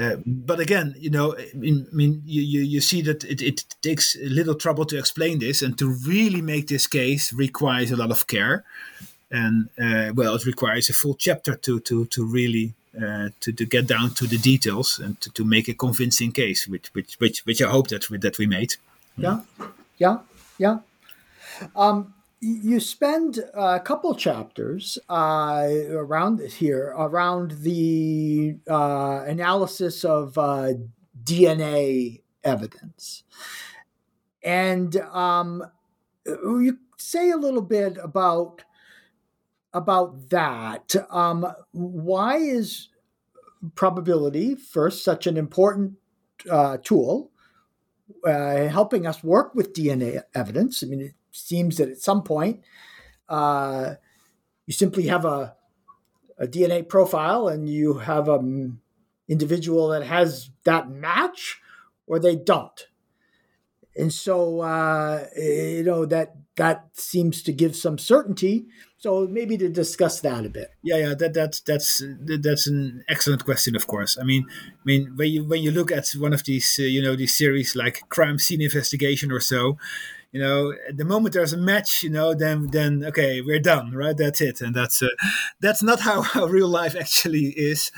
Uh, 0.00 0.16
but 0.26 0.60
again, 0.60 0.94
you 0.98 1.10
know, 1.10 1.34
I 1.36 1.50
mean, 1.54 2.22
you, 2.24 2.42
you, 2.42 2.60
you 2.60 2.80
see 2.80 3.02
that 3.02 3.24
it, 3.24 3.42
it 3.42 3.64
takes 3.82 4.16
a 4.16 4.28
little 4.28 4.54
trouble 4.54 4.84
to 4.86 4.98
explain 4.98 5.40
this, 5.40 5.60
and 5.62 5.76
to 5.78 5.88
really 6.06 6.40
make 6.40 6.68
this 6.68 6.86
case 6.86 7.32
requires 7.32 7.90
a 7.90 7.96
lot 7.96 8.10
of 8.10 8.26
care, 8.26 8.64
and 9.30 9.68
uh, 9.80 10.12
well, 10.14 10.36
it 10.36 10.46
requires 10.46 10.88
a 10.88 10.92
full 10.92 11.14
chapter 11.14 11.54
to 11.56 11.80
to 11.80 12.06
to 12.06 12.24
really 12.24 12.74
uh, 12.96 13.30
to, 13.40 13.52
to 13.52 13.64
get 13.66 13.88
down 13.88 14.10
to 14.10 14.26
the 14.26 14.38
details 14.38 15.00
and 15.00 15.20
to, 15.20 15.30
to 15.30 15.44
make 15.44 15.68
a 15.68 15.74
convincing 15.74 16.32
case, 16.32 16.68
which 16.68 16.88
which 16.94 17.18
which 17.18 17.44
which 17.44 17.60
I 17.60 17.68
hope 17.68 17.88
that 17.88 18.08
we, 18.08 18.18
that 18.18 18.38
we 18.38 18.46
made. 18.46 18.76
Yeah, 19.16 19.40
yeah, 19.98 20.18
yeah. 20.58 20.78
Um, 21.74 22.14
you 22.40 22.78
spend 22.78 23.40
a 23.54 23.80
couple 23.80 24.14
chapters 24.14 24.98
uh, 25.08 25.66
around 25.90 26.40
here 26.40 26.94
around 26.96 27.52
the 27.62 28.56
uh, 28.70 29.24
analysis 29.26 30.04
of 30.04 30.38
uh, 30.38 30.74
DNA 31.24 32.22
evidence, 32.44 33.24
and 34.42 34.96
um, 34.96 35.64
you 36.24 36.78
say 36.96 37.30
a 37.30 37.36
little 37.36 37.62
bit 37.62 37.98
about 38.02 38.62
about 39.72 40.30
that. 40.30 40.94
Um, 41.10 41.46
why 41.72 42.36
is 42.36 42.88
probability 43.74 44.54
first 44.54 45.02
such 45.02 45.26
an 45.26 45.36
important 45.36 45.94
uh, 46.48 46.78
tool? 46.82 47.32
Uh, 48.24 48.68
helping 48.68 49.06
us 49.06 49.22
work 49.22 49.54
with 49.54 49.74
DNA 49.74 50.22
evidence. 50.34 50.82
I 50.82 50.86
mean, 50.86 51.12
seems 51.46 51.76
that 51.76 51.88
at 51.88 51.98
some 51.98 52.22
point 52.22 52.60
uh, 53.28 53.94
you 54.66 54.72
simply 54.72 55.06
have 55.06 55.24
a, 55.24 55.54
a 56.38 56.46
DNA 56.46 56.88
profile 56.88 57.48
and 57.48 57.68
you 57.68 57.94
have 57.94 58.28
an 58.28 58.80
individual 59.28 59.88
that 59.88 60.04
has 60.04 60.50
that 60.64 60.90
match, 60.90 61.60
or 62.06 62.18
they 62.18 62.36
don't. 62.36 62.86
And 63.96 64.12
so, 64.12 64.60
uh, 64.60 65.26
you 65.36 65.82
know, 65.82 66.06
that 66.06 66.36
that 66.56 66.88
seems 66.92 67.42
to 67.42 67.52
give 67.52 67.74
some 67.74 67.98
certainty. 67.98 68.66
So 68.98 69.26
maybe 69.28 69.56
to 69.58 69.68
discuss 69.68 70.20
that 70.20 70.44
a 70.44 70.48
bit. 70.48 70.68
Yeah, 70.82 70.96
yeah, 70.96 71.14
that 71.14 71.34
that's 71.34 71.60
that's 71.60 72.02
that's 72.24 72.66
an 72.66 73.04
excellent 73.08 73.44
question. 73.44 73.74
Of 73.74 73.86
course, 73.86 74.16
I 74.18 74.24
mean, 74.24 74.46
I 74.50 74.84
mean, 74.84 75.12
when 75.16 75.28
you 75.28 75.44
when 75.44 75.62
you 75.62 75.72
look 75.72 75.90
at 75.90 76.08
one 76.10 76.32
of 76.32 76.44
these, 76.44 76.78
uh, 76.80 76.84
you 76.84 77.02
know, 77.02 77.16
these 77.16 77.34
series 77.34 77.74
like 77.74 78.08
crime 78.08 78.38
scene 78.38 78.62
investigation 78.62 79.32
or 79.32 79.40
so, 79.40 79.78
you 80.32 80.40
know, 80.40 80.74
the 80.92 81.04
moment 81.04 81.34
there's 81.34 81.54
a 81.54 81.58
match, 81.58 82.02
you 82.02 82.10
know, 82.10 82.34
then 82.34 82.68
then 82.68 83.04
okay, 83.06 83.40
we're 83.40 83.60
done, 83.60 83.92
right? 83.92 84.16
That's 84.16 84.40
it, 84.40 84.60
and 84.60 84.74
that's 84.74 85.02
uh, 85.02 85.08
that's 85.60 85.82
not 85.82 86.00
how, 86.00 86.20
how 86.22 86.46
real 86.46 86.68
life 86.68 86.94
actually 86.94 87.54
is. 87.56 87.90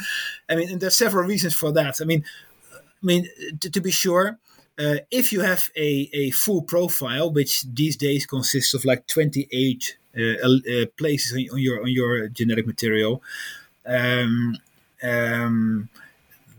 I 0.48 0.56
mean, 0.56 0.70
and 0.70 0.80
there's 0.80 0.96
several 0.96 1.26
reasons 1.26 1.54
for 1.54 1.72
that. 1.72 2.00
I 2.00 2.04
mean, 2.04 2.24
I 2.72 2.78
mean, 3.02 3.28
to, 3.60 3.70
to 3.70 3.80
be 3.80 3.90
sure, 3.90 4.38
uh, 4.78 4.96
if 5.10 5.32
you 5.32 5.40
have 5.40 5.70
a, 5.76 6.08
a 6.12 6.30
full 6.30 6.62
profile, 6.62 7.30
which 7.30 7.62
these 7.62 7.96
days 7.96 8.26
consists 8.26 8.74
of 8.74 8.84
like 8.84 9.06
28 9.06 9.98
uh, 10.16 10.20
uh, 10.20 10.86
places 10.96 11.32
on, 11.52 11.58
your 11.58 11.82
on 11.82 11.90
your 11.90 12.28
genetic 12.28 12.66
material, 12.66 13.22
um, 13.86 14.56
um, 15.02 15.88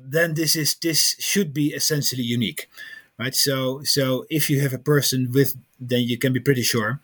then 0.04 0.34
this 0.34 0.56
is 0.56 0.76
this 0.76 1.16
should 1.20 1.54
be 1.54 1.68
essentially 1.70 2.24
unique, 2.24 2.70
right? 3.22 3.36
So 3.36 3.84
so 3.84 4.26
if 4.30 4.50
you 4.50 4.62
have 4.62 4.74
a 4.74 4.86
person 4.94 5.32
with, 5.32 5.56
then 5.80 6.02
you 6.02 6.18
can 6.18 6.34
be 6.34 6.40
pretty 6.40 6.64
sure 6.64 7.00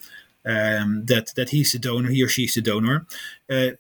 um, 0.47 1.05
that 1.05 1.35
that 1.35 1.49
he's 1.49 1.73
the 1.73 1.79
donor, 1.79 2.09
he 2.09 2.23
or 2.23 2.29
she 2.29 2.45
is 2.45 2.55
the 2.55 2.61
donor. 2.61 3.05
Uh, 3.49 3.71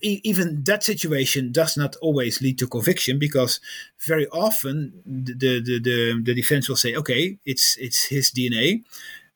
even 0.00 0.64
that 0.64 0.82
situation 0.82 1.52
does 1.52 1.76
not 1.76 1.96
always 1.96 2.40
lead 2.40 2.58
to 2.58 2.66
conviction 2.66 3.18
because 3.18 3.60
very 4.06 4.26
often 4.28 4.92
the, 5.06 5.60
the 5.60 5.80
the 5.88 6.22
the 6.24 6.34
defense 6.34 6.68
will 6.68 6.76
say, 6.76 6.94
okay, 6.96 7.38
it's 7.44 7.76
it's 7.78 8.06
his 8.06 8.30
DNA, 8.30 8.82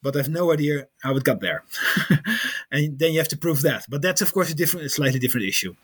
but 0.03 0.17
I've 0.17 0.29
no 0.29 0.53
idea 0.53 0.87
how 1.03 1.15
it 1.17 1.25
got 1.25 1.41
there, 1.41 1.63
and 2.73 2.99
then 2.99 3.13
you 3.13 3.19
have 3.19 3.29
to 3.29 3.39
prove 3.39 3.63
that. 3.63 3.85
But 3.89 4.03
that's 4.03 4.23
of 4.23 4.33
course 4.33 4.51
a 4.51 4.55
different, 4.55 4.87
a 4.87 4.89
slightly 4.89 5.21
different 5.21 5.47
issue. 5.47 5.75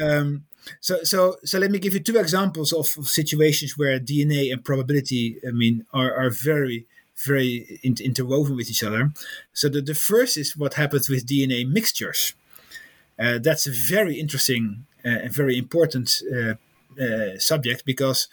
Um, 0.00 0.44
so, 0.80 1.02
so, 1.04 1.36
so 1.44 1.58
let 1.58 1.70
me 1.70 1.78
give 1.78 1.94
you 1.94 2.00
two 2.00 2.18
examples 2.18 2.72
of, 2.72 2.94
of, 2.98 3.08
situations 3.08 3.76
where 3.76 4.00
DNA 4.00 4.52
and 4.52 4.64
probability, 4.64 5.38
I 5.46 5.50
mean, 5.50 5.84
are, 5.92 6.14
are 6.14 6.30
very 6.30 6.86
very 7.16 7.78
in- 7.82 7.96
interwoven 8.00 8.56
with 8.56 8.70
each 8.70 8.82
other. 8.82 9.12
So 9.52 9.68
the, 9.68 9.80
the 9.80 9.94
first 9.94 10.36
is 10.36 10.56
what 10.56 10.74
happens 10.74 11.08
with 11.08 11.26
DNA 11.26 11.66
mixtures. 11.66 12.34
Uh, 13.18 13.38
that's 13.38 13.66
a 13.66 13.70
very 13.70 14.18
interesting 14.18 14.86
uh, 15.04 15.08
and 15.08 15.32
very 15.32 15.56
important 15.56 16.22
uh, 16.34 16.54
uh, 17.00 17.38
subject 17.38 17.84
because 17.84 18.28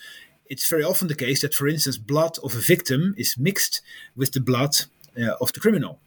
it's 0.50 0.68
very 0.68 0.84
often 0.84 1.08
the 1.08 1.16
case 1.16 1.42
that, 1.42 1.54
for 1.54 1.68
instance, 1.68 1.98
blood 1.98 2.38
of 2.44 2.56
a 2.56 2.60
victim 2.60 3.14
is 3.18 3.38
mixed 3.38 3.82
with 4.16 4.34
the 4.34 4.40
blood 4.40 4.76
uh, 5.18 5.36
of 5.40 5.54
the 5.54 5.60
criminal. 5.60 6.00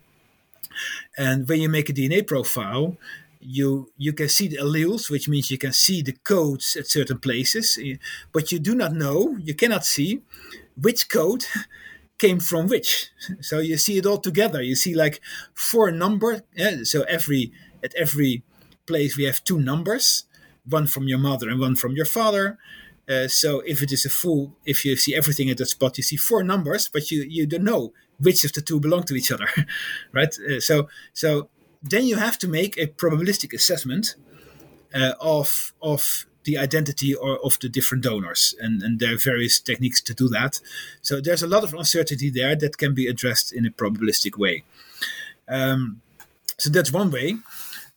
And 1.17 1.49
when 1.49 1.61
you 1.61 1.69
make 1.69 1.89
a 1.89 1.93
DNA 1.93 2.27
profile, 2.27 2.97
you 3.45 3.91
you 3.97 4.13
can 4.13 4.29
see 4.29 4.49
the 4.49 4.57
alleles, 4.57 5.11
which 5.11 5.29
means 5.29 5.51
you 5.51 5.59
can 5.59 5.73
see 5.73 6.03
the 6.03 6.17
codes 6.25 6.77
at 6.77 6.87
certain 6.87 7.19
places, 7.19 7.79
but 8.33 8.51
you 8.51 8.59
do 8.59 8.75
not 8.75 8.95
know, 8.95 9.37
you 9.41 9.55
cannot 9.55 9.85
see 9.85 10.23
which 10.81 11.09
code 11.09 11.45
came 12.19 12.41
from 12.41 12.67
which. 12.69 13.11
So 13.41 13.59
you 13.59 13.79
see 13.79 13.97
it 13.99 14.07
all 14.07 14.19
together. 14.19 14.63
You 14.63 14.77
see 14.77 14.95
like 14.95 15.21
four 15.55 15.91
number. 15.91 16.43
Yeah? 16.55 16.85
So 16.85 17.03
every 17.03 17.53
at 17.83 17.95
every 17.95 18.43
place 18.87 19.17
we 19.17 19.25
have 19.25 19.45
two 19.45 19.59
numbers, 19.59 20.25
one 20.69 20.87
from 20.87 21.09
your 21.09 21.19
mother 21.19 21.49
and 21.49 21.61
one 21.61 21.77
from 21.77 21.93
your 21.93 22.07
father. 22.07 22.59
Uh, 23.09 23.29
so 23.29 23.61
if 23.61 23.83
it 23.83 23.93
is 23.93 24.07
a 24.07 24.11
full, 24.11 24.57
if 24.65 24.85
you 24.85 24.97
see 24.97 25.15
everything 25.15 25.51
at 25.51 25.59
that 25.59 25.69
spot, 25.69 25.99
you 25.99 26.03
see 26.03 26.17
four 26.17 26.43
numbers, 26.43 26.89
but 26.89 27.11
you 27.11 27.25
you 27.29 27.47
don't 27.47 27.65
know 27.65 27.93
which 28.19 28.45
of 28.45 28.53
the 28.53 28.61
two 28.61 28.81
belong 28.81 29.03
to 29.05 29.15
each 29.15 29.31
other, 29.31 29.49
right? 30.13 30.35
Uh, 30.49 30.61
so 30.61 30.89
so 31.13 31.49
then 31.85 32.07
you 32.07 32.17
have 32.17 32.39
to 32.39 32.49
make 32.49 32.77
a 32.77 32.87
probabilistic 32.87 33.53
assessment 33.53 34.17
uh, 34.95 35.13
of 35.21 35.73
of 35.83 36.27
the 36.45 36.59
identity 36.59 37.15
or 37.15 37.39
of 37.45 37.59
the 37.61 37.69
different 37.69 38.05
donors. 38.05 38.55
And, 38.61 38.83
and 38.83 39.01
there 39.01 39.15
are 39.15 39.19
various 39.19 39.61
techniques 39.61 40.03
to 40.03 40.15
do 40.15 40.29
that. 40.29 40.61
So 41.01 41.21
there's 41.21 41.43
a 41.43 41.47
lot 41.47 41.65
of 41.65 41.73
uncertainty 41.73 42.29
there 42.31 42.55
that 42.57 42.77
can 42.77 42.95
be 42.95 43.07
addressed 43.07 43.51
in 43.53 43.65
a 43.65 43.71
probabilistic 43.71 44.37
way. 44.37 44.63
Um, 45.49 46.03
so 46.59 46.69
that's 46.71 46.93
one 46.93 47.11
way. 47.11 47.37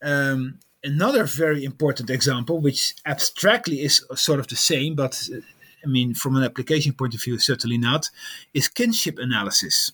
Um, 0.01 0.59
another 0.83 1.23
very 1.23 1.63
important 1.63 2.09
example 2.09 2.59
which 2.59 2.93
abstractly 3.05 3.81
is 3.81 4.05
sort 4.15 4.39
of 4.39 4.47
the 4.47 4.55
same 4.55 4.95
but 4.95 5.27
uh, 5.33 5.39
i 5.83 5.87
mean 5.87 6.13
from 6.13 6.35
an 6.35 6.43
application 6.43 6.93
point 6.93 7.15
of 7.15 7.23
view 7.23 7.39
certainly 7.39 7.79
not 7.79 8.09
is 8.53 8.67
kinship 8.67 9.17
analysis 9.17 9.91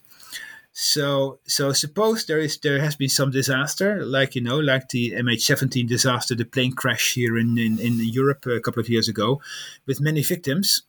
so 0.76 1.38
so 1.46 1.72
suppose 1.72 2.26
there 2.26 2.40
is 2.40 2.58
there 2.58 2.80
has 2.80 2.96
been 2.96 3.10
some 3.10 3.30
disaster, 3.30 4.04
like 4.04 4.34
you 4.34 4.42
know, 4.42 4.58
like 4.58 4.90
the 4.90 5.12
MH17 5.12 5.88
disaster, 5.88 6.34
the 6.34 6.46
plane 6.46 6.74
crash 6.74 7.14
here 7.14 7.38
in, 7.38 7.60
in, 7.60 7.78
in 7.78 8.00
Europe 8.00 8.48
a 8.48 8.60
couple 8.60 8.82
of 8.82 8.90
years 8.90 9.08
ago, 9.08 9.40
with 9.86 10.02
many 10.02 10.24
victims. 10.24 10.82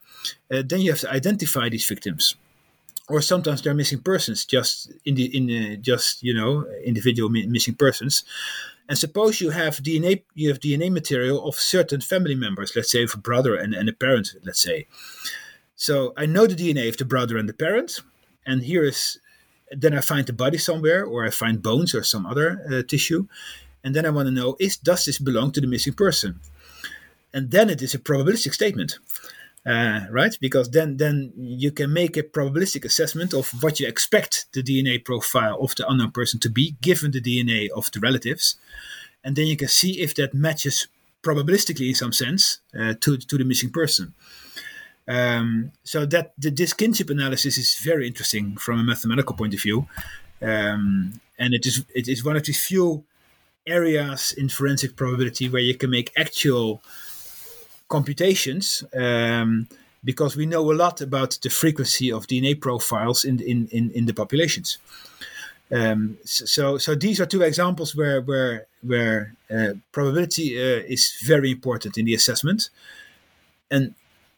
Uh, 0.50 0.62
then 0.64 0.80
you 0.80 0.90
have 0.90 1.00
to 1.00 1.12
identify 1.12 1.68
these 1.68 1.84
victims, 1.84 2.34
or 3.10 3.20
sometimes 3.20 3.60
they're 3.60 3.74
missing 3.74 4.00
persons, 4.00 4.46
just 4.46 4.90
in 5.04 5.16
the 5.16 5.26
in 5.36 5.46
the, 5.46 5.76
just 5.76 6.22
you 6.22 6.32
know 6.32 6.64
individual 6.82 7.28
mi- 7.28 7.46
missing 7.46 7.74
persons. 7.74 8.24
And 8.88 8.96
suppose 8.96 9.42
you 9.42 9.50
have 9.50 9.76
DNA, 9.78 10.22
you 10.34 10.48
have 10.48 10.60
DNA 10.60 10.90
material 10.90 11.46
of 11.46 11.56
certain 11.56 12.00
family 12.00 12.34
members, 12.34 12.74
let's 12.74 12.90
say 12.90 13.02
of 13.02 13.14
a 13.14 13.18
brother 13.18 13.54
and, 13.54 13.74
and 13.74 13.88
a 13.88 13.94
parent, 13.94 14.34
let's 14.44 14.60
say. 14.60 14.86
So 15.76 16.14
I 16.16 16.24
know 16.26 16.46
the 16.46 16.54
DNA 16.54 16.88
of 16.88 16.96
the 16.96 17.06
brother 17.06 17.36
and 17.36 17.48
the 17.48 17.54
parent, 17.54 18.00
and 18.46 18.62
here 18.62 18.84
is 18.84 19.18
then 19.76 19.94
I 19.94 20.00
find 20.00 20.26
the 20.26 20.32
body 20.32 20.58
somewhere, 20.58 21.04
or 21.04 21.24
I 21.24 21.30
find 21.30 21.62
bones 21.62 21.94
or 21.94 22.02
some 22.02 22.26
other 22.26 22.60
uh, 22.70 22.82
tissue, 22.82 23.26
and 23.82 23.94
then 23.94 24.06
I 24.06 24.10
want 24.10 24.26
to 24.26 24.32
know: 24.32 24.56
is 24.58 24.76
does 24.76 25.04
this 25.04 25.18
belong 25.18 25.52
to 25.52 25.60
the 25.60 25.66
missing 25.66 25.94
person? 25.94 26.40
And 27.32 27.50
then 27.50 27.68
it 27.68 27.82
is 27.82 27.94
a 27.94 27.98
probabilistic 27.98 28.54
statement, 28.54 28.98
uh, 29.66 30.02
right? 30.10 30.36
Because 30.40 30.70
then 30.70 30.96
then 30.96 31.32
you 31.36 31.72
can 31.72 31.92
make 31.92 32.16
a 32.16 32.22
probabilistic 32.22 32.84
assessment 32.84 33.34
of 33.34 33.50
what 33.62 33.80
you 33.80 33.88
expect 33.88 34.46
the 34.52 34.62
DNA 34.62 35.04
profile 35.04 35.58
of 35.60 35.74
the 35.74 35.88
unknown 35.88 36.12
person 36.12 36.40
to 36.40 36.50
be, 36.50 36.76
given 36.80 37.10
the 37.10 37.20
DNA 37.20 37.68
of 37.76 37.90
the 37.90 38.00
relatives, 38.00 38.56
and 39.24 39.36
then 39.36 39.46
you 39.46 39.56
can 39.56 39.68
see 39.68 40.00
if 40.00 40.14
that 40.14 40.34
matches 40.34 40.88
probabilistically 41.22 41.88
in 41.88 41.94
some 41.94 42.12
sense 42.12 42.60
uh, 42.78 42.94
to 43.00 43.16
to 43.16 43.38
the 43.38 43.44
missing 43.44 43.70
person. 43.70 44.14
Um, 45.06 45.72
so 45.82 46.06
that 46.06 46.32
the, 46.38 46.50
this 46.50 46.72
kinship 46.72 47.10
analysis 47.10 47.58
is 47.58 47.76
very 47.76 48.06
interesting 48.06 48.56
from 48.56 48.80
a 48.80 48.84
mathematical 48.84 49.36
point 49.36 49.52
of 49.52 49.60
view, 49.60 49.86
um, 50.40 51.20
and 51.38 51.52
it 51.52 51.66
is 51.66 51.84
it 51.94 52.08
is 52.08 52.24
one 52.24 52.36
of 52.36 52.44
the 52.44 52.52
few 52.52 53.04
areas 53.66 54.32
in 54.32 54.48
forensic 54.48 54.96
probability 54.96 55.48
where 55.48 55.62
you 55.62 55.74
can 55.74 55.90
make 55.90 56.12
actual 56.16 56.82
computations 57.88 58.84
um, 58.94 59.68
because 60.02 60.36
we 60.36 60.46
know 60.46 60.70
a 60.70 60.74
lot 60.74 61.00
about 61.00 61.38
the 61.42 61.50
frequency 61.50 62.10
of 62.10 62.26
DNA 62.26 62.58
profiles 62.58 63.24
in 63.24 63.40
in 63.40 63.68
in, 63.68 63.90
in 63.90 64.06
the 64.06 64.14
populations. 64.14 64.78
Um, 65.70 66.18
so 66.24 66.78
so 66.78 66.94
these 66.94 67.20
are 67.20 67.26
two 67.26 67.42
examples 67.42 67.96
where 67.96 68.20
where 68.22 68.66
where 68.82 69.34
uh, 69.50 69.74
probability 69.92 70.58
uh, 70.58 70.82
is 70.86 71.14
very 71.24 71.50
important 71.50 71.98
in 71.98 72.04
the 72.04 72.14
assessment, 72.14 72.70
and 73.70 73.94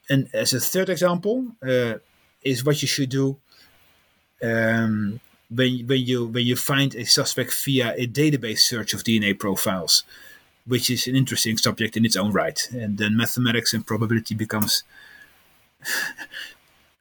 and 0.09 0.29
as 0.33 0.53
a 0.53 0.59
third 0.59 0.89
example 0.89 1.45
uh, 1.61 1.95
is 2.43 2.63
what 2.63 2.81
you 2.81 2.87
should 2.87 3.09
do 3.09 3.37
um, 4.43 5.19
when 5.49 5.87
when 5.87 6.01
you 6.01 6.27
when 6.27 6.45
you 6.45 6.55
find 6.55 6.95
a 6.95 7.05
suspect 7.05 7.53
via 7.63 7.93
a 7.97 8.07
database 8.07 8.59
search 8.59 8.93
of 8.93 9.03
DNA 9.03 9.37
profiles, 9.37 10.03
which 10.65 10.89
is 10.89 11.07
an 11.07 11.15
interesting 11.15 11.57
subject 11.57 11.97
in 11.97 12.05
its 12.05 12.15
own 12.15 12.31
right. 12.31 12.67
And 12.71 12.97
then 12.97 13.15
mathematics 13.17 13.73
and 13.73 13.85
probability 13.85 14.35
becomes. 14.35 14.83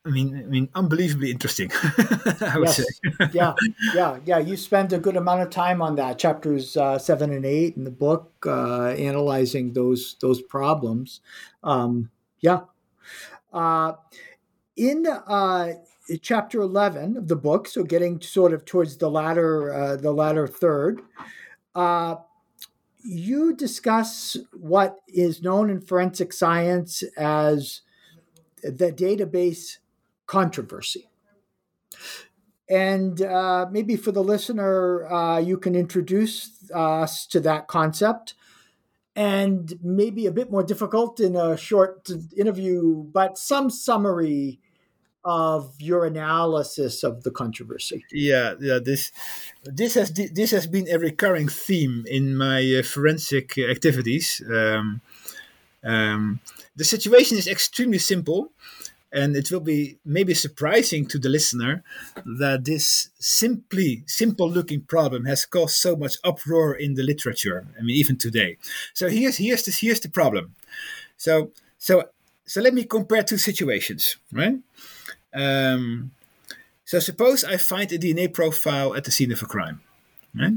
I 0.05 0.09
mean, 0.11 0.39
I 0.39 0.43
mean, 0.43 0.69
unbelievably 0.73 1.33
interesting. 1.33 1.73
I 2.41 2.59
would 2.59 2.69
yes. 2.69 2.77
say. 2.77 2.85
yeah, 3.33 3.55
yeah, 3.93 4.19
yeah. 4.25 4.39
You 4.39 4.57
spend 4.57 4.93
a 4.93 5.01
good 5.01 5.17
amount 5.17 5.43
of 5.43 5.51
time 5.51 5.83
on 5.83 5.97
that, 5.97 6.17
chapters 6.17 6.77
uh, 6.77 6.97
seven 6.97 7.33
and 7.33 7.45
eight 7.45 7.77
in 7.77 7.83
the 7.83 7.91
book, 7.91 8.31
uh, 8.47 8.91
analyzing 8.91 9.73
those 9.73 10.15
those 10.21 10.41
problems. 10.41 11.21
Um, 11.65 12.11
yeah, 12.39 12.61
uh, 13.53 13.93
in 14.77 15.07
uh, 15.07 15.73
chapter 16.21 16.61
11 16.61 17.17
of 17.17 17.29
the 17.29 17.37
book, 17.37 17.67
so 17.69 17.83
getting 17.83 18.21
sort 18.21 18.53
of 18.53 18.65
towards 18.65 18.97
the 18.99 19.11
latter, 19.11 19.73
uh, 19.73 19.97
the 19.97 20.13
latter 20.13 20.47
third, 20.47 21.01
uh, 21.75 22.17
you 23.03 23.55
discuss 23.55 24.37
what 24.53 24.99
is 25.09 25.43
known 25.43 25.71
in 25.71 25.81
forensic 25.81 26.33
science 26.33 27.03
as 27.17 27.83
the 28.63 28.93
database 28.93 29.79
controversy. 30.27 31.09
And 32.69 33.23
uh, 33.23 33.67
maybe 33.71 33.95
for 33.97 34.11
the 34.11 34.25
listener, 34.25 35.07
uh, 35.07 35.39
you 35.39 35.57
can 35.57 35.77
introduce 35.77 36.69
us 36.75 37.27
to 37.27 37.41
that 37.41 37.69
concept 37.69 38.35
and 39.17 39.79
maybe 39.83 40.27
a 40.27 40.31
bit 40.31 40.51
more 40.51 40.63
difficult 40.63 41.19
in 41.19 41.35
a 41.35 41.57
short 41.57 42.09
interview, 42.37 43.03
but 43.03 43.39
some 43.39 43.71
summary 43.71 44.61
of 45.25 45.75
your 45.81 46.05
analysis 46.05 47.03
of 47.03 47.25
the 47.25 47.31
controversy. 47.33 48.05
Yeah, 48.13 48.55
yeah. 48.61 48.79
This 48.79 49.11
this 49.65 49.95
has 49.95 50.13
this 50.13 50.53
has 50.53 50.67
been 50.69 50.87
a 50.89 50.99
recurring 50.99 51.49
theme 51.49 52.05
in 52.09 52.37
my 52.37 52.61
uh, 52.79 52.83
forensic 52.83 53.59
activities. 53.59 54.41
Um, 54.49 55.01
um, 55.83 56.41
the 56.77 56.85
situation 56.85 57.39
is 57.39 57.49
extremely 57.49 57.99
simple, 57.99 58.53
and 59.13 59.37
it 59.37 59.51
will 59.51 59.61
be 59.61 59.99
maybe 60.05 60.35
surprising 60.35 61.07
to 61.07 61.19
the 61.19 61.29
listener 61.29 61.83
that 62.25 62.65
this 62.65 63.11
simply 63.19 64.03
simple 64.07 64.51
looking 64.51 64.83
problem 64.83 65.25
has 65.25 65.47
caused 65.47 65.77
so 65.77 65.97
much 65.97 66.17
uproar 66.25 66.75
in 66.75 66.95
the 66.95 67.03
literature. 67.03 67.67
I 67.79 67.83
mean, 67.83 67.97
even 67.97 68.17
today. 68.17 68.59
So 68.95 69.09
here's 69.09 69.39
here's 69.39 69.63
the 69.63 69.73
here's 69.73 70.01
the 70.01 70.09
problem. 70.09 70.55
So 71.17 71.53
so 71.79 72.05
so 72.45 72.61
let 72.61 72.75
me 72.75 72.85
compare 72.85 73.23
two 73.23 73.39
situations, 73.39 74.17
right? 74.33 74.59
Um, 75.35 76.13
so 76.85 76.99
suppose 77.01 77.45
I 77.45 77.57
find 77.57 77.91
a 77.93 77.99
DNA 77.99 78.33
profile 78.33 78.95
at 78.95 79.05
the 79.05 79.11
scene 79.11 79.33
of 79.33 79.43
a 79.43 79.47
crime, 79.47 79.81
right? 80.35 80.55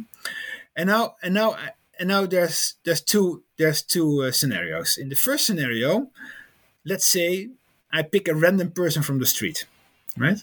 And 0.75 0.87
now 0.87 1.15
and 1.23 1.33
now 1.33 1.55
and 1.99 2.09
now 2.09 2.25
there's 2.25 2.75
there's 2.83 3.01
two 3.01 3.43
there's 3.57 3.81
two 3.81 4.23
uh, 4.23 4.31
scenarios. 4.31 4.97
In 4.97 5.09
the 5.09 5.15
first 5.15 5.45
scenario, 5.45 6.09
let's 6.85 7.05
say 7.05 7.49
I 7.91 8.03
pick 8.03 8.27
a 8.27 8.35
random 8.35 8.71
person 8.71 9.03
from 9.03 9.19
the 9.19 9.25
street, 9.25 9.65
right? 10.17 10.39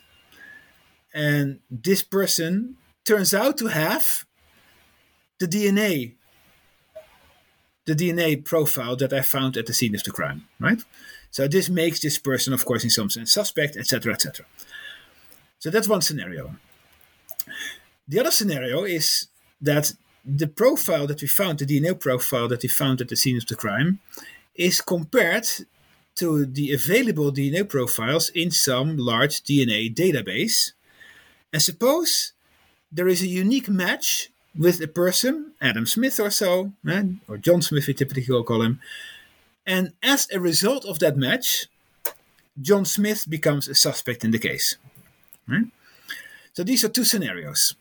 And 1.14 1.60
this 1.70 2.02
person 2.02 2.76
turns 3.04 3.32
out 3.32 3.56
to 3.58 3.68
have 3.68 4.24
the 5.38 5.46
DNA 5.46 6.14
the 7.86 7.94
DNA 7.94 8.44
profile 8.44 8.96
that 8.96 9.12
I 9.12 9.22
found 9.22 9.56
at 9.56 9.66
the 9.66 9.72
scene 9.72 9.94
of 9.94 10.02
the 10.02 10.10
crime, 10.10 10.48
right? 10.58 10.82
So 11.30 11.46
this 11.46 11.68
makes 11.68 12.00
this 12.00 12.18
person, 12.18 12.52
of 12.52 12.64
course, 12.64 12.82
in 12.84 12.90
some 12.90 13.10
sense 13.10 13.32
suspect, 13.32 13.76
etc., 13.76 14.12
etc. 14.12 14.44
So 15.60 15.70
that's 15.70 15.88
one 15.88 16.02
scenario. 16.02 16.56
The 18.08 18.20
other 18.20 18.30
scenario 18.30 18.84
is 18.84 19.28
that 19.60 19.92
the 20.24 20.48
profile 20.48 21.06
that 21.06 21.22
we 21.22 21.28
found, 21.28 21.60
the 21.60 21.66
DNA 21.66 21.98
profile 21.98 22.48
that 22.48 22.62
we 22.62 22.68
found 22.68 23.00
at 23.00 23.08
the 23.08 23.16
scene 23.16 23.36
of 23.36 23.46
the 23.46 23.54
crime, 23.54 24.00
is 24.56 24.80
compared 24.80 25.46
to 26.16 26.46
the 26.46 26.72
available 26.72 27.30
DNA 27.30 27.68
profiles 27.68 28.30
in 28.30 28.50
some 28.50 28.96
large 28.96 29.42
DNA 29.42 29.94
database. 29.94 30.72
And 31.52 31.62
suppose 31.62 32.32
there 32.90 33.08
is 33.08 33.22
a 33.22 33.26
unique 33.26 33.68
match 33.68 34.30
with 34.58 34.80
a 34.80 34.88
person, 34.88 35.52
Adam 35.60 35.86
Smith 35.86 36.18
or 36.18 36.30
so, 36.30 36.72
eh, 36.88 37.04
or 37.28 37.36
John 37.36 37.60
Smith, 37.62 37.86
we 37.86 37.94
typically 37.94 38.24
call 38.24 38.62
him. 38.62 38.80
And 39.66 39.92
as 40.02 40.28
a 40.32 40.40
result 40.40 40.84
of 40.86 40.98
that 41.00 41.16
match, 41.16 41.66
John 42.60 42.84
Smith 42.84 43.28
becomes 43.28 43.68
a 43.68 43.74
suspect 43.74 44.24
in 44.24 44.30
the 44.30 44.38
case. 44.38 44.76
Right? 45.46 45.66
So 46.54 46.64
these 46.64 46.84
are 46.84 46.88
two 46.88 47.04
scenarios. 47.04 47.74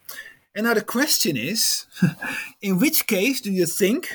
And 0.54 0.66
now 0.66 0.74
the 0.74 0.82
question 0.82 1.38
is 1.38 1.86
in 2.62 2.80
which 2.80 3.08
case 3.08 3.40
do 3.40 3.52
you 3.52 3.66
think 3.66 4.10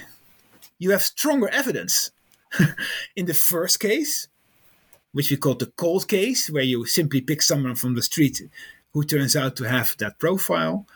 you 0.78 0.90
have 0.90 1.02
stronger 1.02 1.48
evidence? 1.48 2.10
in 3.16 3.26
the 3.26 3.34
first 3.34 3.80
case, 3.80 4.28
which 5.12 5.30
we 5.30 5.36
call 5.36 5.54
the 5.54 5.66
cold 5.66 6.08
case, 6.08 6.50
where 6.50 6.62
you 6.62 6.86
simply 6.86 7.20
pick 7.20 7.42
someone 7.42 7.74
from 7.74 7.94
the 7.94 8.02
street 8.02 8.42
who 8.92 9.04
turns 9.04 9.36
out 9.36 9.56
to 9.56 9.64
have 9.64 9.96
that 9.98 10.18
profile, 10.18 10.86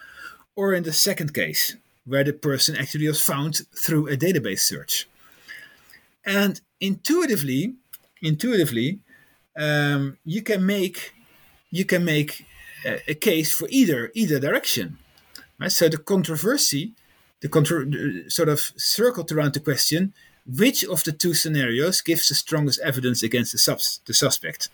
or 0.56 0.74
in 0.74 0.82
the 0.82 0.92
second 0.92 1.34
case, 1.34 1.76
where 2.04 2.24
the 2.24 2.32
person 2.32 2.76
actually 2.76 3.08
was 3.08 3.22
found 3.22 3.60
through 3.76 4.08
a 4.08 4.16
database 4.16 4.60
search. 4.60 5.08
And 6.24 6.60
intuitively, 6.80 7.74
intuitively, 8.22 9.00
um, 9.56 10.18
you 10.24 10.42
can 10.42 10.64
make 10.64 11.12
you 11.70 11.84
can 11.84 12.04
make 12.04 12.46
a, 12.84 13.10
a, 13.10 13.14
case 13.14 13.52
for 13.52 13.68
either 13.70 14.10
either 14.14 14.38
direction. 14.38 14.98
Right? 15.58 15.70
So 15.72 15.88
the 15.88 15.98
controversy, 15.98 16.92
the 17.40 17.48
contra- 17.48 18.30
sort 18.30 18.48
of 18.48 18.60
circled 18.76 19.30
around 19.32 19.54
the 19.54 19.60
question: 19.60 20.14
which 20.46 20.84
of 20.84 21.04
the 21.04 21.12
two 21.12 21.34
scenarios 21.34 22.00
gives 22.00 22.28
the 22.28 22.34
strongest 22.34 22.80
evidence 22.80 23.22
against 23.22 23.52
the, 23.52 23.58
subs- 23.58 24.00
the 24.06 24.14
suspect? 24.14 24.68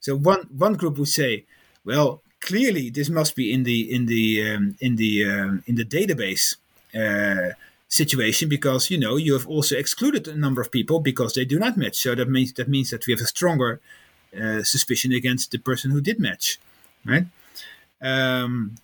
So 0.00 0.16
one 0.16 0.48
one 0.56 0.74
group 0.74 0.98
would 0.98 1.08
say, 1.08 1.44
well, 1.84 2.22
clearly 2.40 2.90
this 2.90 3.08
must 3.08 3.34
be 3.34 3.52
in 3.52 3.64
the 3.64 3.92
in 3.92 4.06
the 4.06 4.50
um, 4.50 4.76
in 4.80 4.96
the 4.96 5.24
um, 5.24 5.62
in 5.66 5.74
the 5.76 5.84
database 5.84 6.56
uh, 6.94 7.54
situation 7.88 8.48
because 8.48 8.90
you 8.90 8.98
know 8.98 9.16
you 9.16 9.32
have 9.32 9.46
also 9.46 9.76
excluded 9.76 10.28
a 10.28 10.36
number 10.36 10.60
of 10.60 10.70
people 10.70 11.00
because 11.00 11.32
they 11.32 11.44
do 11.44 11.58
not 11.58 11.76
match. 11.76 11.96
So 11.96 12.14
that 12.14 12.28
means 12.28 12.52
that 12.54 12.68
means 12.68 12.90
that 12.90 13.06
we 13.06 13.12
have 13.12 13.20
a 13.20 13.26
stronger 13.26 13.80
uh, 14.38 14.62
suspicion 14.62 15.12
against 15.12 15.50
the 15.50 15.58
person 15.58 15.90
who 15.90 16.00
did 16.00 16.20
match, 16.20 16.58
right? 17.04 17.26
Um, 18.02 18.76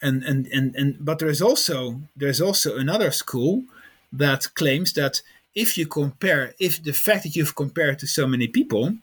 and, 0.00 0.22
and 0.22 0.46
and 0.46 0.74
and 0.76 0.96
but 1.00 1.18
there 1.18 1.28
is 1.28 1.42
also 1.42 2.00
there 2.16 2.28
is 2.28 2.40
also 2.40 2.76
another 2.76 3.10
school 3.10 3.64
that 4.12 4.54
claims 4.54 4.92
that 4.94 5.22
if 5.54 5.76
you 5.78 5.86
compare 5.86 6.54
if 6.58 6.82
the 6.82 6.92
fact 6.92 7.22
that 7.24 7.36
you've 7.36 7.54
compared 7.54 7.98
to 7.98 8.06
so 8.06 8.26
many 8.26 8.48
people 8.48 8.94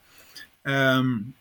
um, 0.65 1.33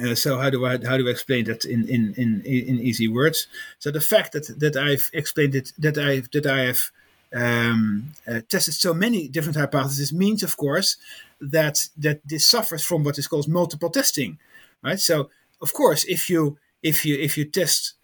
uh, 0.00 0.14
so 0.14 0.38
how 0.38 0.50
do 0.50 0.64
I 0.64 0.78
how 0.84 0.96
do 0.96 1.08
I 1.08 1.10
explain 1.10 1.44
that 1.46 1.64
in, 1.64 1.88
in, 1.88 2.14
in, 2.16 2.40
in 2.44 2.78
easy 2.80 3.08
words? 3.08 3.48
So 3.78 3.90
the 3.90 4.00
fact 4.00 4.32
that, 4.32 4.46
that 4.58 4.76
I've 4.76 5.10
explained 5.12 5.54
it 5.54 5.72
that 5.78 5.98
I 5.98 6.22
that 6.32 6.46
I 6.46 6.60
have 6.66 6.90
um, 7.34 8.12
uh, 8.26 8.40
tested 8.48 8.74
so 8.74 8.94
many 8.94 9.28
different 9.28 9.56
hypotheses 9.56 10.12
means, 10.12 10.42
of 10.42 10.56
course, 10.56 10.96
that 11.40 11.88
that 11.96 12.20
this 12.24 12.46
suffers 12.46 12.84
from 12.84 13.02
what 13.02 13.18
is 13.18 13.26
called 13.26 13.48
multiple 13.48 13.90
testing, 13.90 14.38
right? 14.82 15.00
So 15.00 15.30
of 15.60 15.72
course, 15.72 16.04
if 16.04 16.30
you 16.30 16.58
if 16.82 17.04
you 17.04 17.16
if 17.18 17.36
you 17.36 17.44
test 17.44 17.94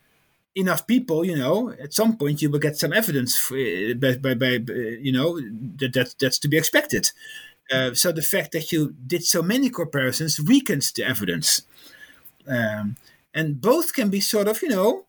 enough 0.59 0.87
people, 0.87 1.25
you 1.25 1.37
know, 1.37 1.71
at 1.85 1.95
some 1.95 2.17
point 2.17 2.43
you 2.43 2.51
will 2.51 2.59
get 2.59 2.77
some 2.77 2.93
evidence 2.93 3.39
for, 3.39 3.57
by, 3.95 4.17
by, 4.17 4.35
by 4.35 4.59
you 5.07 5.13
know 5.13 5.41
that, 5.79 5.93
that 5.95 6.15
that's 6.21 6.39
to 6.41 6.49
be 6.49 6.59
expected. 6.59 7.11
Uh, 7.71 7.95
so 7.95 8.13
the 8.13 8.23
fact 8.23 8.53
that 8.53 8.73
you 8.73 8.95
did 9.07 9.23
so 9.23 9.43
many 9.43 9.71
comparisons 9.71 10.41
weakens 10.41 10.91
the 10.93 11.05
evidence, 11.05 11.63
um, 12.47 12.97
and 13.35 13.61
both 13.61 13.93
can 13.93 14.09
be 14.11 14.21
sort 14.21 14.49
of, 14.49 14.63
you 14.63 14.71
know, 14.71 15.05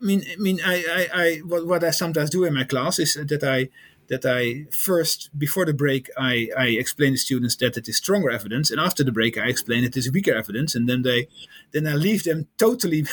I 0.00 0.04
mean, 0.04 0.22
I 0.32 0.36
mean, 0.36 0.60
I, 0.64 0.76
I, 0.98 1.22
I 1.22 1.36
what, 1.38 1.66
what 1.66 1.84
I 1.84 1.90
sometimes 1.90 2.30
do 2.30 2.44
in 2.44 2.54
my 2.54 2.64
class 2.64 2.98
is 2.98 3.14
that 3.14 3.44
I 3.44 3.68
that 4.08 4.24
I 4.24 4.66
first 4.70 5.30
before 5.38 5.64
the 5.64 5.72
break 5.72 6.10
I, 6.16 6.48
I 6.56 6.66
explain 6.68 7.12
to 7.12 7.18
students 7.18 7.56
that 7.56 7.76
it 7.76 7.88
is 7.88 7.96
stronger 7.96 8.30
evidence, 8.30 8.70
and 8.70 8.80
after 8.80 9.04
the 9.04 9.12
break 9.12 9.38
I 9.38 9.46
explain 9.46 9.84
it 9.84 9.96
is 9.96 10.10
weaker 10.10 10.34
evidence, 10.34 10.74
and 10.74 10.88
then 10.88 11.02
they 11.02 11.28
then 11.72 11.86
I 11.86 11.94
leave 11.94 12.24
them 12.24 12.48
totally 12.58 13.06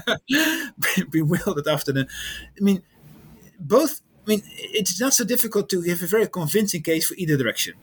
bewildered 1.10 1.68
after 1.68 1.92
the. 1.92 2.08
I 2.58 2.64
mean, 2.64 2.82
both 3.58 4.00
I 4.26 4.30
mean, 4.30 4.42
it's 4.56 5.00
not 5.00 5.14
so 5.14 5.24
difficult 5.24 5.68
to 5.70 5.82
give 5.82 6.02
a 6.02 6.06
very 6.06 6.26
convincing 6.26 6.82
case 6.82 7.06
for 7.06 7.14
either 7.14 7.36
direction. 7.36 7.74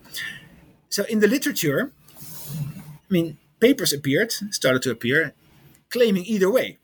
So 0.89 1.03
in 1.05 1.19
the 1.19 1.27
literature, 1.27 1.91
I 2.19 3.09
mean, 3.09 3.37
papers 3.59 3.93
appeared, 3.93 4.31
started 4.51 4.81
to 4.83 4.91
appear, 4.91 5.33
claiming 5.89 6.25
either 6.25 6.51
way. 6.51 6.77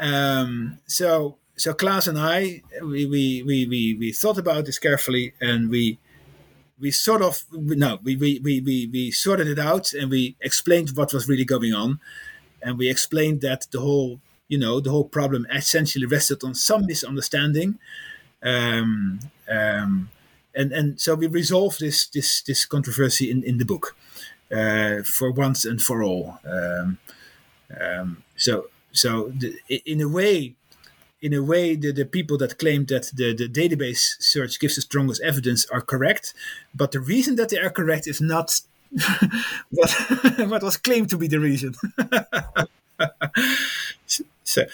Um, 0.00 0.78
so 0.86 1.37
so 1.58 1.74
Klaas 1.74 2.08
and 2.08 2.18
I, 2.18 2.62
we, 2.82 3.06
we, 3.06 3.42
we, 3.42 3.66
we, 3.66 3.96
we 3.98 4.12
thought 4.12 4.38
about 4.38 4.64
this 4.66 4.78
carefully 4.78 5.34
and 5.40 5.70
we 5.70 5.98
we 6.80 6.92
sort 6.92 7.22
of 7.22 7.44
no 7.52 7.98
we, 8.02 8.16
we, 8.16 8.38
we, 8.38 8.60
we, 8.60 8.86
we 8.86 9.10
sorted 9.10 9.48
it 9.48 9.58
out 9.58 9.92
and 9.92 10.10
we 10.10 10.36
explained 10.40 10.90
what 10.94 11.12
was 11.12 11.28
really 11.28 11.44
going 11.44 11.74
on 11.74 11.98
and 12.62 12.78
we 12.78 12.88
explained 12.88 13.40
that 13.40 13.66
the 13.72 13.80
whole 13.80 14.20
you 14.46 14.58
know 14.58 14.80
the 14.80 14.90
whole 14.90 15.04
problem 15.04 15.46
essentially 15.52 16.06
rested 16.06 16.44
on 16.44 16.54
some 16.54 16.86
misunderstanding 16.86 17.78
um, 18.42 19.18
um, 19.48 20.10
and 20.54 20.72
and 20.72 21.00
so 21.00 21.14
we 21.14 21.26
resolved 21.26 21.80
this 21.80 22.06
this 22.06 22.42
this 22.42 22.64
controversy 22.64 23.30
in, 23.30 23.42
in 23.42 23.58
the 23.58 23.64
book 23.64 23.96
uh, 24.52 25.02
for 25.02 25.30
once 25.30 25.64
and 25.64 25.80
for 25.82 26.02
all. 26.02 26.38
Um, 26.44 26.98
um, 27.80 28.22
so 28.36 28.68
so 28.92 29.32
the, 29.36 29.58
in 29.68 30.00
a 30.00 30.08
way, 30.08 30.54
in 31.20 31.34
a 31.34 31.42
way, 31.42 31.74
the, 31.74 31.92
the 31.92 32.04
people 32.04 32.38
that 32.38 32.58
claim 32.58 32.86
that 32.86 33.10
the, 33.14 33.34
the 33.34 33.48
database 33.48 34.14
search 34.20 34.60
gives 34.60 34.76
the 34.76 34.82
strongest 34.82 35.20
evidence 35.22 35.66
are 35.66 35.80
correct, 35.80 36.34
but 36.74 36.92
the 36.92 37.00
reason 37.00 37.36
that 37.36 37.48
they 37.48 37.58
are 37.58 37.70
correct 37.70 38.06
is 38.06 38.20
not 38.20 38.60
what 39.70 39.90
what 40.48 40.62
was 40.62 40.76
claimed 40.76 41.10
to 41.10 41.18
be 41.18 41.28
the 41.28 41.40
reason. 41.40 41.74
so 44.44 44.64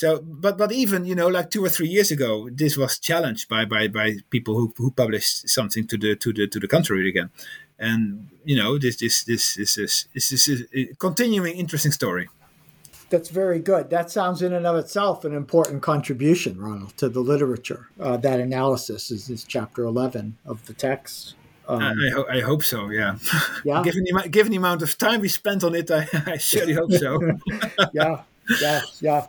so, 0.00 0.18
but 0.24 0.56
but 0.56 0.72
even 0.72 1.04
you 1.04 1.14
know, 1.14 1.28
like 1.28 1.50
two 1.50 1.62
or 1.62 1.68
three 1.68 1.88
years 1.88 2.10
ago, 2.10 2.48
this 2.50 2.74
was 2.78 2.98
challenged 2.98 3.50
by 3.50 3.66
by, 3.66 3.86
by 3.86 4.16
people 4.30 4.54
who, 4.54 4.72
who 4.78 4.90
published 4.90 5.46
something 5.50 5.86
to 5.88 5.98
the 5.98 6.16
to 6.16 6.32
the 6.32 6.46
to 6.48 6.58
the 6.58 6.66
contrary 6.66 7.06
again, 7.06 7.28
and 7.78 8.28
you 8.44 8.56
know, 8.56 8.78
this 8.78 8.96
this 8.96 9.24
this 9.24 9.56
this 9.56 9.76
is 9.76 10.08
this 10.14 10.48
is 10.48 10.64
a 10.72 10.86
continuing 10.94 11.54
interesting 11.58 11.92
story. 11.92 12.30
That's 13.10 13.28
very 13.28 13.58
good. 13.58 13.90
That 13.90 14.10
sounds 14.10 14.40
in 14.40 14.52
and 14.52 14.66
of 14.66 14.76
itself 14.76 15.24
an 15.24 15.34
important 15.34 15.82
contribution, 15.82 16.60
Ronald, 16.60 16.96
to 16.98 17.08
the 17.08 17.20
literature. 17.20 17.88
Uh, 17.98 18.16
that 18.18 18.40
analysis 18.40 19.10
is, 19.10 19.28
is 19.28 19.44
chapter 19.44 19.84
eleven 19.84 20.38
of 20.46 20.64
the 20.66 20.72
text. 20.72 21.34
Um, 21.68 21.82
I, 21.82 21.90
I, 21.90 22.10
ho- 22.14 22.26
I, 22.28 22.40
hope 22.40 22.64
so. 22.64 22.90
Yeah. 22.90 23.16
Yeah. 23.64 23.82
given 23.84 24.04
the 24.04 24.28
given 24.28 24.50
the 24.50 24.56
amount 24.56 24.82
of 24.82 24.96
time 24.96 25.20
we 25.20 25.28
spent 25.28 25.62
on 25.62 25.74
it, 25.74 25.90
I, 25.90 26.08
I 26.26 26.36
surely 26.38 26.72
hope 26.72 26.92
so. 26.92 27.20
yeah. 27.92 28.22
Yeah, 28.60 28.80
yeah. 29.00 29.26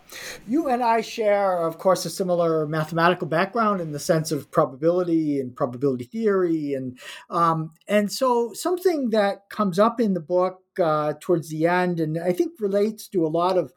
You 0.48 0.68
and 0.70 0.82
I 0.82 1.02
share, 1.02 1.60
of 1.60 1.78
course, 1.78 2.06
a 2.06 2.10
similar 2.10 2.66
mathematical 2.68 3.28
background 3.28 3.82
in 3.82 3.92
the 3.92 4.00
sense 4.00 4.32
of 4.32 4.50
probability 4.52 5.40
and 5.40 5.56
probability 5.56 6.06
theory, 6.06 6.74
and 6.74 6.98
um, 7.30 7.72
and 7.88 8.12
so 8.12 8.54
something 8.54 9.12
that 9.12 9.50
comes 9.50 9.78
up 9.80 10.00
in 10.00 10.14
the 10.14 10.20
book 10.20 10.62
uh, 10.82 11.14
towards 11.20 11.50
the 11.50 11.68
end, 11.68 12.00
and 12.00 12.18
I 12.18 12.34
think 12.34 12.54
relates 12.60 13.08
to 13.10 13.26
a 13.26 13.30
lot 13.30 13.58
of 13.58 13.72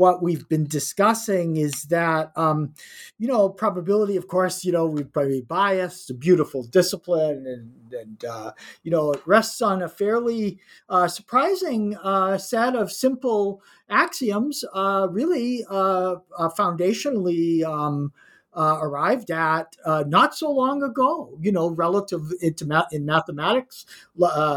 what 0.00 0.22
we've 0.22 0.48
been 0.48 0.64
discussing 0.66 1.58
is 1.58 1.82
that 1.90 2.32
um, 2.34 2.72
you 3.18 3.28
know 3.28 3.50
probability 3.50 4.16
of 4.16 4.28
course 4.28 4.64
you 4.64 4.72
know 4.72 4.86
we 4.86 5.04
probably 5.04 5.42
biased 5.42 6.08
a 6.08 6.14
beautiful 6.14 6.62
discipline 6.62 7.46
and, 7.46 7.92
and 7.92 8.24
uh, 8.24 8.50
you 8.82 8.90
know 8.90 9.12
it 9.12 9.20
rests 9.26 9.60
on 9.60 9.82
a 9.82 9.88
fairly 9.90 10.58
uh, 10.88 11.06
surprising 11.06 11.94
uh, 12.02 12.38
set 12.38 12.74
of 12.74 12.90
simple 12.90 13.60
axioms 13.90 14.64
uh, 14.72 15.06
really 15.10 15.66
uh, 15.68 16.14
uh, 16.38 16.48
foundationally 16.48 17.62
um, 17.62 18.10
arrived 18.56 19.30
at 19.30 19.76
not 20.06 20.34
so 20.34 20.50
long 20.50 20.82
ago 20.82 21.36
you 21.42 21.52
know 21.52 21.68
relative 21.68 22.32
ma- 22.66 22.86
in 22.90 23.04
mathematics 23.04 23.84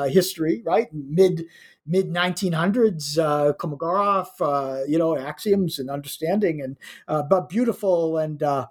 history 0.10 0.62
right? 0.66 0.88
Mid 0.94 1.46
mid 1.86 2.08
1900s 2.08 3.18
uh, 3.18 3.54
Kolmogorov, 3.54 4.28
uh, 4.42 4.84
you 4.88 4.98
know, 4.98 5.18
axioms 5.18 5.80
and 5.80 5.90
understanding, 5.90 6.62
and 6.62 6.78
uh, 7.08 7.24
but 7.24 7.50
beautiful 7.50 8.18
and 8.18 8.42
uh, 8.42 8.68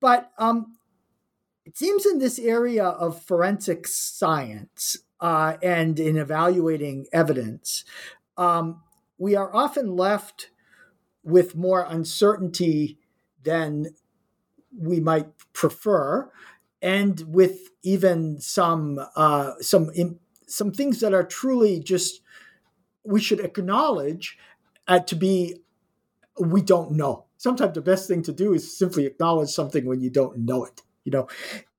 but 0.00 0.32
um, 0.38 0.76
it 1.64 1.76
seems 1.78 2.04
in 2.04 2.18
this 2.18 2.38
area 2.38 2.84
of 2.84 3.22
forensic 3.22 3.86
science 3.88 4.98
uh, 5.20 5.56
and 5.62 5.98
in 5.98 6.18
evaluating 6.18 7.06
evidence, 7.12 7.84
um, 8.36 8.82
we 9.16 9.34
are 9.34 9.54
often 9.54 9.96
left 9.96 10.50
with 11.22 11.56
more 11.56 11.86
uncertainty 11.88 12.98
than 13.42 13.86
we 14.78 15.00
might 15.00 15.28
prefer, 15.52 16.30
and 16.82 17.20
with 17.26 17.70
even 17.82 18.40
some 18.40 18.98
uh, 19.16 19.52
some 19.60 19.90
some 20.46 20.72
things 20.72 21.00
that 21.00 21.14
are 21.14 21.24
truly 21.24 21.80
just 21.80 22.20
we 23.04 23.20
should 23.20 23.40
acknowledge 23.40 24.38
uh, 24.88 25.00
to 25.00 25.16
be 25.16 25.56
we 26.38 26.62
don't 26.62 26.92
know. 26.92 27.26
Sometimes 27.36 27.74
the 27.74 27.80
best 27.80 28.08
thing 28.08 28.22
to 28.22 28.32
do 28.32 28.54
is 28.54 28.76
simply 28.76 29.06
acknowledge 29.06 29.50
something 29.50 29.86
when 29.86 30.00
you 30.00 30.10
don't 30.10 30.38
know 30.38 30.64
it. 30.64 30.82
You 31.04 31.12
know, 31.12 31.28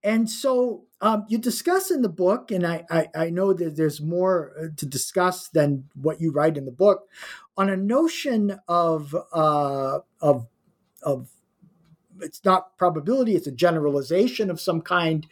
and 0.03 0.29
so 0.29 0.83
um, 1.01 1.25
you 1.27 1.39
discuss 1.39 1.89
in 1.89 2.03
the 2.03 2.09
book, 2.09 2.51
and 2.51 2.65
I, 2.65 2.85
I, 2.91 3.09
I 3.15 3.29
know 3.31 3.53
that 3.53 3.75
there's 3.75 3.99
more 3.99 4.53
uh, 4.55 4.67
to 4.77 4.85
discuss 4.85 5.47
than 5.47 5.85
what 5.99 6.21
you 6.21 6.31
write 6.31 6.57
in 6.57 6.65
the 6.65 6.71
book, 6.71 7.09
on 7.57 7.69
a 7.69 7.75
notion 7.75 8.59
of 8.67 9.15
uh, 9.33 9.99
of 10.21 10.47
of 11.01 11.29
it's 12.21 12.45
not 12.45 12.77
probability; 12.77 13.35
it's 13.35 13.47
a 13.47 13.51
generalization 13.51 14.51
of 14.51 14.61
some 14.61 14.81
kind, 14.81 15.25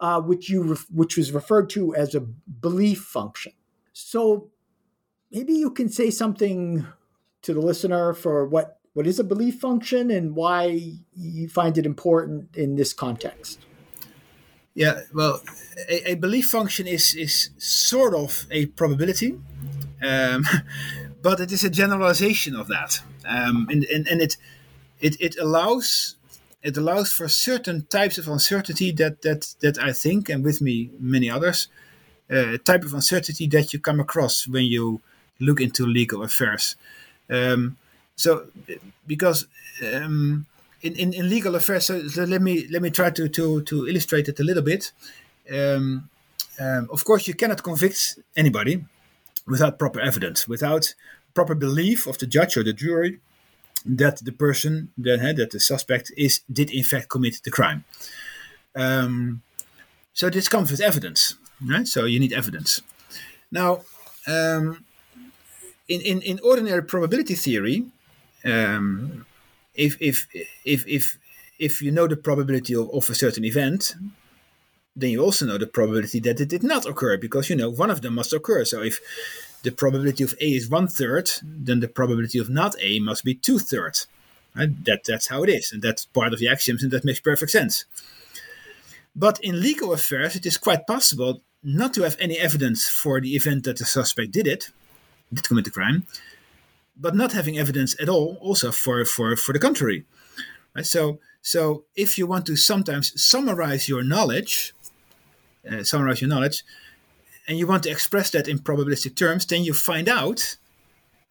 uh, 0.00 0.22
which 0.22 0.48
you 0.48 0.74
which 0.90 1.18
was 1.18 1.32
referred 1.32 1.68
to 1.70 1.94
as 1.94 2.14
a 2.14 2.20
belief 2.20 3.00
function. 3.02 3.52
So 3.92 4.50
maybe 5.34 5.52
you 5.52 5.70
can 5.70 5.88
say 5.88 6.10
something 6.10 6.86
to 7.42 7.52
the 7.52 7.60
listener 7.60 8.14
for 8.14 8.46
what 8.46 8.78
what 8.94 9.06
is 9.08 9.18
a 9.18 9.24
belief 9.24 9.58
function 9.58 10.10
and 10.10 10.36
why 10.36 10.80
you 11.16 11.48
find 11.48 11.76
it 11.76 11.84
important 11.84 12.56
in 12.56 12.76
this 12.76 12.92
context. 12.92 13.58
Yeah, 14.74 15.00
well, 15.12 15.42
a, 15.88 16.12
a 16.12 16.14
belief 16.14 16.46
function 16.46 16.86
is 16.86 17.14
is 17.14 17.50
sort 17.58 18.14
of 18.14 18.46
a 18.50 18.66
probability, 18.66 19.38
um, 20.02 20.46
but 21.22 21.40
it 21.40 21.50
is 21.52 21.64
a 21.64 21.70
generalization 21.70 22.54
of 22.54 22.68
that, 22.68 23.02
um, 23.26 23.66
and, 23.70 23.84
and 23.84 24.06
and 24.08 24.20
it 24.20 24.36
it 25.00 25.20
it 25.20 25.36
allows 25.38 26.16
it 26.62 26.76
allows 26.76 27.12
for 27.12 27.28
certain 27.28 27.86
types 27.86 28.18
of 28.18 28.28
uncertainty 28.28 28.92
that 28.92 29.22
that 29.22 29.54
that 29.60 29.78
I 29.78 29.92
think, 29.92 30.28
and 30.28 30.44
with 30.44 30.60
me 30.60 30.90
many 30.98 31.28
others, 31.30 31.68
uh, 32.30 32.58
type 32.64 32.84
of 32.84 32.94
uncertainty 32.94 33.46
that 33.48 33.72
you 33.72 33.80
come 33.80 34.00
across 34.00 34.48
when 34.48 34.64
you 34.64 35.00
look 35.40 35.60
into 35.60 35.86
legal 35.86 36.22
affairs. 36.22 36.76
Um, 37.30 37.76
so, 38.16 38.46
because 39.06 39.46
um, 39.82 40.46
in, 40.82 40.94
in, 40.94 41.12
in, 41.12 41.28
legal 41.28 41.54
affairs, 41.56 41.86
so, 41.86 42.06
so, 42.08 42.24
let 42.24 42.42
me 42.42 42.66
let 42.70 42.82
me 42.82 42.90
try 42.90 43.10
to 43.10 43.28
to, 43.28 43.62
to 43.62 43.88
illustrate 43.88 44.28
it 44.28 44.38
a 44.40 44.44
little 44.44 44.62
bit. 44.62 44.92
Um, 45.50 46.08
um 46.60 46.88
of 46.92 47.04
course, 47.04 47.26
you 47.26 47.34
cannot 47.34 47.62
convict 47.62 48.18
anybody 48.36 48.84
without 49.46 49.78
proper 49.78 50.00
evidence, 50.00 50.46
without 50.46 50.94
proper 51.34 51.54
belief 51.54 52.06
of 52.06 52.18
the 52.18 52.26
judge 52.26 52.56
or 52.56 52.62
the 52.62 52.72
jury 52.72 53.18
that 53.84 54.24
the 54.24 54.32
person 54.32 54.90
that 54.96 55.20
uh, 55.20 55.32
that 55.32 55.50
the 55.50 55.60
suspect 55.60 56.10
is 56.16 56.40
did 56.50 56.70
in 56.70 56.84
fact 56.84 57.08
commit 57.08 57.40
the 57.44 57.50
crime. 57.50 57.84
Um, 58.74 59.42
so 60.12 60.30
this 60.30 60.48
comes 60.48 60.70
with 60.70 60.80
evidence, 60.80 61.36
right? 61.64 61.86
So 61.86 62.04
you 62.04 62.18
need 62.18 62.32
evidence. 62.32 62.80
Now, 63.50 63.82
um, 64.26 64.83
in, 65.88 66.00
in, 66.00 66.22
in 66.22 66.40
ordinary 66.42 66.82
probability 66.82 67.34
theory, 67.34 67.84
um, 68.44 69.26
if, 69.74 69.96
if, 70.00 70.26
if, 70.64 70.86
if, 70.86 71.18
if 71.58 71.82
you 71.82 71.90
know 71.90 72.06
the 72.06 72.16
probability 72.16 72.74
of, 72.74 72.90
of 72.90 73.08
a 73.10 73.14
certain 73.14 73.44
event, 73.44 73.94
then 74.96 75.10
you 75.10 75.20
also 75.20 75.46
know 75.46 75.58
the 75.58 75.66
probability 75.66 76.20
that 76.20 76.40
it 76.40 76.48
did 76.48 76.62
not 76.62 76.86
occur 76.86 77.16
because 77.16 77.50
you 77.50 77.56
know 77.56 77.70
one 77.70 77.90
of 77.90 78.02
them 78.02 78.14
must 78.14 78.32
occur. 78.32 78.64
So 78.64 78.82
if 78.82 79.00
the 79.62 79.72
probability 79.72 80.22
of 80.22 80.34
A 80.40 80.44
is 80.44 80.68
one 80.68 80.88
third, 80.88 81.30
then 81.42 81.80
the 81.80 81.88
probability 81.88 82.38
of 82.38 82.48
not 82.48 82.76
A 82.80 83.00
must 83.00 83.24
be 83.24 83.34
two 83.34 83.58
thirds. 83.58 84.06
That 84.54 85.02
that's 85.04 85.26
how 85.26 85.42
it 85.42 85.48
is, 85.48 85.72
and 85.72 85.82
that's 85.82 86.04
part 86.04 86.32
of 86.32 86.38
the 86.38 86.48
axioms, 86.48 86.84
and 86.84 86.92
that 86.92 87.04
makes 87.04 87.18
perfect 87.18 87.50
sense. 87.50 87.86
But 89.16 89.40
in 89.42 89.60
legal 89.60 89.92
affairs, 89.92 90.36
it 90.36 90.46
is 90.46 90.58
quite 90.58 90.86
possible 90.86 91.42
not 91.64 91.92
to 91.94 92.02
have 92.02 92.16
any 92.20 92.38
evidence 92.38 92.88
for 92.88 93.20
the 93.20 93.34
event 93.34 93.64
that 93.64 93.78
the 93.78 93.84
suspect 93.84 94.30
did 94.30 94.46
it, 94.46 94.70
did 95.32 95.44
commit 95.44 95.64
the 95.64 95.70
crime, 95.70 96.06
but 96.96 97.14
not 97.14 97.32
having 97.32 97.58
evidence 97.58 98.00
at 98.00 98.08
all 98.08 98.38
also 98.40 98.70
for 98.70 99.04
for 99.04 99.36
for 99.36 99.52
the 99.52 99.58
contrary. 99.58 100.04
Right? 100.74 100.86
So 100.86 101.18
so 101.42 101.84
if 101.94 102.18
you 102.18 102.26
want 102.26 102.46
to 102.46 102.56
sometimes 102.56 103.20
summarize 103.20 103.88
your 103.88 104.02
knowledge, 104.02 104.74
uh, 105.70 105.84
summarize 105.84 106.20
your 106.20 106.28
knowledge, 106.28 106.64
and 107.46 107.58
you 107.58 107.66
want 107.66 107.82
to 107.84 107.90
express 107.90 108.30
that 108.30 108.48
in 108.48 108.58
probabilistic 108.58 109.16
terms, 109.16 109.46
then 109.46 109.64
you 109.64 109.74
find 109.74 110.08
out. 110.08 110.56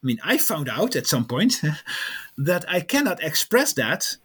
I 0.01 0.05
mean, 0.05 0.19
I 0.23 0.37
found 0.37 0.67
out 0.67 0.97
at 0.97 1.07
some 1.07 1.25
point 1.25 1.61
that 2.37 2.65
I 2.67 2.81
cannot 2.81 3.23
express 3.23 3.71
that 3.73 4.17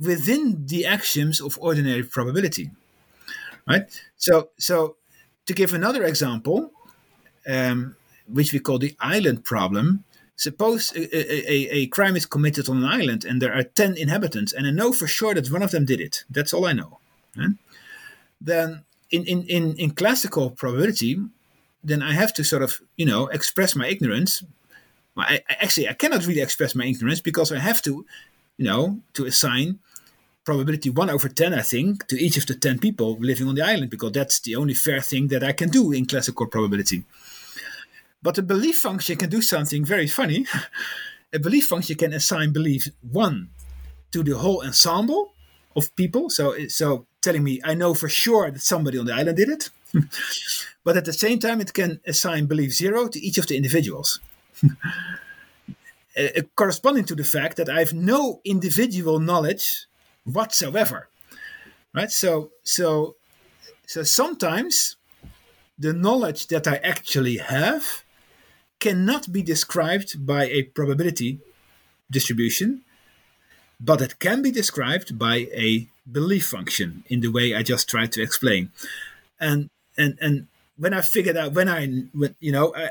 within 0.00 0.66
the 0.66 0.84
axioms 0.84 1.40
of 1.40 1.56
ordinary 1.60 2.02
probability. 2.02 2.70
Right. 3.66 3.84
So 4.16 4.50
so 4.58 4.96
to 5.46 5.54
give 5.54 5.72
another 5.74 6.04
example, 6.04 6.72
um, 7.46 7.96
which 8.26 8.52
we 8.52 8.58
call 8.58 8.78
the 8.78 8.96
island 9.00 9.44
problem. 9.44 10.04
Suppose 10.36 10.92
a, 10.96 11.16
a, 11.16 11.76
a, 11.76 11.86
crime 11.86 12.16
is 12.16 12.26
committed 12.26 12.68
on 12.68 12.78
an 12.78 12.84
island 12.84 13.24
and 13.24 13.40
there 13.40 13.54
are 13.54 13.62
10 13.62 13.96
inhabitants, 13.96 14.52
and 14.52 14.66
I 14.66 14.70
know 14.70 14.92
for 14.92 15.06
sure 15.06 15.34
that 15.34 15.50
one 15.50 15.62
of 15.62 15.70
them 15.70 15.84
did 15.84 16.00
it. 16.00 16.24
That's 16.28 16.52
all 16.52 16.66
I 16.66 16.72
know. 16.72 16.98
Then, 18.40 18.84
in, 19.10 19.24
in, 19.24 19.42
in, 19.44 19.76
in 19.76 19.90
classical 19.92 20.50
probability, 20.50 21.20
then 21.82 22.02
I 22.02 22.12
have 22.12 22.34
to 22.34 22.44
sort 22.44 22.62
of, 22.62 22.80
you 22.96 23.06
know, 23.06 23.28
express 23.28 23.76
my 23.76 23.86
ignorance. 23.86 24.42
I, 25.16 25.42
I, 25.48 25.56
actually, 25.60 25.88
I 25.88 25.92
cannot 25.92 26.26
really 26.26 26.40
express 26.40 26.74
my 26.74 26.84
ignorance 26.84 27.20
because 27.20 27.52
I 27.52 27.58
have 27.58 27.80
to, 27.82 28.04
you 28.56 28.64
know, 28.64 29.00
to 29.14 29.26
assign 29.26 29.78
probability 30.44 30.90
1 30.90 31.10
over 31.10 31.28
10, 31.28 31.54
I 31.54 31.62
think, 31.62 32.06
to 32.08 32.20
each 32.20 32.36
of 32.36 32.46
the 32.46 32.54
10 32.54 32.78
people 32.78 33.16
living 33.18 33.48
on 33.48 33.54
the 33.54 33.62
island 33.62 33.90
because 33.90 34.12
that's 34.12 34.40
the 34.40 34.56
only 34.56 34.74
fair 34.74 35.00
thing 35.00 35.28
that 35.28 35.42
I 35.42 35.52
can 35.52 35.68
do 35.70 35.92
in 35.92 36.06
classical 36.06 36.46
probability. 36.46 37.04
But 38.24 38.38
a 38.38 38.42
belief 38.42 38.78
function 38.78 39.16
can 39.18 39.28
do 39.28 39.42
something 39.42 39.84
very 39.84 40.08
funny. 40.08 40.46
a 41.32 41.38
belief 41.38 41.66
function 41.66 41.96
can 41.96 42.14
assign 42.14 42.52
belief 42.52 42.88
one 43.02 43.50
to 44.12 44.22
the 44.22 44.38
whole 44.38 44.64
ensemble 44.64 45.34
of 45.76 45.94
people. 45.94 46.30
So, 46.30 46.66
so 46.68 47.06
telling 47.20 47.44
me 47.44 47.60
I 47.62 47.74
know 47.74 47.92
for 47.92 48.08
sure 48.08 48.50
that 48.50 48.62
somebody 48.62 48.96
on 48.96 49.04
the 49.04 49.12
island 49.12 49.36
did 49.36 49.50
it. 49.50 49.68
but 50.84 50.96
at 50.96 51.04
the 51.04 51.12
same 51.12 51.38
time, 51.38 51.60
it 51.60 51.74
can 51.74 52.00
assign 52.06 52.46
belief 52.46 52.72
zero 52.72 53.08
to 53.08 53.20
each 53.20 53.36
of 53.36 53.46
the 53.46 53.58
individuals. 53.58 54.20
uh, 56.16 56.42
corresponding 56.56 57.04
to 57.04 57.14
the 57.14 57.24
fact 57.24 57.58
that 57.58 57.68
I 57.68 57.80
have 57.80 57.92
no 57.92 58.40
individual 58.42 59.18
knowledge 59.20 59.86
whatsoever. 60.24 61.08
Right? 61.92 62.10
So, 62.10 62.52
so, 62.62 63.16
so 63.86 64.02
sometimes 64.02 64.96
the 65.78 65.92
knowledge 65.92 66.46
that 66.46 66.66
I 66.66 66.76
actually 66.76 67.36
have 67.36 68.03
cannot 68.86 69.32
be 69.32 69.42
described 69.54 70.10
by 70.32 70.42
a 70.58 70.60
probability 70.78 71.30
distribution, 72.10 72.68
but 73.80 74.02
it 74.06 74.18
can 74.18 74.42
be 74.42 74.50
described 74.50 75.18
by 75.26 75.36
a 75.66 75.88
belief 76.18 76.44
function 76.56 76.88
in 77.08 77.18
the 77.20 77.32
way 77.36 77.46
I 77.54 77.62
just 77.62 77.88
tried 77.88 78.12
to 78.12 78.22
explain. 78.22 78.62
And 79.40 79.70
and 79.96 80.12
and 80.20 80.34
when 80.82 80.92
I 80.92 81.00
figured 81.00 81.38
out 81.40 81.54
when 81.58 81.68
I 81.78 81.80
when, 82.20 82.34
you 82.46 82.52
know 82.56 82.66
I, 82.76 82.86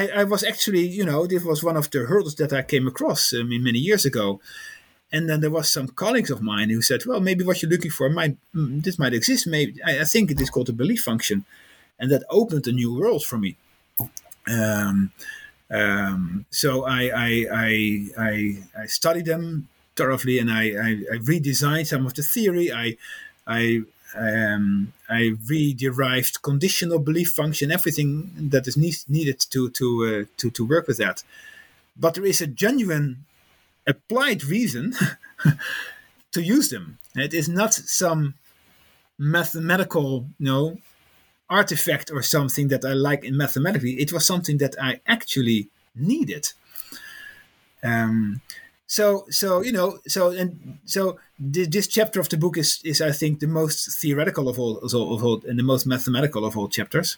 I, 0.00 0.02
I 0.20 0.24
was 0.24 0.42
actually 0.44 0.84
you 0.98 1.06
know 1.10 1.20
this 1.26 1.44
was 1.50 1.64
one 1.64 1.78
of 1.78 1.86
the 1.90 2.00
hurdles 2.10 2.36
that 2.40 2.52
I 2.52 2.62
came 2.72 2.86
across 2.86 3.22
I 3.32 3.42
mean 3.42 3.64
many 3.70 3.80
years 3.88 4.04
ago, 4.04 4.26
and 5.14 5.22
then 5.28 5.40
there 5.40 5.56
was 5.58 5.72
some 5.72 5.88
colleagues 6.02 6.32
of 6.32 6.42
mine 6.52 6.68
who 6.68 6.82
said, 6.82 7.06
well 7.06 7.20
maybe 7.28 7.44
what 7.44 7.58
you're 7.60 7.74
looking 7.74 7.96
for 7.98 8.10
might 8.10 8.36
mm, 8.54 8.82
this 8.84 8.98
might 8.98 9.14
exist 9.14 9.46
maybe 9.46 9.72
I, 9.90 9.92
I 10.04 10.06
think 10.12 10.26
it 10.30 10.40
is 10.44 10.50
called 10.52 10.68
a 10.68 10.80
belief 10.82 11.02
function, 11.10 11.38
and 11.98 12.10
that 12.10 12.30
opened 12.40 12.66
a 12.66 12.78
new 12.80 12.90
world 13.00 13.24
for 13.24 13.38
me. 13.46 13.56
Um, 14.50 15.12
um, 15.70 16.46
so 16.50 16.84
I, 16.84 17.10
I, 17.14 17.46
I, 17.52 18.06
I, 18.18 18.56
I 18.82 18.86
studied 18.86 19.26
them 19.26 19.68
thoroughly 19.96 20.38
and 20.38 20.50
I, 20.50 20.62
I, 20.70 20.90
I, 21.12 21.16
redesigned 21.18 21.86
some 21.86 22.06
of 22.06 22.14
the 22.14 22.22
theory. 22.22 22.72
I, 22.72 22.96
I, 23.46 23.82
um, 24.16 24.92
I 25.08 25.34
re-derived 25.46 26.42
conditional 26.42 26.98
belief 26.98 27.30
function, 27.30 27.70
everything 27.70 28.32
that 28.50 28.66
is 28.66 28.76
ne- 28.76 29.06
needed 29.08 29.38
to 29.50 29.70
to, 29.70 30.26
uh, 30.26 30.34
to 30.38 30.50
to 30.50 30.66
work 30.66 30.88
with 30.88 30.98
that. 30.98 31.22
But 31.96 32.14
there 32.14 32.24
is 32.24 32.40
a 32.40 32.48
genuine 32.48 33.24
applied 33.86 34.42
reason 34.44 34.94
to 36.32 36.42
use 36.42 36.70
them. 36.70 36.98
It 37.14 37.34
is 37.34 37.48
not 37.48 37.74
some 37.74 38.34
mathematical, 39.18 40.26
you 40.38 40.46
know, 40.46 40.78
artifact 41.50 42.10
or 42.10 42.22
something 42.22 42.68
that 42.68 42.84
I 42.84 42.92
like 42.92 43.24
in 43.24 43.36
mathematically. 43.36 44.00
It 44.00 44.12
was 44.12 44.26
something 44.26 44.58
that 44.58 44.76
I 44.80 45.00
actually 45.06 45.68
needed. 45.94 46.52
Um, 47.82 48.40
so 48.86 49.24
so 49.30 49.60
you 49.60 49.72
know 49.72 49.98
so 50.06 50.30
and 50.30 50.78
so 50.84 51.18
this, 51.38 51.68
this, 51.68 51.86
chapter 51.86 52.18
of 52.20 52.28
the 52.28 52.36
book 52.36 52.58
is 52.58 52.80
is 52.84 53.00
I 53.00 53.12
think 53.12 53.38
the 53.38 53.46
most 53.46 54.00
theoretical 54.00 54.48
of 54.48 54.58
all, 54.58 54.78
of 54.78 55.24
all 55.24 55.42
and 55.48 55.58
the 55.58 55.62
most 55.62 55.86
mathematical 55.86 56.44
of 56.44 56.56
all 56.56 56.68
chapters. 56.68 57.16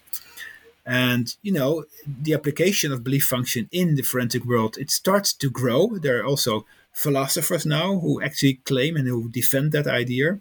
And 0.85 1.35
you 1.43 1.53
know 1.53 1.85
the 2.07 2.35
application 2.35 2.93
of 2.93 3.03
belief 3.05 3.25
function 3.25 3.69
in 3.73 3.95
the 3.95 4.03
forensic 4.03 4.45
world 4.45 4.77
it 4.79 4.91
starts 4.91 5.33
to 5.35 5.51
grow. 5.51 5.97
There 5.97 6.21
are 6.21 6.27
also 6.27 6.67
philosophers 6.93 7.65
now 7.65 7.99
who 8.01 8.23
actually 8.23 8.55
claim 8.65 8.97
and 8.97 9.09
who 9.09 9.31
defend 9.31 9.73
that 9.73 9.87
idea. 9.87 10.41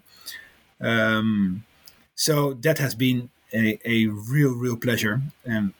Um, 0.80 1.64
so 2.14 2.54
that 2.54 2.78
has 2.78 2.94
been 2.94 3.30
a, 3.52 3.78
a 3.84 4.06
real, 4.06 4.54
real 4.54 4.76
pleasure. 4.76 5.22
And 5.44 5.72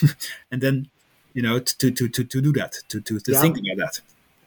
and 0.50 0.60
then, 0.60 0.88
you 1.32 1.42
know, 1.42 1.58
to 1.58 1.90
to 1.90 2.08
to, 2.08 2.24
to 2.24 2.40
do 2.40 2.52
that, 2.52 2.74
to 2.88 3.00
to, 3.00 3.20
to 3.20 3.32
yeah. 3.32 3.40
think 3.40 3.58
about 3.58 3.76
that. 3.78 4.00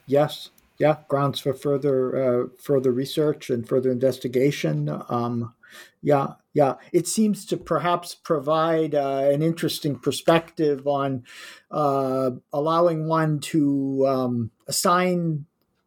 Yes. 0.06 0.50
Yeah, 0.78 0.96
grounds 1.06 1.38
for 1.38 1.52
further 1.52 2.16
uh, 2.16 2.46
further 2.60 2.90
research 2.90 3.50
and 3.50 3.68
further 3.68 3.92
investigation. 3.92 4.88
Um, 5.08 5.54
yeah, 6.02 6.34
yeah, 6.54 6.74
it 6.92 7.06
seems 7.06 7.46
to 7.46 7.56
perhaps 7.56 8.14
provide 8.14 8.94
uh, 8.94 9.28
an 9.32 9.42
interesting 9.42 9.96
perspective 9.96 10.86
on 10.86 11.24
uh, 11.70 12.32
allowing 12.52 13.06
one 13.06 13.38
to 13.40 14.04
um, 14.08 14.50
assign 14.66 15.46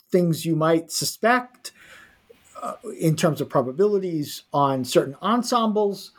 things 0.09 0.45
you 0.45 0.55
might 0.55 0.91
suspect 0.91 1.71
uh, 2.63 2.75
in 2.99 3.15
terms 3.15 3.41
of 3.41 3.49
probabilities 3.49 4.43
on 4.53 4.85
certain 4.85 5.15
ensembles 5.21 6.13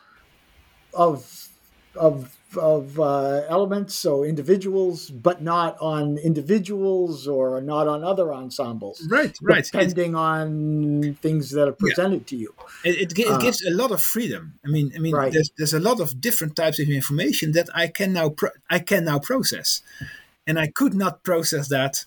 of 0.97 1.49
of 1.95 2.33
of 2.57 2.99
uh, 2.99 3.43
elements, 3.49 3.95
so 3.95 4.25
individuals, 4.25 5.11
but 5.11 5.43
not 5.43 5.77
on 5.81 6.17
individuals 6.19 7.29
or 7.29 7.61
not 7.61 7.87
on 7.87 8.03
other 8.03 8.33
ensembles. 8.33 9.07
Right, 9.11 9.37
right. 9.43 9.65
Depending 9.65 10.13
it's, 10.13 10.17
on 10.17 11.19
things 11.21 11.51
that 11.51 11.69
are 11.69 11.73
presented 11.73 12.23
yeah. 12.23 12.27
to 12.29 12.37
you. 12.37 12.55
It, 12.85 13.13
it, 13.13 13.19
it 13.19 13.29
uh, 13.29 13.39
gives 13.39 13.65
a 13.65 13.71
lot 13.71 13.91
of 13.91 14.03
freedom. 14.03 14.59
I 14.65 14.69
mean, 14.69 14.93
I 14.95 14.99
mean, 14.99 15.15
right. 15.15 15.33
there's, 15.33 15.51
there's 15.59 15.75
a 15.75 15.81
lot 15.81 16.01
of 16.01 16.21
different 16.21 16.57
types 16.57 16.79
of 16.79 16.89
information 16.89 17.53
that 17.53 17.69
I 17.75 17.89
can 17.89 18.13
now 18.13 18.31
pro- 18.31 18.51
I 18.71 18.79
can 18.79 19.05
now 19.05 19.19
process, 19.19 19.83
and 20.47 20.59
I 20.59 20.69
could 20.69 20.95
not 20.95 21.25
process 21.25 21.69
that 21.69 22.05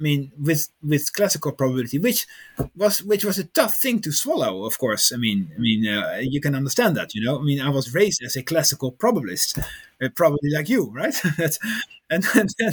I 0.00 0.02
mean, 0.02 0.32
with 0.36 0.70
with 0.82 1.12
classical 1.12 1.52
probability, 1.52 1.98
which 1.98 2.26
was 2.74 3.02
which 3.04 3.24
was 3.24 3.38
a 3.38 3.44
tough 3.44 3.76
thing 3.76 4.00
to 4.00 4.10
swallow. 4.10 4.64
Of 4.64 4.76
course, 4.78 5.12
I 5.12 5.16
mean, 5.16 5.50
I 5.56 5.60
mean, 5.60 5.86
uh, 5.86 6.18
you 6.20 6.40
can 6.40 6.56
understand 6.56 6.96
that. 6.96 7.14
You 7.14 7.24
know, 7.24 7.38
I 7.38 7.42
mean, 7.42 7.60
I 7.60 7.68
was 7.68 7.94
raised 7.94 8.20
as 8.24 8.34
a 8.34 8.42
classical 8.42 8.90
probabilist, 8.90 9.56
uh, 10.02 10.08
probably 10.16 10.50
like 10.50 10.68
you, 10.68 10.90
right? 10.90 11.14
and, 12.10 12.24
and 12.34 12.48
then, 12.58 12.72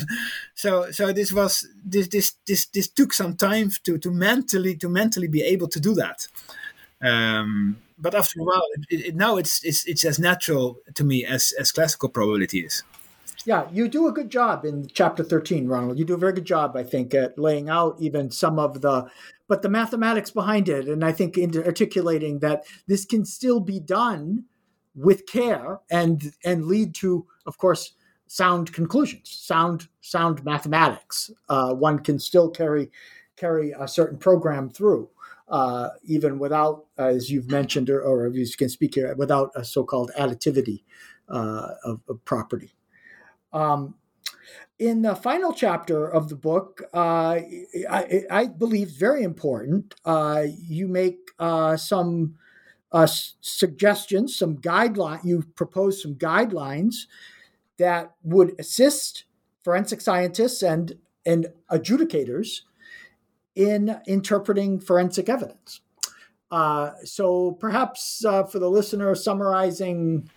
so 0.55 0.89
so 0.91 1.13
this 1.13 1.31
was 1.31 1.67
this 1.85 2.07
this 2.07 2.33
this 2.47 2.65
this 2.65 2.87
took 2.87 3.13
some 3.13 3.35
time 3.35 3.69
to 3.83 3.99
to 3.99 4.09
mentally 4.11 4.75
to 4.77 4.89
mentally 4.89 5.27
be 5.27 5.43
able 5.43 5.67
to 5.67 5.79
do 5.79 5.93
that. 5.93 6.27
Um, 7.01 7.77
but 7.99 8.15
after 8.15 8.39
a 8.39 8.43
while, 8.43 8.63
it, 8.89 9.05
it, 9.07 9.15
now 9.15 9.37
it's, 9.37 9.63
it's 9.63 9.85
it's 9.85 10.05
as 10.05 10.17
natural 10.17 10.77
to 10.95 11.03
me 11.03 11.23
as 11.23 11.53
as 11.59 11.71
classical 11.71 12.09
probability 12.09 12.61
is. 12.61 12.83
Yeah, 13.45 13.67
you 13.71 13.87
do 13.87 14.07
a 14.07 14.11
good 14.11 14.29
job 14.29 14.65
in 14.65 14.87
chapter 14.87 15.23
13, 15.23 15.67
Ronald. 15.67 15.97
You 15.97 16.05
do 16.05 16.13
a 16.13 16.17
very 16.17 16.33
good 16.33 16.45
job, 16.45 16.75
I 16.75 16.83
think, 16.83 17.13
at 17.13 17.39
laying 17.39 17.69
out 17.69 17.95
even 17.99 18.29
some 18.29 18.59
of 18.59 18.81
the, 18.81 19.09
but 19.47 19.61
the 19.61 19.69
mathematics 19.69 20.29
behind 20.29 20.69
it. 20.69 20.87
And 20.87 21.03
I 21.03 21.11
think 21.11 21.37
in 21.37 21.55
articulating 21.57 22.39
that 22.39 22.65
this 22.87 23.05
can 23.05 23.25
still 23.25 23.59
be 23.59 23.79
done 23.79 24.45
with 24.95 25.25
care 25.25 25.79
and 25.89 26.33
and 26.43 26.65
lead 26.65 26.93
to, 26.95 27.25
of 27.45 27.57
course, 27.57 27.93
sound 28.27 28.73
conclusions, 28.73 29.29
sound 29.29 29.87
sound 30.01 30.43
mathematics. 30.45 31.31
Uh, 31.49 31.73
one 31.73 31.99
can 31.99 32.19
still 32.19 32.49
carry 32.49 32.91
carry 33.37 33.71
a 33.71 33.87
certain 33.87 34.17
program 34.17 34.69
through, 34.69 35.09
uh, 35.47 35.89
even 36.03 36.37
without, 36.37 36.85
as 36.97 37.31
you've 37.31 37.49
mentioned, 37.49 37.89
or, 37.89 38.01
or 38.01 38.27
you 38.27 38.45
can 38.55 38.69
speak 38.69 38.95
here, 38.95 39.15
without 39.15 39.51
a 39.55 39.65
so-called 39.65 40.11
additivity 40.17 40.83
uh, 41.27 41.69
of, 41.83 42.01
of 42.07 42.23
property. 42.25 42.73
Um, 43.53 43.95
in 44.79 45.03
the 45.03 45.15
final 45.15 45.53
chapter 45.53 46.07
of 46.07 46.29
the 46.29 46.35
book, 46.35 46.81
uh, 46.93 47.39
I, 47.89 48.23
I, 48.31 48.47
believe 48.47 48.89
very 48.89 49.21
important. 49.21 49.93
Uh, 50.03 50.45
you 50.67 50.87
make 50.87 51.29
uh, 51.37 51.77
some 51.77 52.35
uh, 52.91 53.07
suggestions, 53.41 54.35
some 54.35 54.57
guideline. 54.57 55.23
You 55.23 55.43
propose 55.55 56.01
some 56.01 56.15
guidelines 56.15 57.05
that 57.77 58.15
would 58.23 58.55
assist 58.59 59.25
forensic 59.63 60.01
scientists 60.01 60.63
and 60.63 60.97
and 61.25 61.47
adjudicators 61.69 62.61
in 63.55 63.99
interpreting 64.07 64.79
forensic 64.79 65.29
evidence. 65.29 65.81
Uh, 66.49 66.91
so 67.03 67.51
perhaps 67.53 68.25
uh, 68.25 68.43
for 68.43 68.59
the 68.59 68.69
listener, 68.69 69.13
summarizing 69.15 70.29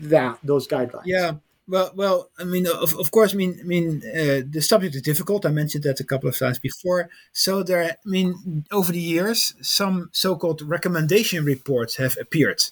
that 0.00 0.38
those 0.42 0.66
guidelines. 0.66 1.02
Yeah. 1.06 1.34
Well, 1.68 1.90
well, 1.96 2.30
I 2.38 2.44
mean, 2.44 2.66
of, 2.68 2.94
of 2.94 3.10
course, 3.10 3.34
I 3.34 3.36
mean, 3.36 3.58
I 3.60 3.64
mean, 3.64 4.02
uh, 4.06 4.42
the 4.48 4.60
subject 4.60 4.94
is 4.94 5.02
difficult. 5.02 5.44
I 5.44 5.50
mentioned 5.50 5.82
that 5.82 5.98
a 5.98 6.04
couple 6.04 6.28
of 6.28 6.38
times 6.38 6.60
before. 6.60 7.08
So 7.32 7.64
there, 7.64 7.82
I 7.82 7.96
mean, 8.04 8.64
over 8.70 8.92
the 8.92 9.00
years, 9.00 9.54
some 9.62 10.10
so-called 10.12 10.62
recommendation 10.62 11.44
reports 11.44 11.96
have 11.96 12.16
appeared. 12.20 12.62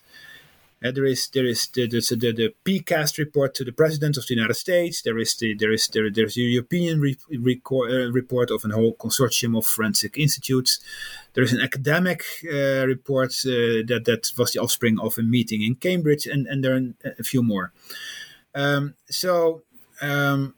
Uh, 0.85 0.91
there 0.93 1.07
is 1.07 1.29
there 1.29 1.47
is 1.47 1.67
the, 1.69 1.89
the, 1.89 2.01
the, 2.01 2.33
the 2.33 2.55
PCAST 2.65 3.19
report 3.19 3.55
to 3.55 3.65
the 3.65 3.73
President 3.73 4.17
of 4.17 4.27
the 4.27 4.35
United 4.35 4.55
States. 4.55 5.03
There 5.03 5.19
is 5.19 5.35
the 5.37 5.55
there 5.55 5.73
is 5.73 5.89
there, 5.89 6.11
there's 6.11 6.37
a 6.37 6.43
European 6.43 7.01
re, 7.01 7.17
uh, 7.31 8.13
report 8.13 8.51
of 8.51 8.65
a 8.65 8.75
whole 8.75 8.95
consortium 8.95 9.57
of 9.57 9.67
forensic 9.67 10.19
institutes. 10.19 10.81
There 11.33 11.43
is 11.43 11.55
an 11.55 11.63
academic 11.63 12.23
uh, 12.45 12.87
report 12.87 13.33
uh, 13.47 13.83
that 13.89 14.03
that 14.05 14.31
was 14.37 14.53
the 14.53 14.61
offspring 14.61 15.01
of 15.01 15.17
a 15.17 15.23
meeting 15.23 15.63
in 15.63 15.77
Cambridge, 15.77 16.27
and 16.27 16.47
and 16.47 16.63
there 16.63 16.77
are 16.77 17.13
a 17.19 17.25
few 17.25 17.43
more. 17.43 17.73
Um, 18.55 18.95
so, 19.11 19.63
um, 20.01 20.55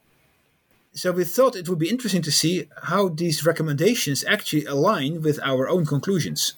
so 0.93 1.13
we 1.13 1.25
thought 1.25 1.57
it 1.57 1.69
would 1.69 1.79
be 1.79 1.89
interesting 1.89 2.23
to 2.23 2.33
see 2.33 2.69
how 2.85 3.09
these 3.09 3.45
recommendations 3.45 4.25
actually 4.25 4.65
align 4.65 5.23
with 5.23 5.41
our 5.43 5.69
own 5.69 5.87
conclusions. 5.87 6.55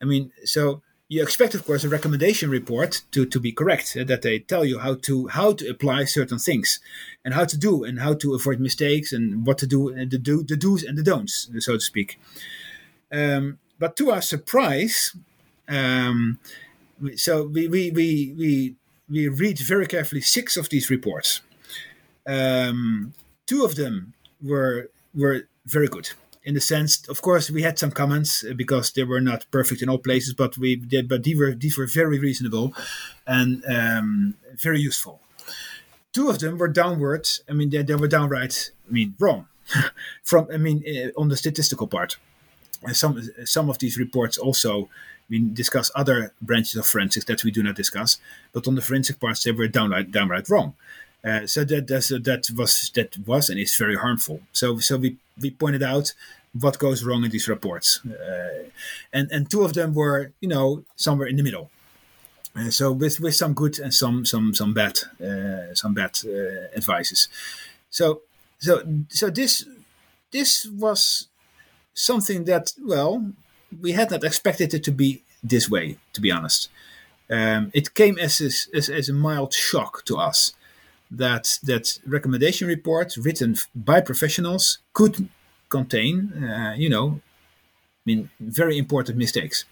I 0.00 0.04
mean, 0.04 0.32
so 0.44 0.82
you 1.08 1.22
expect, 1.22 1.54
of 1.54 1.64
course, 1.64 1.84
a 1.84 1.88
recommendation 1.88 2.50
report 2.50 3.02
to, 3.12 3.26
to 3.26 3.38
be 3.38 3.52
correct, 3.52 3.96
uh, 3.96 4.04
that 4.04 4.22
they 4.22 4.38
tell 4.38 4.64
you 4.64 4.78
how 4.78 4.94
to 4.94 5.28
how 5.28 5.52
to 5.52 5.68
apply 5.68 6.04
certain 6.04 6.38
things, 6.38 6.80
and 7.24 7.34
how 7.34 7.44
to 7.44 7.56
do, 7.56 7.84
and 7.84 8.00
how 8.00 8.14
to 8.14 8.34
avoid 8.34 8.58
mistakes, 8.58 9.12
and 9.12 9.46
what 9.46 9.58
to 9.58 9.66
do, 9.66 9.88
and 9.88 10.10
the 10.10 10.18
do 10.18 10.42
the 10.42 10.56
do's 10.56 10.82
and 10.82 10.96
the 10.96 11.02
don'ts, 11.02 11.48
so 11.58 11.74
to 11.74 11.80
speak. 11.80 12.18
Um, 13.12 13.58
but 13.78 13.96
to 13.96 14.10
our 14.10 14.22
surprise, 14.22 15.14
um, 15.68 16.38
so 17.16 17.46
we 17.46 17.68
we 17.68 17.90
we 17.90 18.34
we 18.36 18.74
we 19.08 19.28
read 19.28 19.58
very 19.58 19.86
carefully 19.86 20.20
six 20.20 20.56
of 20.56 20.68
these 20.68 20.90
reports. 20.90 21.40
Um, 22.26 23.14
two 23.46 23.64
of 23.64 23.76
them 23.76 24.14
were 24.42 24.90
were 25.14 25.46
very 25.66 25.88
good 25.88 26.10
in 26.44 26.54
the 26.54 26.60
sense, 26.60 27.08
of 27.08 27.22
course, 27.22 27.50
we 27.50 27.62
had 27.62 27.78
some 27.78 27.90
comments 27.90 28.44
uh, 28.44 28.52
because 28.54 28.92
they 28.92 29.02
were 29.02 29.20
not 29.20 29.46
perfect 29.50 29.82
in 29.82 29.88
all 29.88 29.98
places, 29.98 30.34
but 30.34 30.58
we 30.58 30.76
did, 30.76 31.08
but 31.08 31.22
these 31.22 31.38
were 31.38 31.54
these 31.54 31.78
were 31.78 31.86
very 31.86 32.18
reasonable 32.18 32.74
and 33.26 33.64
um, 33.66 34.34
very 34.56 34.78
useful. 34.78 35.20
Two 36.12 36.28
of 36.28 36.38
them 36.38 36.58
were 36.58 36.68
downward. 36.68 37.28
I 37.48 37.54
mean, 37.54 37.70
they, 37.70 37.82
they 37.82 37.94
were 37.94 38.08
downright. 38.08 38.70
I 38.88 38.92
mean, 38.92 39.14
wrong. 39.18 39.48
From 40.22 40.46
I 40.52 40.58
mean, 40.58 40.84
uh, 40.86 41.20
on 41.20 41.28
the 41.28 41.36
statistical 41.36 41.86
part. 41.86 42.18
Some 42.92 43.22
some 43.44 43.70
of 43.70 43.78
these 43.78 43.98
reports 43.98 44.38
also 44.38 44.88
we 45.30 45.38
discuss 45.38 45.90
other 45.94 46.32
branches 46.42 46.76
of 46.76 46.86
forensics 46.86 47.24
that 47.26 47.44
we 47.44 47.50
do 47.50 47.62
not 47.62 47.74
discuss, 47.74 48.18
but 48.52 48.68
on 48.68 48.74
the 48.74 48.82
forensic 48.82 49.18
parts 49.20 49.42
they 49.42 49.52
were 49.52 49.68
downright 49.68 50.10
downright 50.10 50.48
wrong. 50.48 50.74
Uh, 51.24 51.46
so 51.46 51.64
that 51.64 51.86
that 51.86 52.50
was 52.54 52.90
that 52.94 53.16
was 53.26 53.48
and 53.48 53.58
is 53.58 53.76
very 53.76 53.96
harmful. 53.96 54.40
So 54.52 54.78
so 54.78 54.96
we 54.98 55.16
we 55.40 55.50
pointed 55.50 55.82
out 55.82 56.12
what 56.60 56.78
goes 56.78 57.02
wrong 57.02 57.24
in 57.24 57.30
these 57.30 57.48
reports, 57.48 58.00
uh, 58.04 58.68
and 59.12 59.30
and 59.32 59.50
two 59.50 59.62
of 59.62 59.72
them 59.72 59.94
were 59.94 60.32
you 60.40 60.48
know 60.48 60.84
somewhere 60.96 61.26
in 61.26 61.36
the 61.36 61.42
middle. 61.42 61.70
Uh, 62.54 62.70
so 62.70 62.92
with 62.92 63.20
with 63.20 63.34
some 63.34 63.54
good 63.54 63.78
and 63.78 63.92
some 63.94 64.24
some 64.24 64.54
some 64.54 64.74
bad 64.74 64.98
uh, 65.20 65.74
some 65.74 65.94
bad 65.94 66.20
uh, 66.26 66.76
advices. 66.76 67.28
So 67.88 68.20
so 68.58 68.82
so 69.08 69.30
this 69.30 69.64
this 70.30 70.66
was 70.66 71.28
something 71.94 72.44
that 72.44 72.72
well 72.82 73.32
we 73.80 73.92
had 73.92 74.10
not 74.10 74.24
expected 74.24 74.74
it 74.74 74.84
to 74.84 74.90
be 74.92 75.22
this 75.42 75.70
way. 75.70 75.96
To 76.12 76.20
be 76.20 76.30
honest, 76.30 76.68
um, 77.30 77.70
it 77.74 77.94
came 77.94 78.18
as 78.18 78.40
a, 78.40 78.76
as, 78.76 78.88
as 78.88 79.08
a 79.08 79.12
mild 79.12 79.52
shock 79.54 80.04
to 80.06 80.16
us 80.16 80.54
that 81.10 81.58
that 81.62 81.98
recommendation 82.06 82.66
report 82.68 83.16
written 83.16 83.56
by 83.74 84.00
professionals 84.00 84.78
could 84.92 85.28
contain, 85.68 86.32
uh, 86.44 86.74
you 86.76 86.88
know, 86.88 87.20
I 87.20 88.04
mean, 88.06 88.30
very 88.40 88.78
important 88.78 89.18
mistakes. 89.18 89.64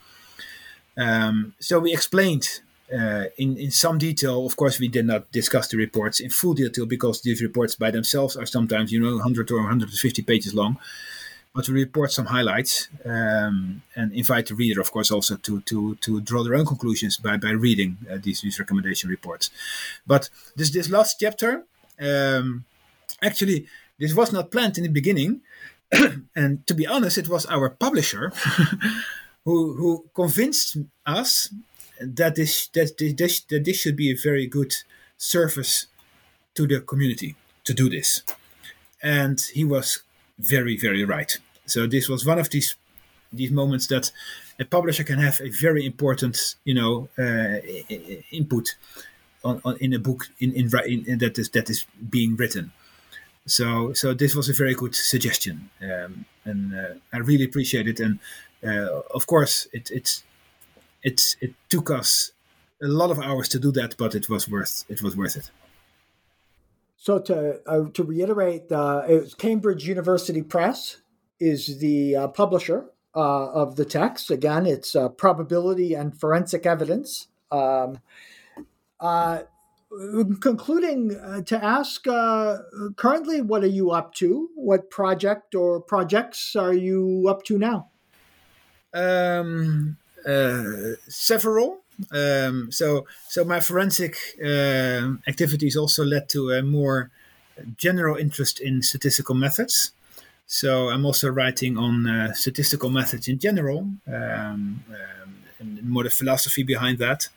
Um, 0.97 1.55
so 1.59 1.81
we 1.81 1.93
explained 1.93 2.61
uh, 2.93 3.25
in 3.39 3.57
in 3.57 3.70
some 3.70 3.99
detail. 3.99 4.45
Of 4.45 4.57
course, 4.57 4.79
we 4.79 4.89
did 4.89 5.07
not 5.07 5.31
discuss 5.33 5.68
the 5.68 5.79
reports 5.79 6.20
in 6.20 6.31
full 6.31 6.55
detail 6.55 6.87
because 6.87 7.23
these 7.23 7.43
reports 7.43 7.75
by 7.75 7.91
themselves 7.91 8.37
are 8.37 8.47
sometimes, 8.47 8.93
you 8.93 9.01
know, 9.01 9.14
100 9.14 9.51
or 9.51 9.57
150 9.57 10.23
pages 10.23 10.55
long 10.55 10.79
but 11.55 11.68
we 11.68 11.74
report 11.74 12.11
some 12.11 12.26
highlights 12.26 12.88
um, 13.05 13.82
and 13.94 14.12
invite 14.12 14.46
the 14.46 14.55
reader, 14.55 14.80
of 14.80 14.90
course, 14.90 15.11
also 15.11 15.36
to 15.36 15.61
to 15.62 15.96
to 15.96 16.20
draw 16.20 16.42
their 16.42 16.55
own 16.55 16.64
conclusions 16.64 17.18
by 17.18 17.36
by 17.36 17.50
reading 17.50 17.98
uh, 18.11 18.18
these 18.22 18.40
these 18.40 18.59
recommendation 18.59 19.11
reports. 19.11 19.50
But 20.07 20.30
this 20.57 20.70
this 20.70 20.88
last 20.88 21.20
chapter, 21.20 21.64
um, 22.00 22.64
actually, 23.20 23.66
this 23.98 24.14
was 24.14 24.32
not 24.32 24.50
planned 24.50 24.78
in 24.78 24.84
the 24.84 24.90
beginning, 24.90 25.42
and 26.34 26.66
to 26.66 26.74
be 26.74 26.86
honest, 26.86 27.18
it 27.18 27.28
was 27.28 27.44
our 27.46 27.68
publisher 27.68 28.32
who 29.44 29.74
who 29.74 30.05
convinced 30.14 30.78
us 31.05 31.53
that 32.00 32.34
this 32.34 32.68
that 32.68 32.96
this 32.96 33.40
that 33.40 33.64
this 33.64 33.76
should 33.76 33.96
be 33.96 34.11
a 34.11 34.16
very 34.16 34.46
good 34.46 34.72
service 35.18 35.86
to 36.55 36.66
the 36.66 36.80
community 36.80 37.36
to 37.64 37.74
do 37.74 37.90
this, 37.90 38.22
and 39.03 39.38
he 39.53 39.64
was 39.64 40.03
very, 40.43 40.76
very 40.76 41.05
right. 41.05 41.38
So 41.66 41.86
this 41.86 42.09
was 42.09 42.26
one 42.26 42.38
of 42.38 42.51
these 42.51 42.76
these 43.32 43.51
moments 43.51 43.86
that 43.86 44.11
a 44.61 44.64
publisher 44.64 45.05
can 45.05 45.18
have 45.18 45.40
a 45.40 45.49
very 45.49 45.86
important, 45.86 46.57
you 46.64 46.74
know, 46.74 47.09
uh, 47.18 47.61
input 48.30 48.76
on, 49.43 49.61
on, 49.64 49.76
in 49.78 49.95
a 49.95 49.99
book 49.99 50.28
in, 50.38 50.53
in, 50.53 50.68
in, 51.07 51.18
that 51.18 51.38
is 51.38 51.49
that 51.51 51.70
is 51.70 51.86
being 52.11 52.36
written. 52.36 52.72
So 53.47 53.93
so 53.93 54.14
this 54.14 54.34
was 54.34 54.49
a 54.49 54.53
very 54.53 54.74
good 54.74 54.95
suggestion, 54.95 55.70
um, 55.80 56.26
and 56.45 56.74
uh, 56.74 56.95
I 57.12 57.18
really 57.18 57.45
appreciate 57.45 57.88
it. 57.88 58.01
And 58.01 58.18
uh, 58.64 59.01
of 59.14 59.26
course, 59.26 59.66
it 59.72 59.90
it's 59.90 60.22
it 61.03 61.36
it 61.40 61.55
took 61.68 61.90
us 61.90 62.32
a 62.82 62.86
lot 62.86 63.11
of 63.11 63.18
hours 63.18 63.49
to 63.49 63.59
do 63.59 63.72
that, 63.72 63.97
but 63.97 64.14
it 64.14 64.28
was 64.28 64.49
worth 64.49 64.84
it 64.88 65.03
was 65.03 65.16
worth 65.16 65.36
it. 65.36 65.51
So 67.03 67.18
to 67.18 67.61
uh, 67.66 67.88
to 67.94 68.05
reiterate, 68.05 68.70
uh, 68.70 69.03
it 69.09 69.22
was 69.22 69.34
Cambridge 69.34 69.88
University 69.88 70.40
Press 70.40 70.98
is 71.40 71.80
the 71.80 72.14
uh, 72.14 72.28
publisher 72.28 72.90
uh, 73.16 73.50
of 73.50 73.74
the 73.74 73.84
text. 73.84 74.30
Again, 74.30 74.66
it's 74.66 74.94
uh, 74.94 75.09
probability 75.09 75.94
and 75.94 76.16
forensic 76.16 76.64
evidence. 76.64 77.26
Um, 77.50 77.98
uh, 79.00 79.40
concluding 80.40 81.09
to 81.44 81.61
ask, 81.61 82.05
currently, 82.05 83.40
what 83.40 83.64
are 83.64 83.74
you 83.78 83.90
up 83.90 84.14
to? 84.14 84.50
What 84.55 84.88
project 84.88 85.57
or 85.57 85.80
projects 85.80 86.55
are 86.55 86.72
you 86.72 87.26
up 87.28 87.42
to 87.46 87.59
now? 87.59 87.88
Um, 88.94 89.96
several. 91.09 91.82
Um, 92.11 92.72
so, 92.72 93.07
so 93.28 93.45
my 93.45 93.61
forensic 93.61 94.16
uh, 94.43 95.14
activities 95.26 95.76
also 95.76 96.05
led 96.05 96.28
to 96.30 96.51
a 96.51 96.62
more 96.62 97.11
general 97.76 98.16
interest 98.16 98.61
in 98.61 98.82
statistical 98.82 99.34
methods. 99.34 99.93
So 100.47 100.90
I'm 100.90 101.07
also 101.07 101.28
writing 101.30 101.78
on 101.78 102.07
uh, 102.07 102.32
statistical 102.34 102.90
methods 102.90 103.28
in 103.28 103.38
general, 103.38 103.88
um, 104.07 104.84
um, 104.90 105.34
and 105.59 105.82
more 105.88 106.05
the 106.05 106.11
philosophy 106.11 106.62
behind 106.62 106.99
that. 106.99 107.28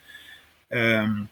Um, 0.72 1.30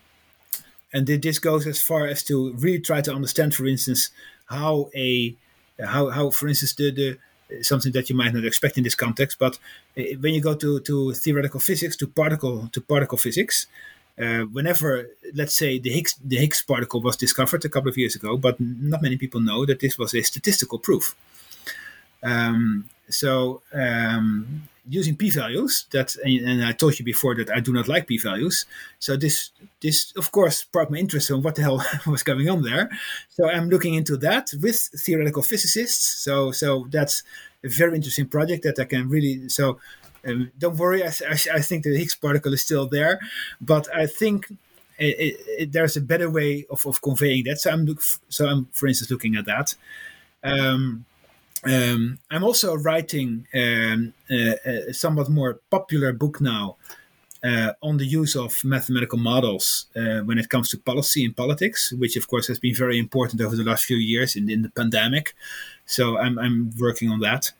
and 0.94 1.08
this 1.08 1.40
goes 1.40 1.66
as 1.66 1.82
far 1.82 2.06
as 2.06 2.24
to 2.24 2.54
really 2.54 2.80
try 2.80 3.02
to 3.02 3.14
understand, 3.14 3.56
for 3.56 3.66
instance, 3.66 4.12
how 4.46 4.90
a 4.96 5.36
how, 5.84 6.10
how 6.10 6.30
for 6.30 6.48
instance 6.48 6.76
the, 6.76 6.92
the 6.92 7.18
something 7.62 7.92
that 7.92 8.10
you 8.10 8.16
might 8.16 8.34
not 8.34 8.46
expect 8.46 8.78
in 8.78 8.84
this 8.84 8.96
context. 8.96 9.40
But 9.40 9.60
eh, 9.98 10.16
when 10.20 10.34
you 10.34 10.42
go 10.42 10.56
to, 10.56 10.80
to 10.82 11.14
theoretical 11.14 11.60
physics, 11.60 11.96
to 11.98 12.08
particle 12.08 12.70
to 12.72 12.82
particle 12.82 13.18
physics, 13.18 13.68
uh, 14.20 14.42
whenever 14.52 15.10
let's 15.34 15.56
say 15.56 15.80
the 15.80 15.90
Higgs 15.90 16.16
the 16.24 16.38
Higgs 16.38 16.62
particle 16.62 17.02
was 17.02 17.18
discovered 17.18 17.66
a 17.66 17.70
couple 17.70 17.90
of 17.90 17.98
years 17.98 18.16
ago, 18.16 18.38
but 18.38 18.60
not 18.60 19.02
many 19.02 19.18
people 19.18 19.42
know 19.42 19.66
that 19.66 19.80
this 19.80 19.98
was 19.98 20.14
a 20.14 20.22
statistical 20.22 20.80
proof. 20.80 21.16
Um, 22.22 22.90
so 23.10 23.62
um, 23.74 24.68
using 24.88 25.16
p-values 25.16 25.86
that 25.92 26.16
and, 26.26 26.64
I 26.64 26.74
told 26.74 27.00
you 27.00 27.06
before 27.06 27.36
that 27.36 27.50
I 27.50 27.60
do 27.60 27.72
not 27.72 27.88
like 27.88 28.08
p-values. 28.08 28.66
So 29.00 29.16
this 29.16 29.52
this 29.82 30.14
of 30.18 30.32
course 30.32 30.58
sparked 30.58 30.92
my 30.92 30.98
interest 30.98 31.32
on 31.32 31.42
what 31.42 31.56
the 31.56 31.62
hell 31.62 31.84
was 32.08 32.24
going 32.24 32.50
on 32.50 32.64
there. 32.64 32.90
So 33.30 33.50
I'm 33.50 33.70
looking 33.70 33.94
into 33.94 34.18
that 34.18 34.52
with 34.62 34.80
theoretical 34.98 35.44
physicists. 35.44 36.24
So 36.24 36.52
so 36.52 36.88
that's 36.90 37.24
a 37.64 37.70
very 37.70 37.96
interesting 37.96 38.28
project 38.28 38.64
that 38.64 38.80
I 38.80 38.86
can 38.86 39.10
really 39.10 39.50
so. 39.50 39.80
Um, 40.26 40.52
don't 40.58 40.78
worry, 40.78 41.04
I, 41.04 41.08
I, 41.08 41.38
I, 41.56 41.60
think 41.60 41.84
the 41.84 41.98
Higgs 41.98 42.16
particle 42.16 42.54
is 42.54 42.62
still 42.62 42.88
there, 42.88 43.20
but 43.60 43.94
I 43.94 44.06
think 44.06 44.50
it, 44.98 45.20
it, 45.20 45.46
it, 45.60 45.72
there's 45.74 45.98
a 45.98 46.02
better 46.02 46.30
way 46.30 46.66
of, 46.70 46.86
of 46.86 47.02
conveying 47.02 47.44
that. 47.44 47.60
So 47.60 47.72
I'm 47.72 47.84
look, 47.84 48.02
so 48.30 48.48
I'm 48.48 48.70
for 48.72 48.88
instance 48.88 49.12
looking 49.12 49.36
at 49.36 49.44
that. 49.48 49.76
Um, 50.42 51.04
um, 51.66 52.20
I'm 52.30 52.44
also 52.44 52.76
writing 52.76 53.48
um, 53.54 54.14
a, 54.30 54.56
a, 54.66 54.94
somewhat 54.94 55.30
more 55.30 55.60
popular 55.70 56.12
book 56.14 56.42
now 56.42 56.78
uh, 57.44 57.74
on 57.82 57.98
the 57.98 58.06
use 58.06 58.36
of 58.36 58.64
mathematical 58.64 59.18
models 59.18 59.88
uh, 59.96 60.20
when 60.20 60.38
it 60.38 60.50
comes 60.50 60.70
to 60.70 60.78
policy 60.78 61.26
and 61.26 61.36
politics, 61.36 61.92
which 61.94 62.16
of 62.16 62.28
course 62.28 62.48
has 62.48 62.60
been 62.60 62.76
very 62.76 62.98
important 62.98 63.42
over 63.42 63.56
the 63.56 63.64
last 63.64 63.86
few 63.86 63.98
years 63.98 64.36
in, 64.36 64.50
in 64.50 64.62
the 64.62 64.70
pandemic. 64.70 65.36
So 65.86 66.18
I'm, 66.18 66.40
I'm 66.40 66.72
working 66.80 67.10
on 67.10 67.20
that. 67.20 67.52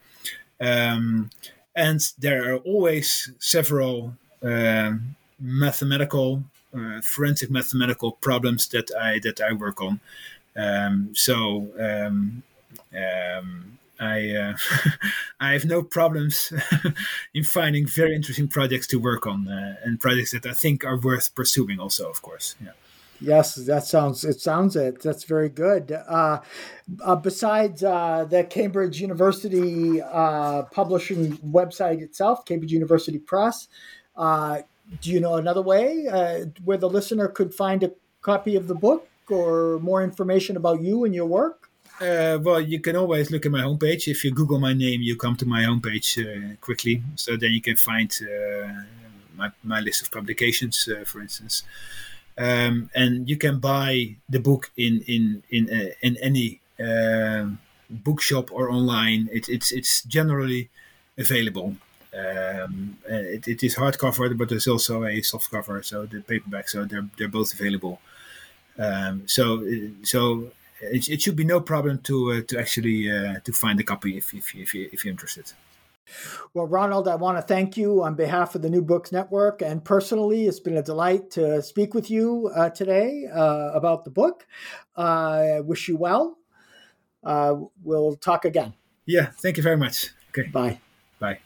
Um, 0.60 1.30
and 1.76 2.02
there 2.18 2.54
are 2.54 2.58
always 2.58 3.32
several 3.40 4.16
um, 4.42 5.16
mathematical, 5.40 6.44
uh, 6.76 7.02
forensic 7.02 7.50
mathematical 7.50 8.14
problems 8.14 8.68
that 8.68 8.92
I 9.00 9.20
that 9.20 9.42
I 9.42 9.54
work 9.54 9.82
on. 9.82 10.00
Um, 10.56 11.10
so 11.14 11.68
um, 11.80 12.44
um, 12.96 13.80
I 14.00 14.36
uh, 14.36 14.58
I 15.40 15.54
have 15.54 15.66
no 15.66 15.84
problems 15.84 16.52
in 17.34 17.44
finding 17.44 17.86
very 17.86 18.16
interesting 18.16 18.48
projects 18.48 18.88
to 18.88 18.98
work 18.98 19.28
on 19.28 19.48
uh, 19.48 19.76
and 19.84 20.00
projects 20.00 20.32
that 20.32 20.46
I 20.46 20.54
think 20.54 20.84
are 20.84 21.00
worth 21.00 21.34
pursuing. 21.36 21.80
Also, 21.80 22.10
of 22.10 22.22
course, 22.22 22.56
yeah. 22.64 22.72
Yes, 23.22 23.56
that 23.56 23.86
sounds 23.86 24.26
it 24.26 24.42
sounds 24.42 24.76
it. 24.76 25.02
That's 25.02 25.24
very 25.24 25.50
good. 25.50 25.92
Uh, 25.92 26.42
uh 27.04 27.16
besides 27.16 27.84
uh, 27.84 28.26
the 28.30 28.44
Cambridge 28.44 29.00
University 29.00 30.02
uh, 30.02 30.64
publishing 30.64 31.38
website 31.38 32.02
itself, 32.02 32.46
Cambridge 32.46 32.72
University 32.72 33.20
Press, 33.20 33.68
do 34.18 35.10
you 35.10 35.20
know 35.20 35.36
another 35.36 35.62
way 35.62 36.06
where 36.66 36.78
the 36.78 36.90
listener 36.90 37.28
could 37.28 37.54
find 37.54 37.84
a 37.84 37.92
copy 38.22 38.56
of 38.56 38.68
the 38.68 38.76
book 38.76 39.08
or 39.30 39.80
more 39.80 40.04
information 40.04 40.58
about 40.58 40.82
you 40.82 41.06
and 41.06 41.16
your 41.16 41.26
work? 41.26 41.70
Uh, 42.02 42.40
well, 42.42 42.60
you 42.60 42.80
can 42.80 42.96
always 42.96 43.32
look 43.32 43.46
at 43.46 43.52
my 43.52 43.62
homepage. 43.62 44.08
If 44.08 44.24
you 44.24 44.32
Google 44.32 44.60
my 44.60 44.74
name, 44.74 45.02
you 45.02 45.16
come 45.16 45.36
to 45.38 45.46
my 45.46 45.62
homepage 45.64 46.18
uh, 46.20 46.56
quickly. 46.60 47.04
So 47.16 47.38
then 47.38 47.52
you 47.52 47.62
can 47.62 47.78
find 47.78 48.12
uh, 48.22 48.82
my, 49.36 49.52
my 49.64 49.80
list 49.80 50.02
of 50.02 50.12
publications, 50.12 50.88
uh, 50.90 51.06
for 51.06 51.22
instance. 51.22 51.64
Um, 52.38 52.90
and 52.96 53.30
you 53.30 53.38
can 53.38 53.60
buy 53.60 54.16
the 54.28 54.40
book 54.40 54.72
in 54.76 55.04
in 55.08 55.44
in 55.52 55.70
uh, 55.70 55.92
in 56.02 56.18
any 56.18 56.60
um, 56.80 57.60
bookshop 57.90 58.52
or 58.52 58.72
online. 58.72 59.30
It, 59.32 59.48
it's 59.48 59.72
it's 59.72 60.04
generally 60.04 60.70
available. 61.16 61.76
Um, 62.12 62.98
it, 63.08 63.48
it 63.48 63.64
is 63.64 63.76
hardcover, 63.76 64.36
but 64.36 64.50
there's 64.50 64.68
also 64.68 65.04
a 65.04 65.22
softcover, 65.22 65.86
so 65.86 66.08
the 66.08 66.22
paperback. 66.22 66.70
So 66.70 66.86
they're 66.86 67.08
they're 67.18 67.28
both 67.28 67.54
available. 67.54 68.02
Um, 68.80 69.28
so 69.28 69.64
so 70.02 70.52
it, 70.92 71.10
it 71.10 71.22
should 71.22 71.36
be 71.36 71.44
no 71.44 71.62
problem 71.62 72.00
to 72.00 72.32
uh, 72.32 72.42
to 72.48 72.60
actually 72.60 73.12
uh, 73.12 73.40
to 73.44 73.52
find 73.52 73.80
a 73.80 73.84
copy 73.84 74.18
if 74.18 74.34
if, 74.34 74.56
if, 74.56 74.74
you, 74.74 74.90
if 74.92 75.06
you're 75.06 75.12
interested. 75.12 75.54
Well, 76.54 76.68
Ronald, 76.68 77.08
I 77.08 77.16
want 77.16 77.38
to 77.38 77.42
thank 77.42 77.78
you 77.78 78.04
on 78.04 78.16
behalf 78.16 78.56
of 78.56 78.62
the 78.62 78.70
New 78.70 78.82
Books 78.82 79.12
Network. 79.12 79.62
And 79.62 79.84
personally, 79.84 80.48
it's 80.48 80.60
been 80.60 80.78
a 80.78 80.84
delight 80.84 81.32
to 81.32 81.62
speak 81.62 81.94
with 81.94 82.12
you 82.12 82.52
uh, 82.56 82.70
today 82.70 83.26
uh, 83.34 83.72
about 83.74 84.04
the 84.04 84.12
book. 84.12 84.46
Uh, 84.98 85.02
I 85.02 85.60
wish 85.62 85.88
you 85.88 85.98
well. 85.98 86.38
Uh, 87.24 87.56
we'll 87.84 88.16
talk 88.16 88.46
again. 88.46 88.74
Yeah, 89.06 89.28
thank 89.42 89.58
you 89.58 89.64
very 89.64 89.78
much. 89.78 90.10
Okay. 90.30 90.50
Bye. 90.50 90.80
Bye. 91.20 91.40